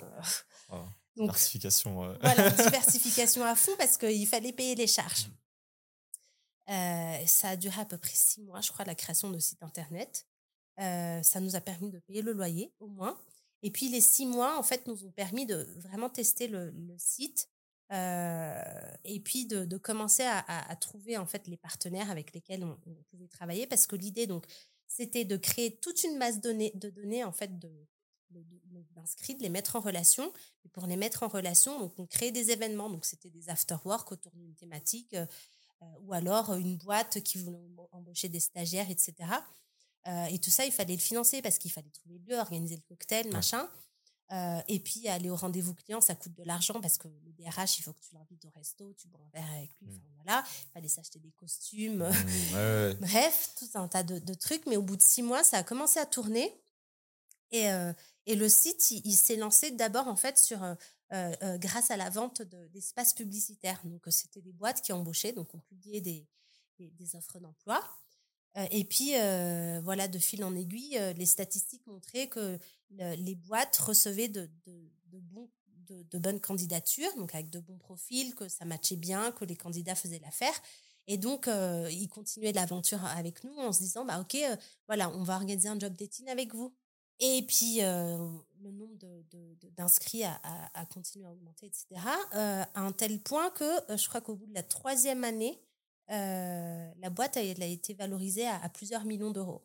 euh, 0.72 0.76
diversification. 1.16 2.16
Voilà, 2.20 2.50
diversification 2.50 3.44
à 3.44 3.54
fond 3.54 3.72
parce 3.78 3.96
qu'il 3.96 4.26
fallait 4.26 4.52
payer 4.52 4.74
les 4.74 4.88
charges. 4.88 5.28
ça 6.66 7.48
a 7.50 7.56
duré 7.56 7.80
à 7.80 7.84
peu 7.84 7.96
près 7.96 8.14
six 8.14 8.42
mois, 8.42 8.60
je 8.60 8.72
crois, 8.72 8.84
la 8.84 8.96
création 8.96 9.30
de 9.30 9.38
sites 9.38 9.62
internet. 9.62 10.26
ça 10.76 11.40
nous 11.40 11.54
a 11.54 11.60
permis 11.60 11.90
de 11.90 12.00
payer 12.00 12.20
le 12.20 12.32
loyer, 12.32 12.74
au 12.80 12.88
moins. 12.88 13.16
Et 13.62 13.70
puis, 13.70 13.88
les 13.88 14.02
six 14.02 14.26
mois, 14.26 14.58
en 14.58 14.62
fait, 14.62 14.86
nous 14.86 15.06
ont 15.06 15.12
permis 15.12 15.46
de 15.46 15.66
vraiment 15.76 16.10
tester 16.10 16.48
le, 16.48 16.70
le 16.70 16.94
site, 16.98 17.48
euh, 17.94 18.62
et 19.04 19.20
puis 19.20 19.46
de, 19.46 19.76
commencer 19.76 20.24
à, 20.24 20.76
trouver 20.76 21.16
en 21.16 21.26
fait 21.26 21.46
les 21.46 21.56
partenaires 21.56 22.10
avec 22.10 22.32
lesquels 22.32 22.64
on, 22.64 22.76
pouvait 23.10 23.28
travailler 23.28 23.66
parce 23.66 23.86
que 23.86 23.94
l'idée 23.94 24.26
donc 24.26 24.46
c'était 24.88 25.24
de 25.24 25.36
créer 25.36 25.76
toute 25.76 26.02
une 26.02 26.16
masse 26.16 26.40
de 26.40 26.90
données 26.90 27.24
en 27.24 27.32
fait 27.32 27.58
de 27.58 27.70
d'inscrits, 28.96 29.36
de, 29.36 29.42
les 29.42 29.48
mettre 29.48 29.76
en 29.76 29.80
relation. 29.80 30.32
Et 30.64 30.68
pour 30.68 30.86
les 30.86 30.96
mettre 30.96 31.22
en 31.22 31.28
relation, 31.28 31.78
donc 31.78 31.96
on 32.00 32.06
crée 32.06 32.32
des 32.32 32.50
événements. 32.50 32.90
Donc 32.90 33.04
c'était 33.04 33.30
des 33.30 33.48
after-work 33.48 34.10
autour 34.10 34.32
d'une 34.32 34.56
thématique 34.56 35.14
euh, 35.14 35.24
euh, 35.82 35.86
ou 36.00 36.14
alors 36.14 36.54
une 36.54 36.76
boîte 36.76 37.22
qui 37.22 37.38
voulait 37.38 37.60
embaucher 37.92 38.28
des 38.28 38.40
stagiaires, 38.40 38.90
etc. 38.90 39.14
et 40.30 40.38
tout 40.40 40.50
ça, 40.50 40.66
il 40.66 40.72
fallait 40.72 40.94
le 40.94 41.00
financer 41.00 41.42
parce 41.42 41.58
qu'il 41.58 41.70
fallait 41.70 41.90
trouver 41.90 42.18
le 42.18 42.24
lieu, 42.32 42.38
organiser 42.38 42.74
le 42.74 42.82
cocktail, 42.82 43.30
machin. 43.30 43.68
Euh, 44.34 44.60
et 44.66 44.80
puis 44.80 45.06
aller 45.06 45.30
au 45.30 45.36
rendez-vous 45.36 45.74
client, 45.74 46.00
ça 46.00 46.16
coûte 46.16 46.34
de 46.34 46.42
l'argent 46.42 46.80
parce 46.80 46.98
que 46.98 47.06
le 47.06 47.32
DRH, 47.32 47.78
il 47.78 47.82
faut 47.82 47.92
que 47.92 48.00
tu 48.00 48.14
l'invites 48.14 48.44
au 48.44 48.50
resto, 48.50 48.92
tu 48.94 49.06
bois 49.06 49.20
un 49.24 49.30
verre 49.38 49.50
avec 49.52 49.70
lui. 49.80 49.94
Mmh. 49.94 50.00
voilà, 50.16 50.44
il 50.48 50.72
fallait 50.72 50.88
s'acheter 50.88 51.20
des 51.20 51.30
costumes. 51.30 52.02
Mmh, 52.02 52.94
Bref, 53.00 53.54
tout 53.56 53.68
un 53.74 53.86
tas 53.86 54.02
de, 54.02 54.34
trucs. 54.34 54.66
Mais 54.66 54.76
au 54.76 54.82
bout 54.82 54.96
de 54.96 55.02
six 55.02 55.22
mois, 55.22 55.44
ça 55.44 55.58
a 55.58 55.62
commencé 55.62 56.00
à 56.00 56.06
tourner. 56.06 56.52
Et, 57.52 57.70
euh, 57.70 57.92
et 58.26 58.34
le 58.34 58.48
site, 58.48 58.90
il, 58.90 59.14
s'est 59.14 59.36
lancé 59.36 59.70
d'abord 59.70 60.08
en 60.08 60.16
fait 60.16 60.36
sur 60.36 60.64
euh, 61.12 61.58
grâce 61.58 61.92
à 61.92 61.96
la 61.96 62.10
vente 62.10 62.42
d'espaces 62.72 63.14
publicitaires. 63.14 63.80
Donc 63.84 64.02
c'était 64.08 64.40
des 64.40 64.52
boîtes 64.52 64.82
qui 64.82 64.92
embauchaient, 64.92 65.32
donc 65.32 65.54
on 65.54 65.60
publiait 65.60 66.00
des, 66.00 66.26
des 66.80 67.14
offres 67.14 67.38
d'emploi. 67.38 67.80
Et 68.70 68.84
puis, 68.84 69.12
voilà, 69.82 70.08
de 70.08 70.18
fil 70.18 70.44
en 70.44 70.54
aiguille, 70.54 70.98
les 71.16 71.26
statistiques 71.26 71.86
montraient 71.86 72.28
que 72.28 72.58
les 72.90 73.34
boîtes 73.34 73.76
recevaient 73.76 74.28
de, 74.28 74.48
bonnes 76.14 76.40
candidatures, 76.40 77.14
donc 77.16 77.34
avec 77.34 77.50
de 77.50 77.58
bons 77.58 77.78
profils, 77.78 78.34
que 78.34 78.48
ça 78.48 78.64
matchait 78.64 78.96
bien, 78.96 79.32
que 79.32 79.44
les 79.44 79.56
candidats 79.56 79.94
faisaient 79.94 80.20
l'affaire. 80.20 80.54
Et 81.06 81.18
donc, 81.18 81.48
ils 81.90 82.08
continuaient 82.08 82.52
l'aventure 82.52 83.04
avec 83.04 83.42
nous 83.44 83.56
en 83.56 83.72
se 83.72 83.80
disant, 83.80 84.04
bah, 84.04 84.20
OK, 84.20 84.36
voilà, 84.86 85.10
on 85.10 85.24
va 85.24 85.34
organiser 85.34 85.68
un 85.68 85.78
job 85.78 85.94
dating 85.94 86.28
avec 86.28 86.54
vous. 86.54 86.72
Et 87.20 87.42
puis, 87.46 87.78
le 87.80 88.70
nombre 88.70 88.96
d'inscrits 89.76 90.24
a, 90.24 90.86
continué 90.92 91.26
à 91.26 91.32
augmenter, 91.32 91.66
etc. 91.66 91.86
à 92.30 92.68
un 92.80 92.92
tel 92.92 93.20
point 93.20 93.50
que 93.50 93.96
je 93.96 94.08
crois 94.08 94.20
qu'au 94.20 94.36
bout 94.36 94.46
de 94.46 94.54
la 94.54 94.62
troisième 94.62 95.24
année, 95.24 95.60
euh, 96.10 96.90
la 96.98 97.10
boîte 97.10 97.36
elle 97.36 97.62
a 97.62 97.66
été 97.66 97.94
valorisée 97.94 98.46
à, 98.46 98.68
plusieurs 98.68 99.04
millions 99.04 99.30
d'euros. 99.30 99.62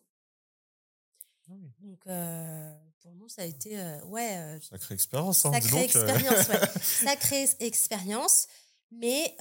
Ah 1.49 1.53
donc, 1.79 1.99
euh, 2.07 2.73
pour 3.01 3.13
nous, 3.15 3.27
ça 3.27 3.41
a 3.41 3.45
été. 3.45 3.79
Euh, 3.79 4.03
ouais. 4.05 4.59
sacrée 4.61 4.93
expérience, 4.93 5.45
hein, 5.45 5.51
Sacrée 5.53 5.83
expérience, 5.83 6.47
ouais. 6.47 6.59
Sacrée 6.81 7.49
expérience. 7.59 8.47
Mais 8.91 9.35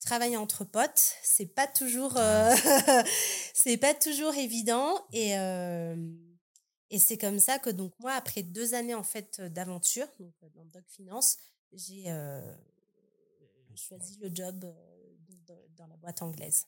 travailler 0.00 0.36
entre 0.36 0.64
potes, 0.64 1.14
c'est 1.22 1.46
pas 1.46 1.68
toujours, 1.68 2.14
c'est 3.54 3.76
pas 3.76 3.94
toujours 3.94 4.34
évident. 4.34 5.00
Et, 5.12 5.30
et 6.90 6.98
c'est 6.98 7.18
comme 7.18 7.38
ça 7.38 7.60
que 7.60 7.70
donc 7.70 7.92
moi, 8.00 8.14
après 8.14 8.42
deux 8.42 8.74
années 8.74 8.96
en 8.96 9.04
fait 9.04 9.40
d'aventure, 9.40 10.08
donc 10.18 10.34
dans 10.54 10.64
Doc 10.64 10.82
Finance, 10.88 11.36
j'ai 11.72 12.12
choisi 13.76 14.18
le 14.20 14.28
job 14.34 14.66
dans 15.76 15.86
la 15.86 15.96
boîte 15.96 16.22
anglaise. 16.22 16.66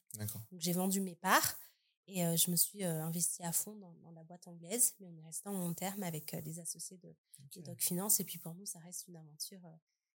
j'ai 0.52 0.72
vendu 0.72 1.00
mes 1.00 1.14
parts 1.14 1.56
et 2.06 2.24
euh, 2.24 2.36
je 2.36 2.50
me 2.50 2.56
suis 2.56 2.84
euh, 2.84 3.02
investi 3.02 3.42
à 3.42 3.52
fond 3.52 3.74
dans, 3.76 4.10
la 4.14 4.22
boîte 4.24 4.46
anglaise, 4.46 4.94
mais 5.00 5.06
on 5.06 5.16
est 5.16 5.24
resté 5.24 5.48
en 5.48 5.52
long 5.52 5.72
terme 5.72 6.02
avec 6.02 6.34
euh, 6.34 6.40
des 6.42 6.60
associés 6.60 6.98
de, 6.98 7.62
Doc 7.62 7.80
Finance. 7.80 8.20
Et 8.20 8.24
puis 8.24 8.38
pour 8.38 8.54
nous, 8.54 8.66
ça 8.66 8.78
reste 8.80 9.06
une 9.08 9.16
aventure 9.16 9.60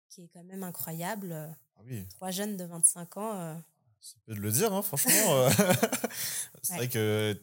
qui 0.09 0.23
est 0.23 0.29
quand 0.29 0.45
même 0.45 0.63
incroyable. 0.63 1.33
Ah 1.77 1.83
Trois 2.11 2.31
jeunes 2.31 2.57
de 2.57 2.65
25 2.65 3.17
ans. 3.17 3.63
C'est 4.01 4.21
peu 4.23 4.35
de 4.35 4.41
le 4.41 4.53
dire, 4.53 4.73
hein, 4.73 4.83
franchement. 4.83 5.49
c'est 6.63 6.77
vrai 6.77 6.89
que. 6.89 7.43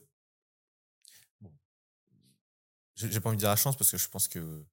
Bon. 1.41 1.51
J'ai 2.95 3.19
pas 3.19 3.29
envie 3.29 3.37
de 3.37 3.41
dire 3.41 3.49
la 3.49 3.57
chance 3.57 3.75
parce 3.75 3.91
que 3.91 3.97
je 3.97 4.07
pense 4.07 4.27
que 4.27 4.65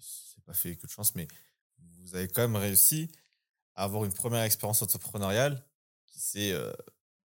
c'est 0.00 0.44
pas 0.44 0.54
fait 0.54 0.76
que 0.76 0.86
de 0.86 0.92
chance, 0.92 1.14
mais 1.16 1.26
vous 1.78 2.14
avez 2.14 2.28
quand 2.28 2.42
même 2.42 2.56
réussi 2.56 3.10
à 3.78 3.84
avoir 3.84 4.04
une 4.04 4.12
première 4.12 4.42
expérience 4.42 4.82
entrepreneuriale 4.82 5.64
qui 6.08 6.18
s'est 6.18 6.52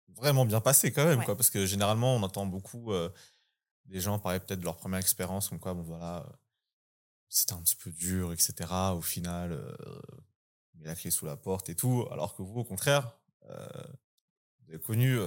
vraiment 0.09 0.45
bien 0.45 0.59
passée 0.59 0.91
quand 0.91 1.05
même, 1.05 1.23
quoi, 1.23 1.37
parce 1.37 1.49
que 1.49 1.65
généralement, 1.65 2.15
on 2.15 2.23
entend 2.23 2.45
beaucoup 2.45 2.91
des 3.85 4.01
gens 4.01 4.19
parler 4.19 4.39
peut-être 4.39 4.59
de 4.59 4.65
leur 4.65 4.75
première 4.75 4.99
expérience, 4.99 5.47
comme 5.47 5.59
quoi, 5.59 5.73
bon 5.73 5.83
voilà, 5.83 6.25
c'était 7.29 7.53
un 7.53 7.61
petit 7.61 7.77
peu 7.77 7.89
dur, 7.91 8.33
etc. 8.33 8.69
Au 8.93 9.01
final, 9.01 9.51
met 10.75 10.85
la 10.85 10.95
clé 10.95 11.09
sous 11.09 11.25
la 11.25 11.37
porte 11.37 11.69
et 11.69 11.75
tout, 11.75 12.05
alors 12.11 12.35
que 12.35 12.41
vous, 12.41 12.59
au 12.59 12.65
contraire, 12.65 13.17
vous 13.47 14.69
avez 14.69 14.79
connu 14.79 15.17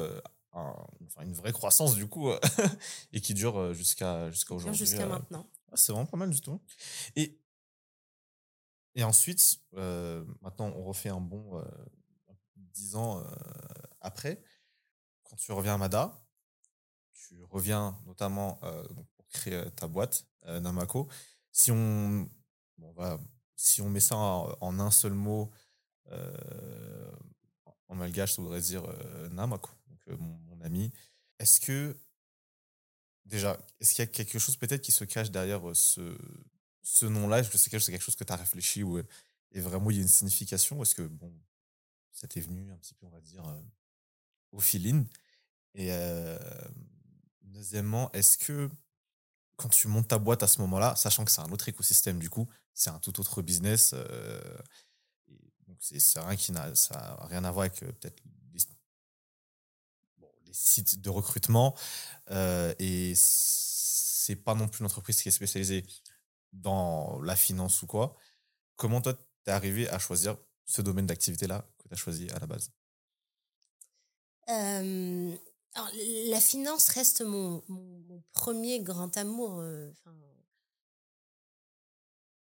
enfin, 0.52 1.22
une 1.22 1.34
vraie 1.34 1.52
croissance 1.52 1.94
du 1.94 2.06
coup 2.06 2.30
et 3.14 3.20
qui 3.22 3.32
dure 3.32 3.72
jusqu'à 3.72 4.30
jusqu'à 4.30 4.54
aujourd'hui. 4.54 4.78
Jusqu'à 4.78 5.06
maintenant. 5.06 5.48
Ah, 5.72 5.76
c'est 5.76 5.92
vraiment 5.92 6.06
pas 6.06 6.18
mal 6.18 6.30
du 6.30 6.40
tout. 6.42 6.60
Et 7.16 7.40
et 8.95 9.03
ensuite, 9.03 9.61
euh, 9.74 10.24
maintenant, 10.40 10.72
on 10.76 10.84
refait 10.84 11.09
un 11.09 11.20
bon 11.20 11.59
euh, 11.59 11.64
dix 12.57 12.95
ans 12.95 13.18
euh, 13.18 13.24
après. 14.01 14.42
Quand 15.24 15.36
tu 15.36 15.53
reviens 15.53 15.74
à 15.74 15.78
Mada, 15.78 16.22
tu 17.12 17.42
reviens 17.51 17.99
notamment 18.07 18.57
pour 18.57 19.07
pour 19.16 19.28
créer 19.28 19.70
ta 19.72 19.88
boîte, 19.88 20.26
Namako. 20.45 21.09
Si 21.51 21.72
on, 21.72 22.28
bon, 22.78 22.95
si 23.57 23.80
on 23.80 23.88
met 23.88 24.01
ça 24.01 24.16
en, 24.16 24.78
un 24.78 24.90
seul 24.90 25.14
mot, 25.14 25.51
en 27.88 27.95
malgache, 27.95 28.34
ça 28.34 28.42
voudrait 28.42 28.61
dire 28.61 28.84
Namako, 29.30 29.70
donc 29.88 30.20
mon, 30.20 30.61
ami. 30.61 30.92
Est-ce 31.38 31.61
que, 31.61 31.99
déjà, 33.24 33.59
est-ce 33.80 33.95
qu'il 33.95 34.05
y 34.05 34.09
a 34.09 34.11
quelque 34.11 34.38
chose 34.38 34.57
peut-être 34.57 34.82
qui 34.82 34.92
se 34.92 35.05
cache 35.05 35.30
derrière 35.30 35.62
ce, 35.74 36.16
ce 36.85 37.07
nom-là 37.07 37.41
Est-ce 37.41 37.51
que 37.51 37.59
c'est 37.59 37.91
quelque 37.91 38.03
chose 38.03 38.14
que 38.14 38.24
tu 38.24 38.32
as 38.32 38.37
réfléchi 38.37 38.82
ou 38.82 39.01
et 39.51 39.61
vraiment 39.61 39.91
il 39.91 39.97
y 39.97 40.01
a 40.01 40.03
une 40.03 40.09
signification 40.09 40.82
Est-ce 40.82 40.95
que, 40.95 41.03
bon, 41.03 41.32
ça 42.12 42.28
t'est 42.28 42.41
venu 42.41 42.70
un 42.70 42.76
petit 42.76 42.95
peu, 42.95 43.07
on 43.07 43.11
va 43.11 43.20
dire, 43.20 43.45
au 44.53 44.61
feeling? 44.61 45.07
Et 45.74 45.91
deuxièmement, 47.43 48.12
est-ce 48.12 48.37
que 48.39 48.70
quand 49.57 49.68
tu 49.68 49.89
montes 49.89 50.09
ta 50.09 50.18
boîte 50.18 50.43
à 50.43 50.49
ce 50.49 50.61
moment-là, 50.61 50.97
sachant 50.97 51.24
que 51.24 51.30
c'est 51.30 51.41
un 51.41 51.51
autre 51.53 51.68
écosystème 51.68 52.18
du 52.18 52.28
coup, 52.28 52.49
c'est 52.74 52.91
un 52.91 52.99
tout 52.99 53.18
autre 53.20 53.43
business, 53.43 53.95
donc 55.68 55.78
c'est 55.80 56.20
rien 56.20 56.37
qui 56.37 56.53
n'a 56.53 56.74
ça 56.74 57.16
rien 57.28 57.45
à 57.45 57.51
voir 57.51 57.66
avec 57.66 57.80
peut-être 57.80 58.22
les, 58.53 58.61
sites 60.53 61.01
de 61.01 61.11
recrutement 61.11 61.76
et 62.30 63.12
c'est 63.16 64.37
pas 64.37 64.55
non 64.55 64.68
plus 64.68 64.80
une 64.80 64.87
entreprise 64.87 65.20
qui 65.20 65.28
est 65.28 65.32
spécialisée 65.32 65.85
dans 66.55 67.20
la 67.22 67.36
finance 67.36 67.82
ou 67.82 67.86
quoi. 67.86 68.16
Comment 68.76 69.00
toi 69.00 69.14
t'es 69.44 69.50
arrivé 69.50 69.88
à 69.88 69.98
choisir 69.98 70.36
ce 70.64 70.82
domaine 70.82 71.07
d'activité 71.07 71.46
là 71.46 71.66
que 71.78 71.88
tu 71.88 71.94
as 71.94 71.96
choisi 71.96 72.30
à 72.30 72.38
la 72.38 72.46
base? 72.46 72.70
La 74.46 76.40
finance 76.40 76.88
reste 76.88 77.22
mon, 77.22 77.62
mon, 77.68 78.22
premier 78.32 78.80
grand 78.80 79.16
amour. 79.16 79.62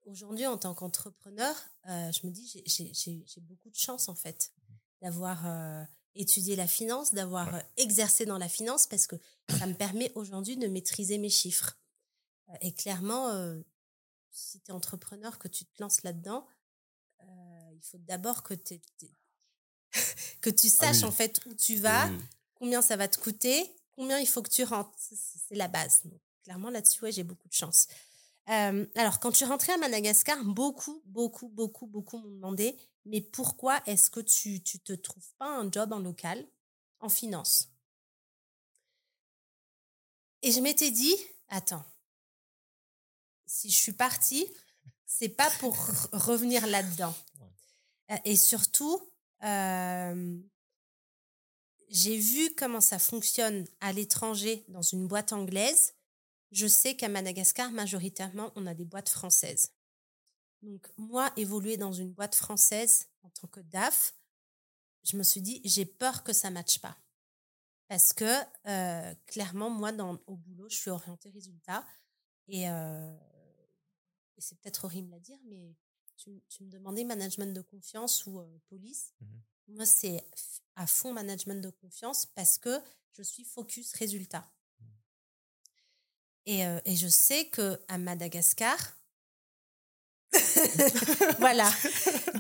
Aujourd'hui, 0.06 0.48
en 0.48 0.58
tant 0.58 0.74
qu'entrepreneur, 0.74 1.56
je 1.86 2.26
me 2.26 2.32
dis 2.32 2.64
j'ai 2.66 3.42
beaucoup 3.42 3.70
de 3.70 3.76
chance 3.76 4.10
en 4.10 4.16
fait 4.16 4.52
d'avoir 5.02 5.46
étudié 6.16 6.56
la 6.56 6.68
finance, 6.68 7.14
d'avoir 7.14 7.62
exercé 7.78 8.26
dans 8.26 8.38
la 8.38 8.50
finance 8.50 8.88
parce 8.88 9.08
que 9.08 9.16
ça 9.58 9.66
me 9.66 9.74
permet 9.74 10.12
aujourd'hui 10.16 10.58
de 10.58 10.68
maîtriser 10.68 11.18
mes 11.18 11.30
chiffres. 11.30 11.78
et 12.62 12.74
clairement, 12.74 13.30
si 14.32 14.60
tu 14.62 14.72
es 14.72 14.74
entrepreneur, 14.74 15.38
que 15.40 15.48
tu 15.48 15.66
te 15.66 15.82
lances 15.82 16.04
là-dedans, 16.04 16.48
il 17.74 17.82
faut 17.84 17.98
d'abord 18.00 18.44
que, 18.44 18.54
que 20.42 20.50
tu 20.50 20.68
ah 20.68 20.70
saches 20.70 21.04
en 21.04 21.12
fait 21.12 21.42
où 21.46 21.54
tu 21.54 21.76
vas, 21.76 22.10
combien 22.56 22.82
ça 22.82 22.96
va 22.96 23.08
te 23.08 23.20
coûter, 23.20 23.76
combien 23.92 24.20
il 24.20 24.28
faut 24.28 24.42
que 24.42 24.50
tu 24.50 24.64
rentres. 24.64 24.92
C'est 24.98 25.56
la 25.56 25.68
base. 25.68 26.04
clairement, 26.44 26.70
là-dessus, 26.70 27.04
ouais, 27.04 27.12
j'ai 27.12 27.24
beaucoup 27.24 27.48
de 27.48 27.54
chance. 27.54 27.88
alors, 28.46 29.20
quand 29.20 29.32
tu 29.32 29.46
rentrais 29.46 29.74
à 29.74 29.78
Madagascar, 29.78 30.44
beaucoup, 30.44 31.02
beaucoup, 31.06 31.50
beaucoup, 31.50 31.88
beaucoup 31.88 32.18
m'ont 32.18 32.30
demandé, 32.30 32.78
mais 33.06 33.22
pourquoi 33.22 33.82
est-ce 33.86 34.10
que 34.10 34.20
tu 34.20 34.54
ne 34.54 34.80
te 34.80 34.94
trouves 34.94 35.34
pas 35.38 35.48
un 35.48 35.72
job 35.72 35.92
en 35.94 36.00
local, 36.00 36.46
en 37.00 37.10
finance? 37.10 37.70
Et 40.44 40.52
je 40.52 40.60
m'étais 40.60 40.92
dit, 40.92 41.16
attends, 41.50 41.84
si 43.52 43.70
je 43.70 43.76
suis 43.76 43.92
partie, 43.92 44.48
c'est 45.06 45.30
pas 45.30 45.50
pour 45.60 45.76
revenir 46.14 46.66
là-dedans. 46.68 47.14
Et 48.24 48.38
surtout, 48.38 49.02
j'ai 51.90 52.18
vu 52.18 52.56
comment 52.56 52.80
ça 52.80 52.98
fonctionne 52.98 53.68
à 53.82 53.92
l'étranger 53.92 54.64
dans 54.70 54.82
une 54.82 55.06
boîte 55.08 55.34
anglaise. 55.34 55.96
Je 56.52 56.66
sais 56.66 56.96
qu'à 56.96 57.10
Madagascar, 57.10 57.72
majoritairement, 57.72 58.54
on 58.56 58.66
a 58.68 58.74
des 58.74 58.86
boîtes 58.86 59.10
françaises. 59.10 59.74
Donc, 60.62 60.88
moi, 60.98 61.32
évoluer 61.36 61.76
dans 61.76 61.92
une 61.92 62.14
boîte 62.14 62.36
française 62.36 63.10
en 63.24 63.30
tant 63.30 63.48
que 63.48 63.60
DAF, 63.60 64.14
je 65.04 65.18
me 65.18 65.24
suis 65.24 65.42
dit, 65.42 65.62
j'ai 65.66 65.86
peur 65.86 66.24
que 66.24 66.32
ça 66.34 66.50
ne 66.50 66.54
matche 66.54 66.80
pas. 66.80 66.98
Parce 67.88 68.14
que, 68.14 68.34
euh, 68.68 69.16
clairement, 69.26 69.70
moi, 69.70 69.92
dans, 69.92 70.20
au 70.28 70.36
boulot, 70.36 70.70
je 70.70 70.76
suis 70.76 70.92
orientée 70.92 71.30
résultat. 71.32 71.86
Et, 72.48 72.70
euh, 72.70 73.18
et 74.38 74.42
c'est 74.42 74.58
peut-être 74.60 74.86
horrible 74.86 75.14
à 75.14 75.20
dire, 75.20 75.40
mais 75.46 75.76
tu, 76.18 76.64
me 76.64 76.70
demandais 76.70 77.04
management 77.04 77.54
de 77.54 77.62
confiance 77.62 78.26
ou 78.26 78.40
euh, 78.40 78.60
police. 78.70 79.14
Mmh 79.20 79.26
moi, 79.68 79.86
c'est 79.86 80.22
à 80.76 80.86
fond 80.86 81.14
management 81.14 81.62
de 81.62 81.70
confiance 81.70 82.26
parce 82.26 82.58
que 82.58 82.82
je 83.14 83.24
suis 83.24 83.46
focus 83.46 83.94
résultat. 83.94 84.46
Et, 86.46 86.66
euh, 86.66 86.80
et 86.84 86.98
je 86.98 87.08
sais 87.08 87.48
que 87.48 87.80
à 87.88 87.98
Madagascar, 87.98 88.78
voilà. 91.40 91.70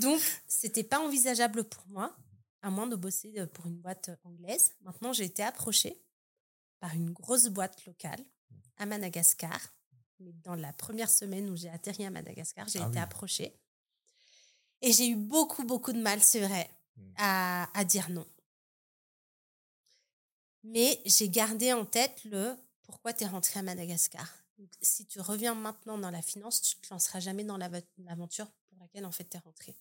Donc, 0.02 0.22
c'était 0.48 0.84
pas 0.84 1.00
envisageable 1.00 1.64
pour 1.64 1.88
moi, 1.88 2.16
à 2.62 2.70
moins 2.70 2.88
de 2.88 2.96
bosser 2.96 3.34
pour 3.54 3.68
une 3.68 3.78
boîte 3.78 4.12
anglaise. 4.24 4.74
Maintenant, 4.82 5.14
j'ai 5.14 5.26
été 5.26 5.44
approchée 5.44 6.02
par 6.80 6.94
une 6.94 7.12
grosse 7.12 7.48
boîte 7.48 7.86
locale 7.86 8.24
à 8.78 8.86
Madagascar. 8.86 9.60
Mais 10.22 10.34
dans 10.44 10.56
la 10.56 10.74
première 10.74 11.10
semaine 11.10 11.50
où 11.50 11.56
j'ai 11.56 11.70
atterri 11.70 12.06
à 12.06 12.10
Madagascar, 12.10 12.68
j'ai 12.68 12.80
ah 12.80 12.88
été 12.88 13.00
approchée. 13.00 13.56
Et 14.82 14.92
j'ai 14.92 15.10
eu 15.10 15.16
beaucoup, 15.16 15.64
beaucoup 15.64 15.94
de 15.94 16.02
mal, 16.02 16.24
c'est 16.24 16.40
vrai, 16.40 16.70
Mmh. 16.98 17.14
à, 17.18 17.86
dire 17.86 18.10
non. 18.10 18.26
Mais 20.64 21.02
j'ai 21.06 21.30
gardé 21.30 21.74
en 21.74 21.86
tête 21.86 22.24
le 22.26 22.56
pourquoi 22.84 23.14
tu 23.14 23.24
es 23.24 23.28
rentré 23.28 23.60
à 23.60 23.64
Madagascar? 23.64 24.38
si 24.84 25.08
tu 25.08 25.20
reviens 25.20 25.56
maintenant 25.56 25.98
dans 25.98 26.12
la 26.12 26.22
finance, 26.22 26.62
tu 26.62 26.78
ne 26.78 26.82
te 26.84 26.94
lanceras 26.94 27.20
jamais 27.20 27.44
dans 27.44 27.58
l'aventure 27.58 28.46
pour 28.70 28.78
laquelle 28.80 29.08
en 29.08 29.12
fait 29.12 29.28
tu 29.28 29.36
es 29.36 29.40
rentré. 29.40 29.76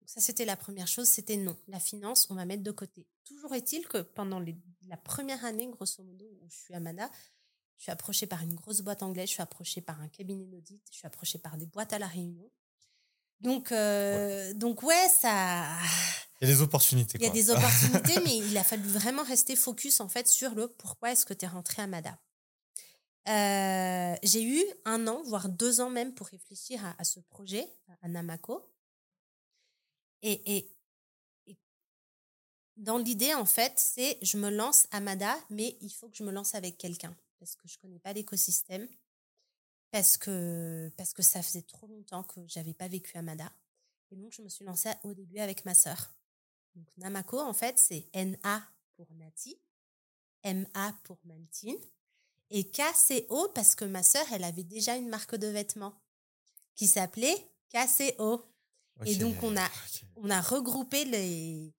Donc 0.00 0.08
ça, 0.08 0.20
c'était 0.20 0.44
la 0.44 0.56
première 0.56 0.86
chose, 0.86 1.08
c'était 1.08 1.36
non. 1.36 1.56
La 1.66 1.80
finance, 1.80 2.30
on 2.30 2.36
va 2.36 2.44
mettre 2.44 2.62
de 2.62 2.70
côté. 2.70 3.08
Toujours 3.24 3.52
est-il 3.56 3.88
que 3.88 3.98
pendant 3.98 4.40
la 4.86 4.96
première 4.98 5.44
année, 5.44 5.66
grosso 5.66 6.00
modo, 6.04 6.26
où 6.42 6.48
je 6.48 6.56
suis 6.56 6.74
à 6.74 6.78
Mada, 6.78 7.10
je 7.76 7.84
suis 7.84 7.92
approchée 7.92 8.26
par 8.26 8.42
une 8.42 8.54
grosse 8.54 8.80
boîte 8.80 9.02
anglaise, 9.02 9.28
je 9.28 9.34
suis 9.34 9.42
approchée 9.42 9.80
par 9.80 10.00
un 10.00 10.08
cabinet 10.08 10.46
d'audit, 10.46 10.82
je 10.90 10.96
suis 10.96 11.06
approchée 11.06 11.38
par 11.38 11.56
des 11.56 11.66
boîtes 11.66 11.92
à 11.92 11.98
la 11.98 12.06
réunion. 12.06 12.50
Donc, 13.40 13.72
euh, 13.72 14.54
donc 14.54 14.82
ouais, 14.82 15.08
ça. 15.08 15.66
Il 16.40 16.48
y 16.48 16.50
a 16.50 16.54
des 16.54 16.62
opportunités. 16.62 17.18
Il 17.20 17.24
y 17.24 17.28
a 17.28 17.30
des 17.30 17.50
opportunités, 17.50 18.20
mais 18.24 18.38
il 18.38 18.56
a 18.56 18.64
fallu 18.64 18.84
vraiment 18.84 19.22
rester 19.22 19.56
focus 19.56 20.00
en 20.00 20.08
fait 20.08 20.28
sur 20.28 20.54
le 20.54 20.68
pourquoi 20.68 21.12
est-ce 21.12 21.26
que 21.26 21.34
tu 21.34 21.44
es 21.44 21.48
rentré 21.48 21.82
à 21.82 21.86
Mada. 21.86 22.18
Euh, 23.28 24.16
j'ai 24.22 24.42
eu 24.42 24.62
un 24.84 25.06
an, 25.06 25.22
voire 25.24 25.48
deux 25.48 25.80
ans 25.80 25.90
même 25.90 26.14
pour 26.14 26.26
réfléchir 26.26 26.80
à, 26.98 27.04
ce 27.04 27.20
projet, 27.20 27.66
à 28.02 28.08
Namako. 28.08 28.62
Et, 30.22 30.56
et, 30.56 30.70
dans 32.76 32.98
l'idée, 32.98 33.34
en 33.34 33.46
fait, 33.46 33.72
c'est 33.76 34.18
je 34.22 34.36
me 34.36 34.50
lance 34.50 34.86
à 34.90 35.00
Mada, 35.00 35.36
mais 35.50 35.76
il 35.80 35.90
faut 35.90 36.08
que 36.08 36.16
je 36.16 36.24
me 36.24 36.32
lance 36.32 36.54
avec 36.54 36.76
quelqu'un 36.76 37.14
parce 37.44 37.56
que 37.56 37.68
je 37.68 37.76
connais 37.76 37.98
pas 37.98 38.14
l'écosystème 38.14 38.88
parce 39.90 40.16
que, 40.16 40.90
parce 40.96 41.12
que 41.12 41.22
ça 41.22 41.42
faisait 41.42 41.60
trop 41.60 41.86
longtemps 41.86 42.22
que 42.22 42.40
j'avais 42.46 42.72
pas 42.72 42.88
vécu 42.88 43.18
à 43.18 43.22
Mada. 43.22 43.52
Et 44.10 44.16
donc, 44.16 44.32
je 44.32 44.40
me 44.40 44.48
suis 44.48 44.64
lancée 44.64 44.90
au 45.02 45.12
début 45.12 45.38
avec 45.40 45.66
ma 45.66 45.74
sœur. 45.74 46.10
Donc, 46.74 46.86
Namako, 46.96 47.38
en 47.38 47.52
fait, 47.52 47.78
c'est 47.78 48.08
N-A 48.14 48.62
pour 48.96 49.06
Nati, 49.12 49.58
M-A 50.42 50.94
pour 51.04 51.18
Mantine, 51.24 51.76
et 52.48 52.70
K-C-O 52.70 53.50
parce 53.54 53.74
que 53.74 53.84
ma 53.84 54.02
sœur, 54.02 54.24
elle 54.32 54.44
avait 54.44 54.64
déjà 54.64 54.96
une 54.96 55.10
marque 55.10 55.36
de 55.36 55.48
vêtements 55.48 56.00
qui 56.74 56.86
s'appelait 56.86 57.36
KCO. 57.68 58.42
Et 59.04 59.16
donc, 59.16 59.36
on 59.42 59.54
a, 59.58 59.68
on 60.16 60.30
a 60.30 60.40
regroupé 60.40 61.04
les, 61.04 61.74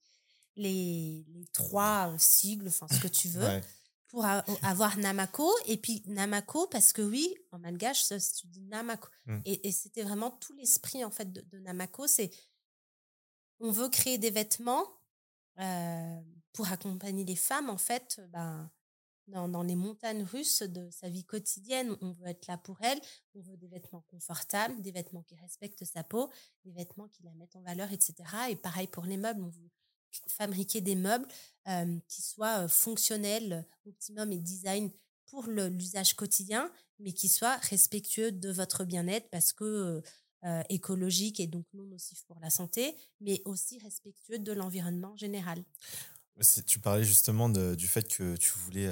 les, 0.57 1.25
les 1.27 1.45
trois 1.53 2.13
sigles, 2.19 2.67
enfin, 2.67 2.87
ce 2.87 2.99
que 2.99 3.07
tu 3.07 3.29
veux, 3.29 3.61
pour 4.07 4.25
avoir 4.25 4.97
Namako. 4.97 5.49
Et 5.67 5.77
puis 5.77 6.03
Namako, 6.07 6.67
parce 6.67 6.93
que 6.93 7.01
oui, 7.01 7.35
en 7.51 7.59
malgache, 7.59 8.07
tu 8.07 8.47
dis 8.47 8.61
Namako. 8.61 9.07
Mmh. 9.25 9.39
Et, 9.45 9.71
c'était 9.71 10.03
vraiment 10.03 10.31
tout 10.31 10.53
l'esprit 10.53 11.03
en 11.03 11.11
fait 11.11 11.31
de, 11.31 11.59
Namako. 11.59 12.07
C'est 12.07 12.31
on 13.59 13.71
veut 13.71 13.89
créer 13.89 14.17
des 14.17 14.31
vêtements 14.31 14.85
euh, 15.59 16.21
pour 16.53 16.69
accompagner 16.71 17.23
les 17.23 17.35
femmes 17.35 17.69
en 17.69 17.77
fait 17.77 18.21
ben, 18.29 18.69
dans, 19.27 19.47
dans, 19.47 19.63
les 19.63 19.75
montagnes 19.75 20.23
russes 20.23 20.61
de 20.61 20.89
sa 20.91 21.09
vie 21.09 21.25
quotidienne. 21.25 21.95
On 22.01 22.11
veut 22.11 22.27
être 22.27 22.47
là 22.47 22.57
pour 22.57 22.81
elles. 22.81 22.99
On 23.33 23.41
veut 23.41 23.57
des 23.57 23.67
vêtements 23.67 24.03
confortables, 24.07 24.81
des 24.81 24.91
vêtements 24.91 25.23
qui 25.23 25.35
respectent 25.35 25.85
sa 25.85 26.03
peau, 26.03 26.29
des 26.63 26.71
vêtements 26.71 27.07
qui 27.07 27.23
la 27.23 27.33
mettent 27.33 27.55
en 27.55 27.61
valeur, 27.61 27.91
etc. 27.91 28.15
Et 28.49 28.55
pareil 28.55 28.87
pour 28.87 29.05
les 29.05 29.17
meubles. 29.17 29.41
On 29.41 29.49
veut 29.49 29.71
fabriquer 30.27 30.81
des 30.81 30.95
meubles 30.95 31.27
qui 32.07 32.21
soient 32.21 32.67
fonctionnels, 32.67 33.65
optimum 33.85 34.31
et 34.31 34.39
design 34.39 34.91
pour 35.25 35.47
l'usage 35.47 36.13
quotidien, 36.15 36.71
mais 36.99 37.11
qui 37.11 37.27
soient 37.27 37.57
respectueux 37.57 38.31
de 38.31 38.51
votre 38.51 38.83
bien-être 38.83 39.29
parce 39.29 39.53
que 39.53 40.01
écologique 40.69 41.39
et 41.39 41.47
donc 41.47 41.65
non 41.73 41.85
nocif 41.85 42.23
pour 42.25 42.39
la 42.39 42.51
santé, 42.51 42.95
mais 43.19 43.41
aussi 43.45 43.79
respectueux 43.79 44.37
de 44.37 44.51
l'environnement 44.51 45.15
général. 45.17 45.63
Tu 46.67 46.79
parlais 46.79 47.03
justement 47.03 47.49
du 47.49 47.87
fait 47.87 48.07
que 48.07 48.35
tu 48.35 48.53
voulais 48.59 48.91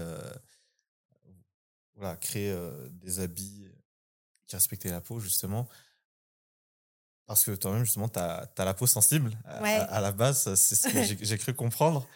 créer 2.22 2.58
des 2.90 3.20
habits 3.20 3.68
qui 4.48 4.56
respectaient 4.56 4.90
la 4.90 5.02
peau, 5.02 5.20
justement. 5.20 5.70
Parce 7.26 7.46
que 7.46 7.52
toi-même, 7.52 7.86
justement, 7.86 8.10
tu 8.10 8.20
as, 8.20 8.50
la 8.58 8.74
peau 8.74 8.88
sensible. 8.88 9.38
À, 9.46 10.02
la 10.02 10.12
base, 10.12 10.54
c'est 10.56 10.76
ce 10.76 10.90
que 10.90 11.04
j'ai 11.26 11.38
cru 11.38 11.54
comprendre. 11.54 12.08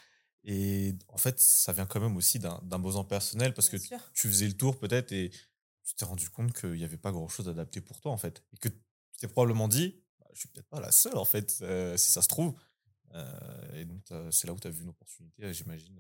Et 0.44 0.96
en 1.08 1.18
fait, 1.18 1.40
ça 1.40 1.74
vient 1.74 1.86
quand 1.86 2.00
même 2.00 2.16
aussi 2.18 2.40
d'un 2.40 2.80
besoin 2.80 3.04
personnel 3.04 3.54
parce 3.54 3.70
que 3.70 3.78
tu 4.14 4.28
faisais 4.28 4.48
le 4.48 4.56
tour 4.56 4.80
peut-être 4.80 5.12
et 5.12 5.30
tu 5.84 5.96
t'es 5.96 6.06
rendu 6.06 6.30
compte 6.30 6.54
qu'il 6.54 6.74
n'y 6.74 6.84
avait 6.84 6.98
pas 6.98 7.12
grand-chose 7.12 7.48
adapté 7.50 7.82
pour 7.82 8.02
toi, 8.02 8.12
en 8.12 8.18
fait. 8.18 8.44
Et 8.54 8.58
que 8.58 8.70
tu 8.70 8.78
t'es 9.20 9.28
probablement 9.28 9.68
dit, 9.68 10.02
bah, 10.20 10.28
je 10.34 10.40
suis 10.42 10.50
peut-être 10.50 10.70
pas 10.70 10.82
la 10.82 10.92
seule, 10.92 11.18
en 11.18 11.26
fait, 11.26 11.52
si 11.52 12.12
ça 12.12 12.22
se 12.22 12.28
trouve. 12.28 12.56
et 13.74 13.86
donc, 13.86 14.04
c'est 14.32 14.48
là 14.48 14.54
où 14.54 14.60
tu 14.60 14.68
as 14.68 14.72
vu 14.72 14.84
une 14.84 14.90
opportunité, 14.90 15.54
j'imagine, 15.54 16.00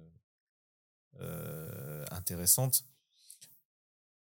intéressante. 2.12 2.84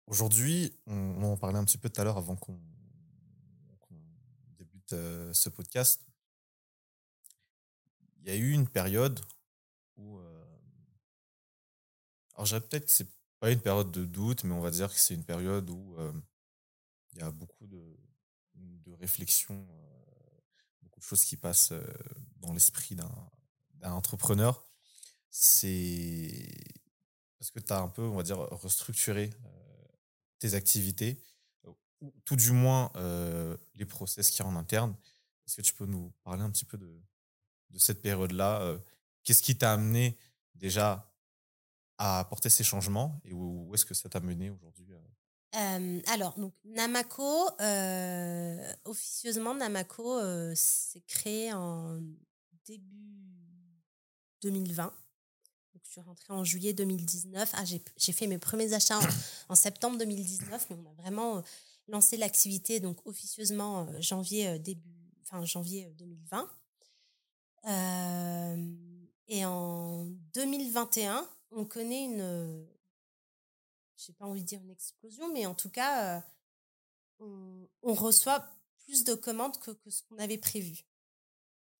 Aujourd'hui, 0.06 0.72
on, 0.86 1.22
en 1.24 1.36
parlait 1.36 1.58
un 1.58 1.64
petit 1.64 1.78
peu 1.78 1.90
tout 1.90 2.00
à 2.00 2.04
l'heure 2.04 2.16
avant 2.16 2.36
qu'on 2.36 2.60
ce 4.90 5.48
podcast. 5.48 6.06
Il 8.18 8.28
y 8.28 8.30
a 8.30 8.36
eu 8.36 8.52
une 8.52 8.68
période 8.68 9.20
où. 9.96 10.18
alors, 12.34 12.46
je 12.46 12.58
peut-être 12.58 12.86
que 12.86 12.92
c'est 12.92 13.08
pas 13.38 13.50
une 13.50 13.60
période 13.60 13.90
de 13.90 14.04
doute, 14.04 14.44
mais 14.44 14.54
on 14.54 14.60
va 14.60 14.70
dire 14.70 14.92
que 14.92 14.98
c'est 14.98 15.14
une 15.14 15.24
période 15.24 15.68
où 15.70 15.96
il 17.12 17.18
y 17.18 17.22
a 17.22 17.30
beaucoup 17.30 17.66
de, 17.66 17.96
de 18.54 18.92
réflexion, 18.92 19.66
beaucoup 20.82 21.00
de 21.00 21.04
choses 21.04 21.24
qui 21.24 21.36
passent 21.36 21.72
dans 22.36 22.52
l'esprit 22.52 22.94
d'un 22.94 23.92
entrepreneur. 23.92 24.64
C'est 25.30 26.48
parce 27.38 27.50
que 27.50 27.60
tu 27.60 27.72
as 27.72 27.80
un 27.80 27.88
peu, 27.88 28.02
on 28.02 28.16
va 28.16 28.22
dire, 28.22 28.38
restructuré 28.38 29.30
tes 30.38 30.54
activités, 30.54 31.22
ou 32.00 32.12
tout 32.24 32.36
du 32.36 32.52
moins 32.52 32.90
les 33.74 33.84
process 33.86 34.30
qui 34.30 34.42
y 34.42 34.44
en 34.44 34.56
interne. 34.56 34.94
Est-ce 35.46 35.56
que 35.56 35.62
tu 35.62 35.74
peux 35.74 35.86
nous 35.86 36.12
parler 36.24 36.42
un 36.42 36.50
petit 36.50 36.64
peu 36.64 36.76
de, 36.76 37.00
de 37.70 37.78
cette 37.78 38.02
période-là 38.02 38.78
Qu'est-ce 39.24 39.42
qui 39.42 39.56
t'a 39.56 39.72
amené 39.72 40.16
déjà 40.54 41.12
à 41.98 42.20
apporter 42.20 42.50
ces 42.50 42.64
changements 42.64 43.20
et 43.24 43.32
où, 43.32 43.72
est-ce 43.74 43.84
que 43.84 43.94
ça 43.94 44.08
t'a 44.08 44.20
mené 44.20 44.50
aujourd'hui 44.50 44.86
alors, 46.08 46.38
donc, 46.38 46.52
Namako, 46.66 47.48
officieusement, 48.84 49.54
Namako 49.54 50.20
s'est 50.54 51.00
créé 51.06 51.50
en 51.54 51.98
début 52.66 53.80
2020 54.42 54.92
je 55.86 55.92
suis 55.92 56.00
rentrée 56.00 56.32
en 56.32 56.44
juillet 56.44 56.72
2019. 56.72 57.50
Ah, 57.54 57.64
j'ai 57.64 58.12
fait 58.12 58.26
mes 58.26 58.38
premiers 58.38 58.72
achats 58.72 58.98
en, 59.48 59.54
septembre 59.54 59.98
2019, 59.98 60.66
mais 60.70 60.76
on 60.76 60.90
a 60.90 60.94
vraiment 60.94 61.42
lancé 61.88 62.16
l'activité 62.16 62.80
donc 62.80 63.06
officieusement 63.06 63.86
euh, 63.86 64.00
janvier 64.00 64.48
euh, 64.48 64.58
début, 64.58 65.12
enfin 65.22 65.44
janvier 65.44 65.88
2020. 65.98 66.50
et 69.28 69.44
en 69.44 70.04
2021, 70.34 71.28
on 71.50 71.64
connaît 71.64 72.04
une, 72.04 72.66
j'ai 73.96 74.12
pas 74.12 74.26
envie 74.26 74.42
de 74.42 74.46
dire 74.46 74.60
une 74.62 74.70
explosion, 74.70 75.32
mais 75.32 75.46
en 75.46 75.54
tout 75.54 75.70
cas, 75.70 76.24
on, 77.18 77.66
reçoit 77.82 78.46
plus 78.78 79.04
de 79.04 79.14
commandes 79.14 79.58
que, 79.58 79.72
ce 79.88 80.02
qu'on 80.02 80.18
avait 80.18 80.38
prévu. 80.38 80.84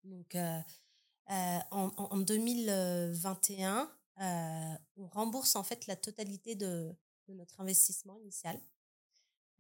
Donc, 0.03 0.35
en, 1.29 1.93
en, 1.97 2.17
2021, 2.17 3.91
euh, 4.21 4.75
on 4.97 5.07
rembourse 5.09 5.57
en 5.57 5.63
fait 5.63 5.87
la 5.87 5.97
totalité 5.97 6.55
de, 6.55 6.95
notre 7.29 7.61
investissement 7.61 8.17
initial 8.19 8.59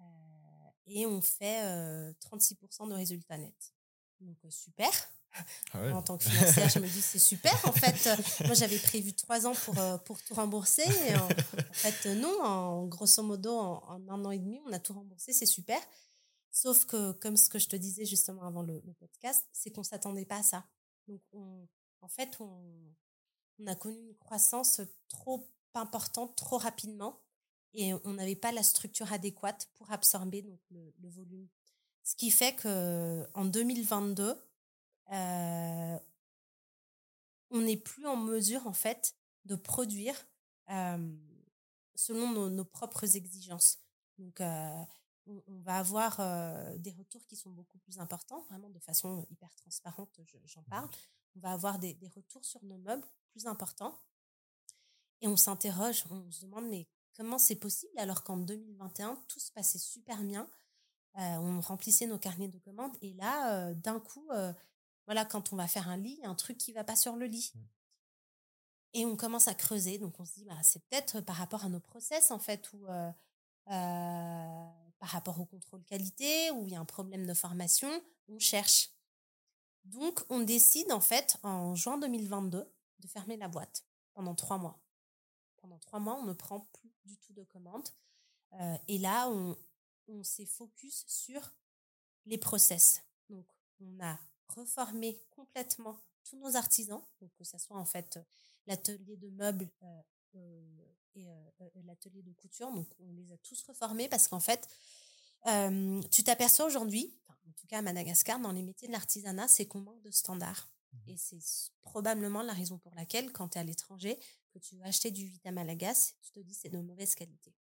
euh, 0.01 0.05
et 0.87 1.07
on 1.07 1.20
fait 1.20 1.62
36% 1.62 2.84
euh, 2.84 2.89
de 2.89 2.95
résultats 2.95 3.39
nets. 3.39 3.74
Donc 4.20 4.37
super. 4.51 4.91
Ah 5.74 5.95
en 5.95 6.01
tant 6.01 6.16
que 6.16 6.24
financière, 6.24 6.70
je 6.70 6.78
me 6.78 6.87
dis 6.87 7.03
c'est 7.03 7.18
super. 7.18 7.53
En 7.66 7.72
fait, 7.72 8.09
moi 8.47 8.55
j'avais 8.55 8.78
prévu 8.78 9.12
trois 9.12 9.47
ans 9.47 9.53
pour, 9.53 9.74
pour 10.05 10.22
tout 10.22 10.32
rembourser. 10.32 10.84
en, 11.14 11.28
fait, 11.74 12.09
non, 12.14 12.43
en 12.43 12.87
grosso 12.87 13.22
modo, 13.22 13.55
en, 13.55 14.01
un 14.09 14.24
an 14.24 14.30
et 14.30 14.39
demi, 14.39 14.62
on 14.64 14.72
a 14.72 14.78
tout 14.78 14.95
remboursé, 14.95 15.34
c'est 15.34 15.45
super. 15.45 15.78
Sauf 16.51 16.87
que, 16.87 17.12
comme 17.12 17.37
ce 17.37 17.51
que 17.51 17.59
je 17.59 17.68
te 17.68 17.76
disais 17.76 18.07
justement 18.07 18.45
avant 18.45 18.62
le, 18.62 18.80
podcast, 18.99 19.45
c'est 19.53 19.70
qu'on 19.70 19.82
ne 19.82 19.87
s'attendait 19.87 20.24
pas 20.24 20.39
à 20.39 20.43
ça. 20.43 20.64
Donc, 21.07 21.20
en 21.34 22.09
fait, 22.09 22.30
on, 22.41 22.95
on 23.59 23.66
a 23.66 23.74
connu 23.74 23.99
une 23.99 24.16
croissance 24.16 24.80
trop 25.09 25.47
importante, 25.74 26.37
trop 26.37 26.57
rapidement, 26.59 27.20
et 27.77 27.93
on 28.05 28.14
n'avait 28.14 28.37
pas 28.37 28.53
la 28.53 28.62
structure 28.62 29.12
adéquate 29.12 29.68
pour 29.74 29.91
absorber 29.93 30.43
donc, 30.43 30.59
le, 30.70 31.09
volume. 31.11 31.47
Ce 32.03 32.16
qui 32.16 32.31
fait 32.31 32.55
que 32.55 33.27
en 33.35 33.45
2022, 33.45 34.35
euh, 35.12 35.99
on 37.51 37.61
n'est 37.61 37.77
plus 37.77 38.07
en 38.07 38.16
mesure 38.16 38.66
en 38.66 38.72
fait 38.72 39.14
de 39.45 39.55
produire 39.55 40.16
euh, 40.70 41.16
selon 41.95 42.49
nos, 42.49 42.64
propres 42.64 43.16
exigences. 43.16 43.79
Donc, 44.18 44.41
euh, 44.41 44.85
on, 45.27 45.61
va 45.61 45.79
avoir 45.79 46.16
des 46.79 46.93
retours 46.93 47.27
qui 47.27 47.37
sont 47.37 47.51
beaucoup 47.51 47.79
plus 47.79 47.99
importants, 47.99 48.43
vraiment 48.49 48.70
de 48.70 48.79
façon 48.79 49.27
hyper 49.31 49.53
transparente, 49.57 50.20
j'en 50.45 50.62
parle. 50.62 50.89
On 51.37 51.41
va 51.41 51.53
avoir 51.53 51.79
des, 51.79 51.95
des, 51.95 52.09
retours 52.09 52.45
sur 52.45 52.64
nos 52.64 52.79
meubles 52.79 53.07
important. 53.45 54.01
Et 55.20 55.29
on 55.29 55.37
s'interroge, 55.37 56.05
on 56.11 56.31
se 56.31 56.47
demande, 56.47 56.68
mais 56.68 56.87
comment 57.17 57.39
c'est 57.39 57.57
possible 57.57 57.99
alors 57.99 58.23
qu'en 58.23 58.37
2021, 58.37 59.17
tout 59.29 59.41
se 59.41 59.51
passait 59.51 59.79
super 59.79 60.23
bien 60.23 60.49
euh, 61.19 61.37
On 61.37 61.61
remplissait 61.61 62.07
nos 62.07 62.19
carnets 62.19 62.49
de 62.49 62.59
commandes 62.59 62.97
et 63.01 63.14
là, 63.14 63.55
euh, 63.55 63.75
d'un 63.75 64.01
coup, 64.01 64.29
euh, 64.33 64.53
voilà, 65.07 65.25
quand 65.25 65.53
on 65.53 65.57
va 65.57 65.67
faire 65.67 65.89
un 65.89 65.97
lit, 65.97 66.17
il 66.19 66.23
y 66.23 66.27
a 66.27 66.31
un 66.31 66.35
truc 66.35 66.59
qui 66.59 66.73
va 66.73 66.85
pas 66.85 66.97
sur 66.97 67.17
le 67.17 67.27
lit. 67.27 67.53
Mmh. 67.55 67.61
Et 68.95 69.05
on 69.05 69.17
commence 69.17 69.49
à 69.49 69.55
creuser, 69.55 69.99
donc 69.99 70.19
on 70.21 70.25
se 70.25 70.35
dit, 70.35 70.45
bah, 70.45 70.57
c'est 70.62 70.83
peut-être 70.89 71.21
par 71.21 71.37
rapport 71.37 71.64
à 71.64 71.69
nos 71.69 71.81
process 71.81 72.31
en 72.31 72.39
fait, 72.39 72.73
ou 72.73 72.87
par 73.67 75.09
rapport 75.11 75.39
au 75.41 75.45
contrôle 75.45 75.85
qualité, 75.85 76.51
où 76.53 76.67
il 76.67 76.73
y 76.73 76.77
a 76.77 76.81
un 76.81 76.87
problème 76.87 77.27
de 77.27 77.35
formation, 77.35 77.91
on 78.29 78.39
cherche. 78.39 78.91
Donc, 79.85 80.25
on 80.31 80.41
décide 80.41 80.91
en 80.93 81.01
fait 81.01 81.37
en 81.43 81.75
juin 81.75 81.99
2022 81.99 82.59
de 82.99 83.07
fermer 83.07 83.37
la 83.37 83.49
boîte 83.49 83.85
pendant 84.14 84.35
trois 84.35 84.57
mois. 84.57 84.81
Pendant 85.61 85.79
trois 85.79 86.01
mois, 86.01 86.14
on 86.14 86.25
ne 86.25 86.33
prend 86.33 86.61
plus 86.73 86.95
du 87.07 87.17
tout 87.19 87.33
de 87.33 87.45
commandes. 87.45 87.89
Euh, 88.61 88.77
et 88.89 88.99
là, 88.99 89.29
on, 89.29 89.57
s'est 90.23 90.47
focus 90.47 91.05
sur 91.07 91.53
les 92.27 92.39
process. 92.39 93.03
Donc, 93.29 93.47
on 93.81 94.01
a 94.01 94.19
reformé 94.49 95.21
complètement 95.31 95.99
tous 96.25 96.39
nos 96.39 96.57
artisans, 96.57 97.03
donc 97.21 97.33
que 97.35 97.45
ce 97.45 97.59
soit 97.59 97.77
en 97.77 97.85
fait 97.85 98.19
l'atelier 98.67 99.17
de 99.17 99.29
meubles 99.31 99.69
euh, 99.83 100.03
euh, 100.37 101.51
et 101.75 101.83
l'atelier 101.83 102.23
de 102.23 102.33
couture. 102.33 102.73
Donc, 102.73 102.89
on 103.01 103.13
les 103.13 103.33
a 103.33 103.39
tous 103.39 103.63
reformés 103.63 104.09
parce 104.09 104.29
qu'en 104.29 104.41
fait, 104.41 104.69
tu 106.11 106.25
t'aperçois 106.25 106.67
aujourd'hui, 106.67 107.17
en 107.29 107.53
tout 107.53 107.67
cas 107.67 107.79
à 107.79 107.83
Madagascar, 107.83 108.39
dans 108.41 108.53
les 108.53 108.63
métiers 108.63 108.89
de 108.89 108.93
l'artisanat, 108.93 109.49
c'est 109.49 109.67
qu'on 109.67 109.81
manque 109.81 110.03
de 110.03 110.11
standards. 110.11 110.69
Et 111.07 111.16
c'est 111.16 111.40
probablement 111.82 112.42
la 112.42 112.53
raison 112.53 112.78
pour 112.78 112.94
laquelle, 112.94 113.32
quand 113.32 113.49
tu 113.49 113.59
es 113.59 113.61
à 113.61 113.64
l'étranger, 113.64 114.18
que 114.53 114.59
tu 114.59 114.76
vas 114.76 114.86
acheter 114.86 115.11
du 115.11 115.26
Vita 115.26 115.51
Malagas, 115.51 116.12
tu 116.22 116.30
te 116.30 116.40
dis 116.40 116.55
c'est 116.55 116.68
de 116.68 116.78
mauvaise 116.78 117.14
qualité. 117.14 117.55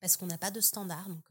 Parce 0.00 0.16
qu'on 0.16 0.26
n'a 0.26 0.38
pas 0.38 0.50
de 0.50 0.60
standard. 0.60 1.08
Donc, 1.08 1.24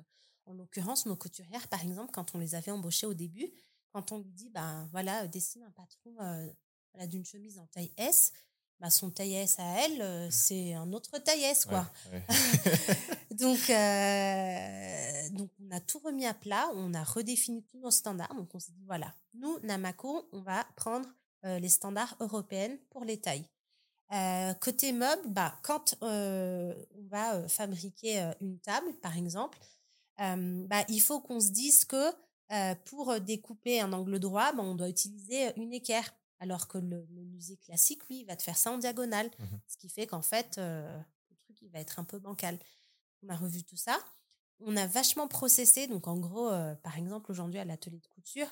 en 0.45 0.53
l'occurrence, 0.53 1.05
nos 1.05 1.15
couturières, 1.15 1.67
par 1.67 1.84
exemple, 1.84 2.11
quand 2.11 2.36
on 2.36 2.39
les 2.39 2.55
avait 2.55 2.71
embauchées 2.71 3.07
au 3.07 3.13
début, 3.13 3.51
quand 3.91 4.11
on 4.11 4.19
lui 4.19 4.32
dit, 4.32 4.49
ben 4.49 4.88
voilà, 4.91 5.28
dessine 5.28 5.63
un 5.63 5.71
patron 5.71 6.15
euh, 6.21 7.07
d'une 7.07 7.26
chemise 7.26 7.57
en 7.57 7.67
taille 7.67 7.91
S, 7.97 8.32
bah, 8.80 8.89
son 8.89 9.09
taille 9.09 9.36
S 9.36 9.57
à 9.59 9.86
elle, 9.86 10.01
euh, 10.01 10.28
mmh. 10.28 10.32
c'est 10.32 10.73
un 10.73 10.91
autre 10.93 11.17
taille 11.19 11.43
S, 11.43 11.65
quoi. 11.65 11.89
donc, 13.40 13.70
euh, 13.70 15.30
donc, 15.32 15.50
on 15.60 15.72
a 15.72 15.80
tout 15.80 16.00
remis 16.00 16.26
à 16.26 16.34
plat, 16.34 16.70
on 16.76 16.94
a 16.94 17.04
redéfini 17.04 17.64
tous 17.64 17.80
nos 17.80 17.92
standards. 17.92 18.34
Donc, 18.36 18.54
on 18.54 18.60
s'est 18.60 18.72
dit, 18.72 18.86
voilà, 18.86 19.14
nous, 19.34 19.60
Namako, 19.64 20.28
on 20.32 20.42
va 20.42 20.66
prendre 20.76 21.08
euh, 21.46 21.60
les 21.60 21.70
standards 21.70 22.16
européens 22.20 22.78
pour 22.90 23.04
les 23.04 23.20
tailles. 23.20 23.48
côté 24.62 24.94
meuble, 24.94 25.28
bah, 25.28 25.60
quand 25.64 25.96
on 26.02 26.74
va 27.10 27.48
fabriquer 27.50 28.32
une 28.40 28.60
table, 28.60 28.94
par 29.02 29.18
exemple, 29.18 29.60
bah, 30.18 30.86
il 30.88 31.02
faut 31.02 31.20
qu'on 31.20 31.40
se 31.40 31.50
dise 31.50 31.86
que 31.86 32.14
pour 32.86 33.20
découper 33.20 33.82
un 33.82 33.92
angle 33.92 34.20
droit, 34.20 34.54
bah, 34.54 34.64
on 34.64 34.76
doit 34.76 34.90
utiliser 34.90 35.52
une 35.60 35.74
équerre. 35.74 36.14
Alors 36.40 36.68
que 36.68 36.78
le 36.78 37.06
musée 37.10 37.58
classique, 37.58 38.06
lui, 38.10 38.20
il 38.20 38.26
va 38.26 38.36
te 38.36 38.44
faire 38.44 38.58
ça 38.58 38.70
en 38.72 38.78
diagonale. 38.78 39.28
Mmh 39.40 39.44
Ce 39.68 39.78
qui 39.78 39.90
fait 39.90 40.06
qu'en 40.06 40.22
fait, 40.22 40.58
le 40.58 41.36
truc, 41.40 41.62
il 41.62 41.70
va 41.70 41.80
être 41.80 42.00
un 42.00 42.04
peu 42.04 42.20
bancal. 42.20 42.60
On 43.26 43.30
a 43.30 43.36
revu 43.36 43.63
tout 43.63 43.78
ça. 43.78 43.97
On 44.59 44.78
a 44.78 44.88
vachement 44.88 45.28
processé. 45.28 45.88
Donc, 45.88 46.07
en 46.07 46.17
gros, 46.17 46.49
par 46.84 46.97
exemple, 46.97 47.32
aujourd'hui, 47.32 47.59
à 47.59 47.65
l'atelier 47.65 47.99
de 47.99 48.07
couture, 48.07 48.47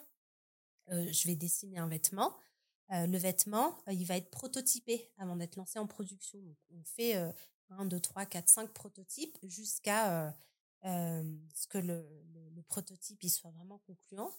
je 0.90 1.28
vais 1.28 1.36
dessiner 1.36 1.78
un 1.78 1.88
vêtement. 1.88 2.36
le 2.90 3.18
vêtement, 3.18 3.78
il 3.88 4.06
va 4.06 4.18
être 4.18 4.30
prototypé 4.30 5.12
avant 5.18 5.36
d'être 5.36 5.56
lancé 5.56 5.80
en 5.80 5.88
production. 5.88 6.40
Donc, 6.40 6.58
on 6.72 6.84
fait 6.84 7.14
1, 7.70 7.86
2, 7.86 8.00
3, 8.00 8.26
4, 8.26 8.50
5 8.50 8.74
prototypes 8.74 9.38
jusqu'à 9.44 10.36
ce 10.84 11.68
que 11.70 11.78
le, 11.78 12.06
prototype 12.68 13.22
il 13.24 13.30
soit 13.30 13.52
vraiment 13.52 13.80
concluant. 13.80 14.32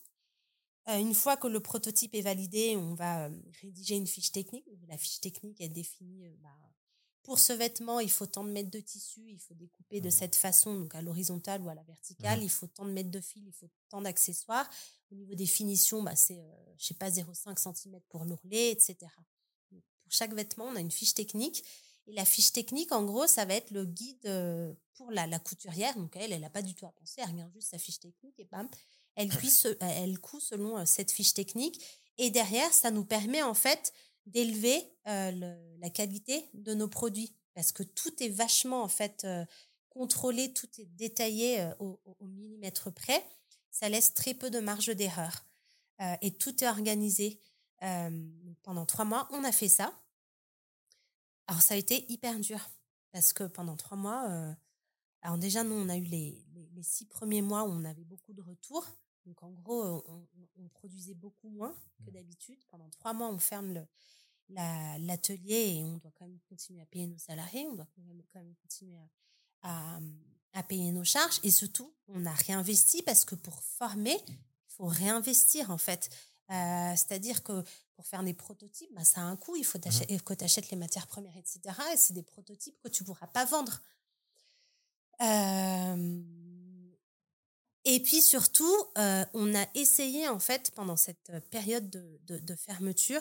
une 0.89 1.15
fois 1.15 1.37
que 1.37 1.47
le 1.47 1.61
prototype 1.61 2.15
est 2.15 2.23
validé, 2.23 2.77
on 2.77 2.95
va 2.95 3.31
rédiger 3.63 3.97
une 3.97 4.07
fiche 4.07 4.33
technique. 4.33 4.67
La 4.89 4.99
fiche 4.99 5.21
technique 5.21 5.61
est 5.61 5.69
définie 5.69 6.29
bah, 6.43 6.51
pour 7.25 7.39
ce 7.39 7.55
vêtement, 7.55 8.01
il 8.01 8.11
faut 8.11 8.27
tant 8.27 8.45
de 8.45 8.51
mètres 8.51 8.71
de 8.71 8.81
tissu, 8.81 9.23
il 9.27 9.41
faut 9.41 9.55
découper 9.55 10.01
de 10.01 10.09
mmh 10.09 10.13
cette 10.13 10.37
façon, 10.37 10.79
donc 10.79 10.95
à 10.95 11.03
l'horizontale 11.03 11.63
ou 11.63 11.71
à 11.71 11.75
la 11.75 11.83
verticale, 11.83 12.41
mmh 12.41 12.45
il 12.45 12.51
faut 12.51 12.67
tant 12.67 12.85
de 12.85 12.91
mètres 12.91 13.11
de 13.11 13.21
fil, 13.21 13.43
il 13.47 13.53
faut 13.53 13.69
tant 13.89 14.03
d'accessoires. 14.03 14.71
Au 15.11 15.15
niveau 15.15 15.35
des 15.35 15.47
finitions, 15.47 16.03
bah, 16.03 16.15
c'est, 16.17 16.39
euh, 16.39 16.75
je 16.79 16.87
sais 16.87 16.95
pas, 16.95 17.11
0,5 17.11 17.59
cm 17.59 17.99
pour 18.11 18.25
l'ourlet, 18.25 18.71
etc. 18.71 18.97
pour 19.71 20.13
chaque 20.13 20.35
vêtement, 20.35 20.67
on 20.67 20.77
a 20.77 20.81
une 20.81 20.91
fiche 20.91 21.15
technique. 21.15 21.65
Et 22.07 22.13
la 22.13 22.27
fiche 22.27 22.53
technique, 22.53 22.93
en 22.93 23.05
gros, 23.05 23.27
ça 23.27 23.47
va 23.47 23.55
être 23.55 23.71
le 23.71 23.87
guide 23.87 24.27
euh, 24.27 24.75
pour 24.93 25.11
la, 25.11 25.27
la 25.27 25.39
couturière. 25.39 25.97
Donc 25.97 26.15
elle, 26.17 26.31
elle 26.31 26.43
n'a 26.43 26.51
pas 26.51 26.63
du 26.63 26.75
tout 26.75 26.85
à 26.85 26.93
penser, 26.93 27.23
elle 27.23 27.31
regarde 27.31 27.53
juste 27.55 27.71
sa 27.71 27.79
fiche 27.79 28.01
technique 28.01 28.39
et 28.39 28.45
bam, 28.45 28.69
elle, 29.17 29.31
elle 29.81 30.19
coud 30.19 30.43
selon 30.43 30.79
euh, 30.79 30.85
cette 30.85 31.11
fiche 31.11 31.33
technique. 31.33 31.83
Et 32.19 32.31
derrière, 32.31 32.73
ça 32.73 32.91
nous 32.91 33.05
permet 33.05 33.43
en 33.43 33.55
fait 33.55 33.93
d'élever 34.27 34.91
la 35.05 35.91
qualité 35.91 36.49
de 36.55 36.75
nos 36.75 36.89
produits 36.89 37.35
parce 37.55 37.73
que 37.73 37.83
tout 37.83 38.23
est 38.23 38.29
vachement 38.29 38.83
en 38.83 38.89
fait 38.89 39.27
contrôlé, 39.91 40.53
tout 40.53 40.69
est 40.79 40.87
détaillé 40.87 41.71
au, 41.79 41.99
millimètre 42.21 42.93
près. 42.93 43.25
Ça 43.71 43.89
laisse 43.89 44.15
très 44.15 44.35
peu 44.35 44.51
de 44.51 44.61
marge 44.61 44.95
d'erreur 44.95 45.45
et 46.21 46.33
tout 46.33 46.65
est 46.65 46.69
organisé. 46.69 47.39
pendant 48.63 48.87
trois 48.87 49.05
mois, 49.05 49.29
on 49.31 49.45
a 49.45 49.53
fait 49.53 49.69
ça. 49.69 49.93
Alors 51.47 51.63
ça 51.63 51.75
a 51.75 51.77
été 51.77 52.11
hyper 52.11 52.41
dur 52.41 52.59
parce 53.13 53.33
que 53.33 53.45
pendant 53.45 53.77
trois 53.77 53.97
mois, 53.97 54.57
alors 55.23 55.39
déjà 55.39 55.65
nous 55.65 55.75
on 55.75 55.89
a 55.89 55.97
eu 55.97 56.05
les, 56.05 56.45
les, 56.75 56.83
six 56.83 57.07
premiers 57.07 57.43
mois 57.43 57.65
où 57.65 57.73
on 57.73 57.85
avait 57.85 58.05
beaucoup 58.05 58.33
de 58.33 58.43
retours. 58.43 58.87
Donc 59.27 59.43
en 59.43 59.51
gros, 59.51 60.05
on, 60.07 60.27
on 60.59 60.69
produisait 60.69 61.15
beaucoup 61.15 61.49
moins 61.49 61.75
que 62.05 62.11
d'habitude. 62.11 62.59
Pendant 62.71 62.89
trois 62.91 63.13
mois, 63.13 63.29
on 63.29 63.39
ferme 63.39 63.73
le, 63.73 63.87
l'atelier 64.49 65.77
et 65.77 65.85
on 65.85 65.97
doit 65.97 66.13
quand 66.15 66.27
même 66.27 66.39
continuer 66.49 66.81
à 66.83 66.87
payer 66.87 67.07
nos 67.07 67.19
salariés, 67.19 67.67
on 67.67 67.75
doit 67.75 67.89
quand 67.95 68.03
même, 68.41 68.55
continuer 68.63 68.97
à, 69.63 69.99
à, 70.53 70.63
payer 70.63 70.93
nos 70.93 71.05
charges 71.05 71.41
et 71.43 71.51
surtout, 71.51 71.93
on 72.09 72.27
a 72.27 72.33
réinvesti 72.33 73.03
parce 73.03 73.25
que 73.25 73.35
pour 73.35 73.63
former, 73.63 74.17
il 74.29 74.37
faut 74.69 74.87
réinvestir 74.87 75.71
en 75.71 75.79
fait. 75.79 76.11
Euh, 76.51 76.91
c'est-à-dire 76.91 77.43
que 77.43 77.65
pour 77.95 78.07
faire 78.07 78.23
des 78.23 78.35
prototypes, 78.35 78.93
bah, 78.93 79.05
ça 79.05 79.23
a 79.23 79.25
un 79.25 79.37
coût, 79.37 79.57
il 79.57 79.65
faut 79.65 79.79
mmh 79.79 80.19
que 80.25 80.35
tu 80.35 80.45
achètes 80.45 80.71
les 80.71 80.77
matières 80.77 81.07
premières, 81.07 81.37
etc. 81.37 81.61
Et 81.93 81.97
c'est 81.97 82.13
des 82.13 82.23
prototypes 82.23 82.79
que 82.83 82.89
tu 82.89 83.03
ne 83.03 83.07
pourras 83.07 83.29
pas 83.29 83.47
vendre. 83.47 83.81
Euh, 85.23 86.23
et 87.85 88.01
puis 88.01 88.23
surtout, 88.23 88.75
euh, 88.99 89.25
on 89.35 89.55
a 89.55 89.67
essayé 89.75 90.29
en 90.29 90.39
fait 90.39 90.71
pendant 90.75 90.97
cette 90.97 91.33
période 91.51 91.91
de, 91.91 92.55
fermeture 92.57 93.21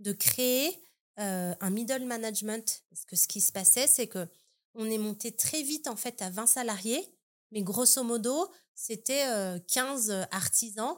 de 0.00 0.12
créer 0.12 0.78
un 1.16 1.70
middle 1.70 2.04
management. 2.04 2.84
Parce 2.90 3.04
que 3.04 3.16
ce 3.16 3.28
qui 3.28 3.40
se 3.40 3.52
passait, 3.52 3.86
c'est 3.86 4.06
que 4.06 4.26
on 4.74 4.90
est 4.90 4.98
monté 4.98 5.32
très 5.32 5.62
vite 5.62 5.86
en 5.86 5.96
fait 5.96 6.22
à 6.22 6.30
20 6.30 6.46
salariés, 6.46 7.06
mais 7.50 7.62
grosso 7.62 8.02
modo, 8.02 8.50
c'était 8.74 9.26
15 9.68 10.26
artisans 10.30 10.96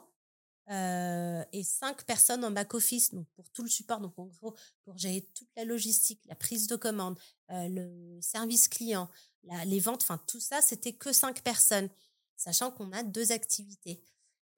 et 0.69 1.63
5 1.63 2.05
personnes 2.05 2.45
en 2.45 2.51
back-office, 2.51 3.13
donc 3.13 3.27
pour 3.35 3.51
tout 3.51 3.63
le 3.63 3.69
support, 3.69 4.01
donc 4.01 4.19
en 4.19 4.27
gros, 4.27 4.55
pour 4.85 4.97
gérer 4.97 5.29
toute 5.35 5.49
la 5.57 5.65
logistique, 5.65 6.21
la 6.27 6.37
prise 6.37 6.69
de 6.69 6.77
commande, 6.77 7.19
le 7.49 8.21
service 8.21 8.69
client, 8.69 9.11
les 9.67 9.81
ventes, 9.81 10.03
enfin 10.03 10.21
tout 10.27 10.41
ça, 10.41 10.63
c'était 10.63 10.93
que 10.93 11.13
5 11.13 11.43
personnes, 11.43 11.91
sachant 12.37 12.71
qu'on 12.71 12.93
a 12.93 13.03
deux 13.03 13.33
activités. 13.33 14.03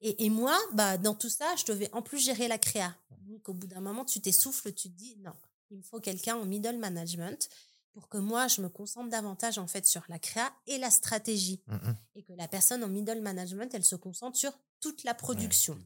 Et, 0.01 0.29
moi, 0.29 0.55
bah, 0.73 0.97
dans 0.99 1.15
tout 1.15 1.29
ça, 1.29 1.55
je 1.55 1.65
devais 1.65 1.91
en 1.91 2.03
plus 2.03 2.19
gérer 2.19 2.47
la 2.47 2.59
créa. 2.59 2.95
Donc, 3.21 3.49
au 3.49 3.53
bout 3.53 3.65
d'un 3.65 3.81
moment, 3.81 4.05
tu 4.05 4.21
t'essouffles, 4.21 4.71
tu 4.73 4.89
te 4.89 4.95
dis, 4.95 5.15
non, 5.17 5.33
il 5.71 5.77
me 5.77 5.81
faut 5.81 5.99
quelqu'un 5.99 6.35
en 6.35 6.45
middle 6.45 6.77
management 6.77 7.49
pour 7.93 8.07
que 8.07 8.19
moi, 8.19 8.47
je 8.47 8.61
me 8.61 8.69
concentre 8.69 9.09
davantage, 9.09 9.57
en 9.57 9.65
fait, 9.65 9.87
sur 9.87 10.03
la 10.07 10.19
créa 10.19 10.53
et 10.67 10.77
la 10.77 10.91
stratégie. 10.91 11.63
Mmh, 11.65 11.75
mmh. 11.75 11.97
Et 12.15 12.23
que 12.23 12.33
la 12.33 12.47
personne 12.47 12.83
en 12.83 12.87
middle 12.87 13.21
management, 13.21 13.73
elle 13.73 13.83
se 13.83 13.95
concentre 13.95 14.37
sur 14.37 14.53
toute 14.79 15.03
la 15.03 15.15
production. 15.15 15.79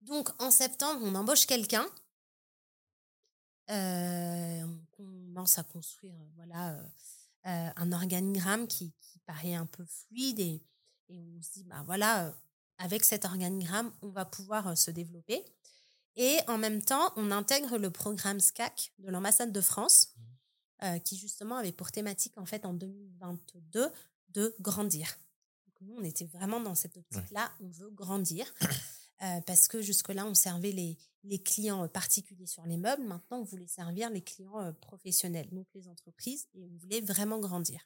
Donc, 0.00 0.30
en 0.40 0.50
septembre, 0.50 1.00
on 1.04 1.14
embauche 1.14 1.46
quelqu'un. 1.46 1.86
Euh, 3.70 4.62
on 4.62 4.96
commence 4.96 5.58
à 5.58 5.64
construire, 5.64 6.14
voilà, 6.36 6.70
euh, 6.70 6.82
euh, 7.46 7.70
un 7.76 7.92
organigramme 7.92 8.66
qui, 8.68 8.94
paraît 9.26 9.54
un 9.54 9.66
peu 9.66 9.84
fluide 9.84 10.40
et, 10.40 10.62
et 11.08 11.20
on 11.20 11.42
se 11.42 11.52
dit, 11.52 11.64
bah 11.64 11.82
voilà, 11.84 12.34
avec 12.78 13.04
cet 13.04 13.24
organigramme, 13.24 13.92
on 14.02 14.08
va 14.08 14.24
pouvoir 14.24 14.68
euh, 14.68 14.74
se 14.74 14.90
développer. 14.90 15.44
Et 16.16 16.38
en 16.48 16.58
même 16.58 16.82
temps, 16.82 17.12
on 17.16 17.30
intègre 17.30 17.78
le 17.78 17.90
programme 17.90 18.40
SCAC 18.40 18.92
de 18.98 19.10
l'ambassade 19.10 19.52
de 19.52 19.60
France, 19.60 20.14
mmh. 20.16 20.84
euh, 20.84 20.98
qui 20.98 21.16
justement 21.16 21.56
avait 21.56 21.72
pour 21.72 21.92
thématique 21.92 22.36
en 22.38 22.46
fait 22.46 22.64
en 22.64 22.72
2022 22.72 23.90
de 24.30 24.54
grandir. 24.60 25.18
Donc 25.66 25.88
nous, 25.88 25.94
on 25.98 26.04
était 26.04 26.26
vraiment 26.26 26.60
dans 26.60 26.74
cette 26.74 26.96
optique-là, 26.96 27.50
on 27.60 27.68
veut 27.68 27.90
grandir. 27.90 28.52
Euh, 29.22 29.40
parce 29.46 29.66
que 29.66 29.80
jusque-là, 29.80 30.26
on 30.26 30.34
servait 30.34 30.72
les, 30.72 30.98
les 31.24 31.42
clients 31.42 31.88
particuliers 31.88 32.44
sur 32.44 32.66
les 32.66 32.76
meubles. 32.76 33.02
Maintenant, 33.02 33.38
on 33.38 33.44
voulait 33.44 33.66
servir 33.66 34.10
les 34.10 34.20
clients 34.20 34.74
professionnels, 34.82 35.48
donc 35.52 35.66
les 35.74 35.88
entreprises, 35.88 36.48
et 36.54 36.62
on 36.62 36.76
voulait 36.76 37.00
vraiment 37.00 37.38
grandir. 37.38 37.80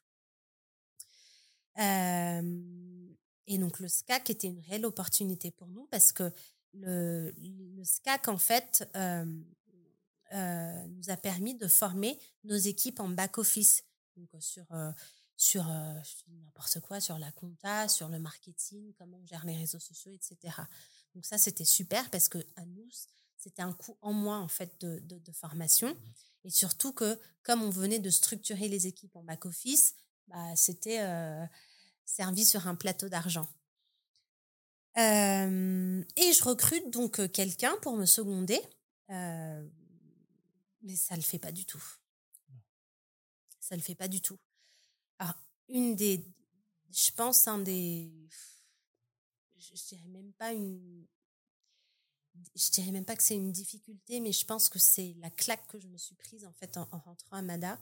Et 1.77 3.59
donc 3.59 3.81
le 3.81 3.89
SCAC 3.89 4.31
était 4.31 4.49
une 4.49 4.61
réelle 4.61 4.87
opportunité 4.87 5.51
pour 5.51 5.69
nous 5.69 5.87
parce 5.87 6.13
que 6.13 6.33
le, 6.75 7.35
le 7.39 7.85
SCAC, 7.85 8.29
en 8.29 8.39
fait, 8.39 8.89
euh, 10.33 10.87
nous 10.87 11.11
a 11.11 11.17
permis 11.17 11.57
de 11.57 11.67
former 11.67 12.17
nos 12.45 12.57
équipes 12.57 13.01
en 13.01 13.09
back-office. 13.09 13.83
Donc 14.17 14.29
sur, 14.39 14.65
euh, 14.71 14.93
sur 15.37 15.65
n'importe 16.29 16.79
quoi, 16.81 17.01
sur 17.01 17.19
la 17.19 17.33
compta, 17.33 17.89
sur 17.89 18.09
le 18.09 18.21
marketing, 18.21 18.93
comment 18.97 19.19
on 19.21 19.27
gère 19.27 19.45
les 19.45 19.57
réseaux 19.57 19.81
sociaux, 19.81 20.13
etc. 20.13 20.55
Donc 21.15 21.25
ça, 21.25 21.39
c'était 21.39 21.65
super 21.65 22.09
parce 22.11 22.29
que 22.29 22.39
à 22.55 22.65
nous, 22.65 22.89
c'était 23.37 23.63
un 23.63 23.73
coût 23.73 23.97
en 24.03 24.13
moins 24.13 24.41
en 24.41 24.49
fait 24.49 24.81
de, 24.81 25.01
de, 25.01 25.33
formation. 25.33 25.89
Mmh. 25.89 25.99
Et 26.45 26.51
surtout 26.51 26.93
que 26.93 27.19
comme 27.43 27.63
on 27.63 27.71
venait 27.71 27.99
de 27.99 28.11
structurer 28.11 28.69
les 28.69 28.87
équipes 28.87 29.17
en 29.17 29.25
back-office, 29.25 29.95
bah, 30.31 30.57
c'était 30.57 31.01
servi 32.05 32.45
sur 32.45 32.67
un 32.67 32.75
plateau 32.75 33.09
d'argent. 33.09 33.49
et 34.97 35.01
je 35.01 36.43
recrute 36.45 36.91
donc 36.91 37.31
quelqu'un 37.33 37.77
pour 37.83 37.97
me 37.97 38.07
seconder, 38.07 38.61
mais 39.09 40.97
ça 40.97 41.17
le 41.17 41.23
fait 41.23 41.39
pas 41.39 41.53
du 41.53 41.65
tout. 41.65 41.83
Ça 43.61 43.77
le 43.77 43.83
fait 43.83 43.95
pas 43.95 44.09
du 44.09 44.21
tout. 44.21 44.39
Alors, 45.19 45.35
une 45.69 45.95
des, 45.95 46.25
je 46.93 47.13
pense, 47.13 47.47
un 47.47 47.59
des, 47.59 48.11
je, 49.57 49.75
dirais 49.89 50.09
même 50.09 50.33
pas 50.33 50.53
une, 50.53 51.07
je 52.55 52.71
dirais 52.71 52.91
même 52.91 53.05
pas 53.05 53.17
que 53.17 53.23
c'est 53.23 53.37
une 53.37 53.53
difficulté, 53.53 54.21
mais 54.21 54.33
je 54.33 54.45
pense 54.45 54.69
que 54.69 54.79
c'est 54.79 55.15
la 55.19 55.31
claque 55.31 55.67
que 55.69 55.79
je 55.79 55.89
me 55.89 55.99
suis 55.99 56.15
prise 56.15 56.45
en 56.45 56.53
fait 56.53 56.77
en, 56.77 56.85
rentrant 56.87 57.37
à 57.37 57.43
Mada. 57.43 57.79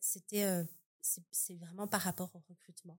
C'était 0.00 0.66
c'est 1.00 1.54
vraiment 1.54 1.86
par 1.86 2.00
rapport 2.02 2.30
au 2.34 2.42
recrutement. 2.48 2.98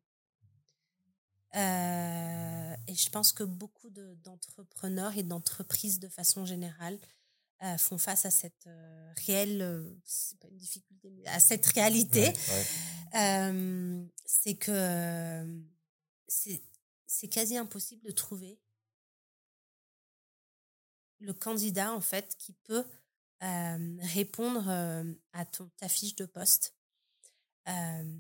Euh, 1.56 2.76
et 2.88 2.95
je 2.95 3.10
pense 3.10 3.34
que 3.34 3.43
beaucoup 3.43 3.89
d'entrepreneurs 3.89 5.18
et 5.18 5.24
d'entreprises 5.24 5.99
de 5.99 6.08
façon 6.08 6.45
générale 6.45 6.97
euh, 7.64 7.78
font 7.78 7.97
face 7.97 8.26
à 8.26 8.32
cette 8.32 8.68
euh, 8.68 9.14
réelle, 9.26 9.86
c'est 10.06 10.39
pas 10.39 10.47
une 10.47 10.58
difficulté, 10.58 11.10
mais 11.12 11.28
à 11.28 11.39
cette 11.39 11.66
réalité. 11.66 12.34
c'est 14.26 14.56
que 14.56 15.62
c'est 17.08 17.28
quasi 17.28 17.58
impossible 17.58 18.04
de 18.06 18.12
trouver 18.12 18.58
le 21.20 21.34
candidat 21.34 21.93
en 21.93 22.02
fait 22.02 22.36
qui 22.38 22.54
peut 22.64 22.86
répondre 23.41 24.70
à 25.34 25.45
ton, 25.45 25.70
ta 25.78 25.89
fiche 25.89 26.16
de 26.16 26.26
poste 26.26 26.74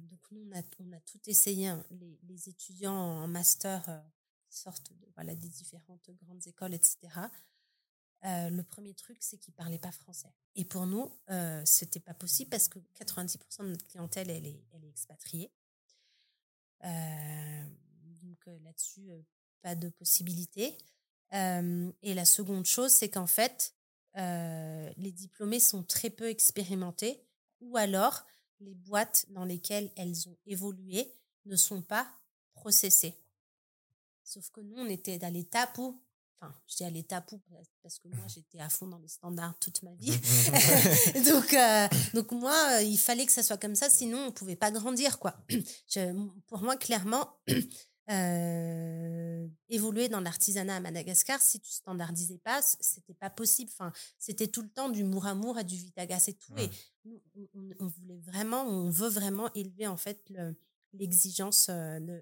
donc 0.09 0.19
nous, 0.31 0.47
on 0.49 0.57
a, 0.57 0.61
on 0.79 0.91
a, 0.93 0.99
tout 1.01 1.19
essayé. 1.27 1.67
Hein. 1.67 1.83
Les, 1.91 2.19
les, 2.23 2.49
étudiants 2.49 2.93
en 2.93 3.27
master 3.27 3.87
euh, 3.89 3.99
sortent 4.49 4.91
voilà, 5.15 5.35
des 5.35 5.49
différentes 5.49 6.09
grandes 6.21 6.45
écoles, 6.47 6.73
etc. 6.73 6.97
Euh, 8.23 8.49
le 8.49 8.63
premier 8.63 8.93
truc, 8.93 9.17
c'est 9.21 9.37
qu'ils 9.37 9.53
ne 9.53 9.57
parlaient 9.57 9.79
pas 9.79 9.91
français. 9.91 10.31
Et 10.55 10.65
pour 10.65 10.85
nous, 10.85 11.11
euh, 11.29 11.65
ce 11.65 11.85
n'était 11.85 11.99
pas 11.99 12.13
possible 12.13 12.49
parce 12.49 12.67
que 12.67 12.79
90% 12.99 13.63
de 13.63 13.69
notre 13.69 13.87
clientèle, 13.87 14.29
elle 14.29 14.45
est, 14.45 14.63
elle 14.73 14.85
est 14.85 14.89
expatriée. 14.89 15.51
donc 16.83 18.45
là-dessus, 18.63 19.11
pas 19.61 19.75
de 19.75 19.89
possibilité. 19.89 20.77
et 21.31 22.13
la 22.13 22.25
seconde 22.25 22.65
chose, 22.65 22.91
c'est 22.91 23.09
qu'en 23.09 23.27
fait, 23.27 23.73
les 24.15 25.11
diplômés 25.11 25.59
sont 25.59 25.83
très 25.83 26.09
peu 26.09 26.29
expérimentés 26.29 27.25
ou 27.61 27.77
alors 27.77 28.25
les 28.61 28.73
boîtes 28.73 29.25
dans 29.29 29.45
lesquelles 29.45 29.91
elles 29.95 30.29
ont 30.29 30.37
évolué 30.45 31.13
ne 31.45 31.55
sont 31.55 31.81
pas 31.81 32.07
processées. 32.53 33.17
Sauf 34.23 34.49
que 34.51 34.61
nous, 34.61 34.75
on 34.77 34.85
était 34.87 35.17
dans 35.17 35.33
l'étape 35.33 35.77
où, 35.77 35.99
enfin, 36.39 36.53
je 36.67 36.77
dis 36.77 36.83
à 36.83 36.89
l'étape 36.89 37.31
où, 37.31 37.41
parce 37.81 37.99
que 37.99 38.07
moi, 38.07 38.25
j'étais 38.27 38.59
à 38.59 38.69
fond 38.69 38.87
dans 38.87 38.99
les 38.99 39.07
standards 39.07 39.57
toute 39.59 39.81
ma 39.83 39.93
vie. 39.95 40.11
donc, 41.25 41.53
euh, 41.53 41.87
donc, 42.13 42.31
moi, 42.31 42.55
euh, 42.73 42.81
il 42.83 42.97
fallait 42.97 43.25
que 43.25 43.31
ça 43.31 43.43
soit 43.43 43.57
comme 43.57 43.75
ça, 43.75 43.89
sinon, 43.89 44.19
on 44.19 44.25
ne 44.27 44.31
pouvait 44.31 44.55
pas 44.55 44.71
grandir, 44.71 45.19
quoi. 45.19 45.35
pour 46.47 46.61
moi, 46.61 46.77
clairement, 46.77 47.29
euh, 48.11 49.47
évoluer 49.69 50.09
dans 50.09 50.19
l'artisanat 50.19 50.75
à 50.75 50.79
Madagascar, 50.79 51.41
si 51.41 51.59
tu 51.59 51.71
standardisais 51.71 52.39
pas, 52.39 52.61
c'était 52.61 53.13
pas 53.13 53.29
possible. 53.29 53.71
Enfin, 53.73 53.93
c'était 54.19 54.47
tout 54.47 54.61
le 54.61 54.69
temps 54.69 54.89
du 54.89 55.03
mouramour 55.03 55.57
à 55.57 55.63
du 55.63 55.75
vitagas 55.75 56.25
et 56.27 56.33
tout. 56.33 56.53
Et 56.57 56.69
on, 57.79 57.87
voulait 57.87 58.19
vraiment, 58.19 58.63
on 58.65 58.89
veut 58.89 59.07
vraiment 59.07 59.53
élever 59.53 59.87
en 59.87 59.97
fait 59.97 60.31
l'exigence 60.93 61.67
euh, 61.69 62.19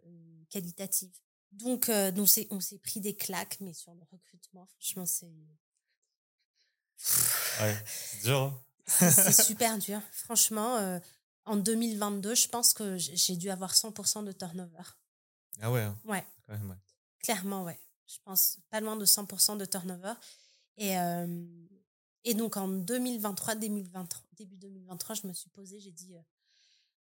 qualitative. 0.50 1.12
Donc, 1.52 1.90
euh, 1.90 2.12
donc 2.12 2.30
on 2.52 2.60
s'est 2.60 2.78
pris 2.78 3.00
des 3.00 3.16
claques, 3.16 3.58
mais 3.60 3.74
sur 3.74 3.94
le 3.94 4.02
recrutement, 4.12 4.68
franchement, 4.68 5.06
c'est. 5.06 5.34
Ouais, 7.62 7.84
c'est 7.86 8.24
dur. 8.24 8.40
Hein. 8.42 8.64
c'est 9.12 9.44
super 9.44 9.78
dur. 9.78 10.02
Franchement, 10.12 11.00
en 11.46 11.56
2022, 11.56 12.36
je 12.36 12.48
pense 12.48 12.74
que 12.74 12.98
j'ai 12.98 13.36
dû 13.36 13.50
avoir 13.50 13.74
100% 13.74 14.24
de 14.24 14.32
turnover. 14.32 14.84
Ah 15.62 15.72
ouais. 15.72 15.82
Hein. 15.82 15.98
Ouais. 16.06 16.26
Clairement, 17.24 17.64
ouais. 17.64 17.80
Je 18.08 18.18
pense 18.24 18.58
pas 18.70 18.80
loin 18.80 18.96
de 18.96 19.06
100% 19.06 19.58
de 19.58 19.66
turnover. 19.66 20.14
Et, 20.78 20.96
et 22.24 22.34
donc 22.34 22.58
en 22.58 22.68
2023, 22.68 23.56
début 23.56 23.84
2023, 24.58 25.16
je 25.16 25.28
me 25.28 25.34
suis 25.34 25.50
posée, 25.50 25.80
j'ai 25.80 25.92
dit, 25.92 26.16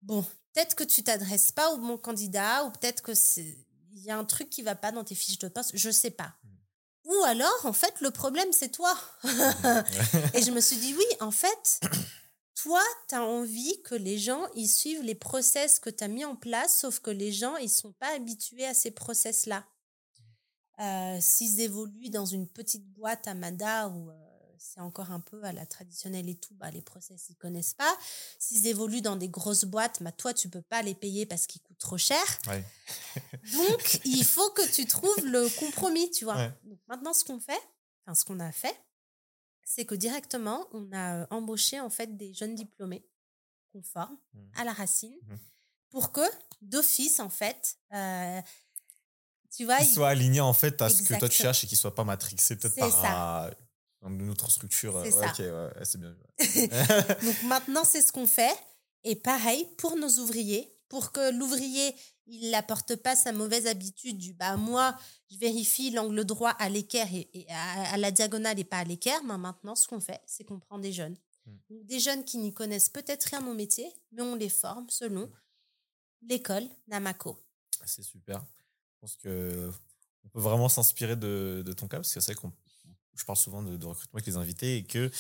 bon, 0.03 0.23
peut-être 0.53 0.75
que 0.75 0.85
tu 0.85 1.03
t'adresses 1.03 1.53
pas 1.53 1.73
au 1.73 1.79
bon 1.79 1.97
candidat 1.97 2.65
ou 2.65 2.71
peut-être 2.71 3.03
que 3.03 3.13
il 3.93 4.05
y 4.05 4.11
a 4.11 4.19
un 4.19 4.25
truc 4.25 4.51
qui 4.51 4.63
va 4.63 4.75
pas 4.75 4.93
dans 4.93 5.05
tes 5.05 5.15
fiches 5.15 5.39
de 5.39 5.49
poste, 5.49 5.73
je 5.75 5.91
sais 5.91 6.11
pas. 6.11 6.35
Mmh. 6.45 6.49
Ou 7.11 7.25
alors, 7.25 7.65
en 7.65 7.73
fait, 7.73 8.01
le 8.01 8.11
problème, 8.11 8.53
c'est 8.53 8.71
toi. 8.71 8.97
Mmh. 9.25 9.29
et 10.35 10.43
je 10.43 10.51
me 10.51 10.61
suis 10.61 10.77
dit, 10.77 10.95
oui, 10.95 11.05
en 11.21 11.31
fait, 11.31 11.81
toi, 12.63 12.83
tu 13.09 13.15
as 13.15 13.23
envie 13.23 13.81
que 13.83 13.95
les 13.95 14.19
gens 14.19 14.45
ils 14.55 14.69
suivent 14.69 15.03
les 15.03 15.15
process 15.15 15.79
que 15.79 15.91
tu 15.91 16.03
as 16.03 16.09
mis 16.09 16.25
en 16.25 16.35
place, 16.35 16.81
sauf 16.81 16.99
que 16.99 17.11
les 17.11 17.31
gens, 17.31 17.57
ils 17.57 17.71
sont 17.71 17.93
pas 17.93 18.15
habitués 18.15 18.67
à 18.67 18.75
ces 18.75 18.91
process-là. 18.91 19.65
Euh, 20.81 21.19
s'ils 21.21 21.61
évoluent 21.61 22.11
dans 22.11 22.27
une 22.27 22.49
petite 22.49 22.85
boîte 22.93 23.29
à 23.29 23.35
Mada 23.35 23.89
où 23.89 24.11
euh, 24.11 24.15
c'est 24.59 24.81
encore 24.81 25.13
un 25.13 25.21
peu 25.21 25.43
à 25.45 25.53
la 25.53 25.67
traditionnelle 25.67 26.29
et 26.29 26.35
tout, 26.35 26.55
bah, 26.55 26.71
les 26.73 26.83
process, 26.83 27.27
ils 27.29 27.37
connaissent 27.37 27.75
pas. 27.75 27.97
S'ils 28.41 28.67
évoluent 28.67 29.03
dans 29.03 29.17
des 29.17 29.29
grosses 29.29 29.65
boîtes, 29.65 30.03
bah, 30.03 30.13
toi, 30.13 30.35
tu 30.35 30.49
peux 30.49 30.63
pas 30.63 30.83
les 30.83 30.95
payer 30.95 31.27
parce 31.27 31.47
qu'ils 31.47 31.63
coûtent 31.63 31.79
trop 31.79 31.99
cher. 31.99 32.25
Donc, 33.53 34.01
il 34.05 34.25
faut 34.25 34.51
que 34.51 34.69
tu 34.73 34.85
trouves 34.87 35.25
le 35.25 35.49
compromis, 35.61 36.11
tu 36.11 36.25
vois. 36.25 36.49
Donc, 36.65 36.81
maintenant, 36.89 37.13
ce 37.13 37.25
qu'on 37.25 37.39
fait, 37.39 37.61
enfin, 38.05 38.15
ce 38.17 38.25
qu'on 38.25 38.41
a 38.41 38.51
fait, 38.51 38.77
c'est 39.69 39.85
que 39.85 39.95
directement, 39.95 40.67
on 40.73 40.91
a 40.95 41.27
embauché 41.31 41.79
en 41.79 41.91
fait 41.91 42.17
des 42.17 42.33
jeunes 42.33 42.55
diplômés 42.55 43.05
qu'on 43.71 43.83
forme 43.83 44.17
mmh. 44.33 44.39
à 44.57 44.65
la 44.65 44.73
racine 44.73 45.15
mmh. 45.27 45.35
pour 45.91 46.11
que 46.11 46.23
d'office, 46.63 47.21
en 47.21 47.29
fait, 47.29 47.79
tu 49.55 49.67
vois. 49.67 49.77
Qu'ils 49.77 49.89
soient 49.89 50.09
alignés 50.09 50.41
en 50.41 50.55
fait 50.55 50.81
à 50.81 50.89
ce 50.89 51.03
que 51.03 51.19
toi 51.19 51.29
tu 51.29 51.43
cherches 51.43 51.65
et 51.65 51.67
qu'ils 51.67 51.77
soient 51.77 51.95
pas 51.95 52.05
matrixés 52.05 52.57
peut-être 52.57 53.03
par 53.03 53.51
une 54.07 54.31
autre 54.31 54.51
structure. 54.51 55.03
C'est 55.05 55.11
ça. 55.11 55.35
c'est 55.85 56.01
bien. 56.01 56.17
Donc 57.23 57.43
maintenant, 57.43 57.85
c'est 57.85 58.01
ce 58.01 58.11
qu'on 58.11 58.27
fait. 58.27 58.57
Et 59.05 59.17
pareil, 59.17 59.69
pour 59.77 59.97
nos 59.97 60.09
ouvriers, 60.19 60.75
pour 60.89 61.13
que 61.13 61.31
l'ouvrier 61.31 61.95
il 62.29 62.51
n'apporte 62.51 62.97
pas 62.97 63.17
sa 63.17 63.33
mauvaise 63.33 63.67
habitude. 63.67 64.19
Du 64.19 64.33
bah 64.33 64.57
moi 64.57 64.97
je 65.31 65.39
vérifie 65.39 65.91
l'angle 65.91 66.25
droit 66.25 66.51
à 66.51 66.69
l'équerre 66.69 67.09
et, 67.13 67.47
à, 67.51 67.97
la 67.97 68.11
diagonale 68.11 68.59
et 68.59 68.65
pas 68.65 68.79
à 68.79 68.85
l'équerre. 68.85 69.23
Mais 69.25 69.39
maintenant 69.39 69.75
ce 69.75 69.89
qu'on 69.89 70.01
fait 70.01 70.21
c'est 70.27 70.45
qu'on 70.45 70.61
prend 70.61 70.79
des 70.79 70.93
jeunes. 70.93 71.17
Mmh. 71.47 71.85
des 71.85 71.99
jeunes 71.99 72.25
qui 72.25 72.37
n'y 72.37 72.53
connaissent 72.53 72.91
peut-être 72.91 73.25
rien 73.25 73.47
au 73.47 73.55
métier 73.55 73.91
mais 74.13 74.21
on 74.21 74.35
les 74.35 74.51
forme 74.51 74.87
selon 74.91 75.31
l'école 76.23 76.65
Namako. 76.89 77.39
C'est 77.87 78.03
super. 78.03 78.45
Je 78.95 79.01
pense 79.01 79.17
que 79.17 79.71
on 80.25 80.29
peut 80.29 80.41
vraiment 80.41 80.69
s'inspirer 80.69 81.17
de, 81.17 81.65
ton 81.77 81.89
cas 81.89 81.99
parce 81.99 82.13
que 82.13 82.21
c'est 82.21 82.33
vrai 82.33 82.41
qu'on 82.41 82.53
je 83.15 83.25
parle 83.25 83.39
souvent 83.39 83.63
de, 83.63 83.85
recrutement 83.87 84.19
avec 84.19 84.27
les 84.27 84.37
invités 84.37 84.77
et 84.77 84.85
que 84.85 85.11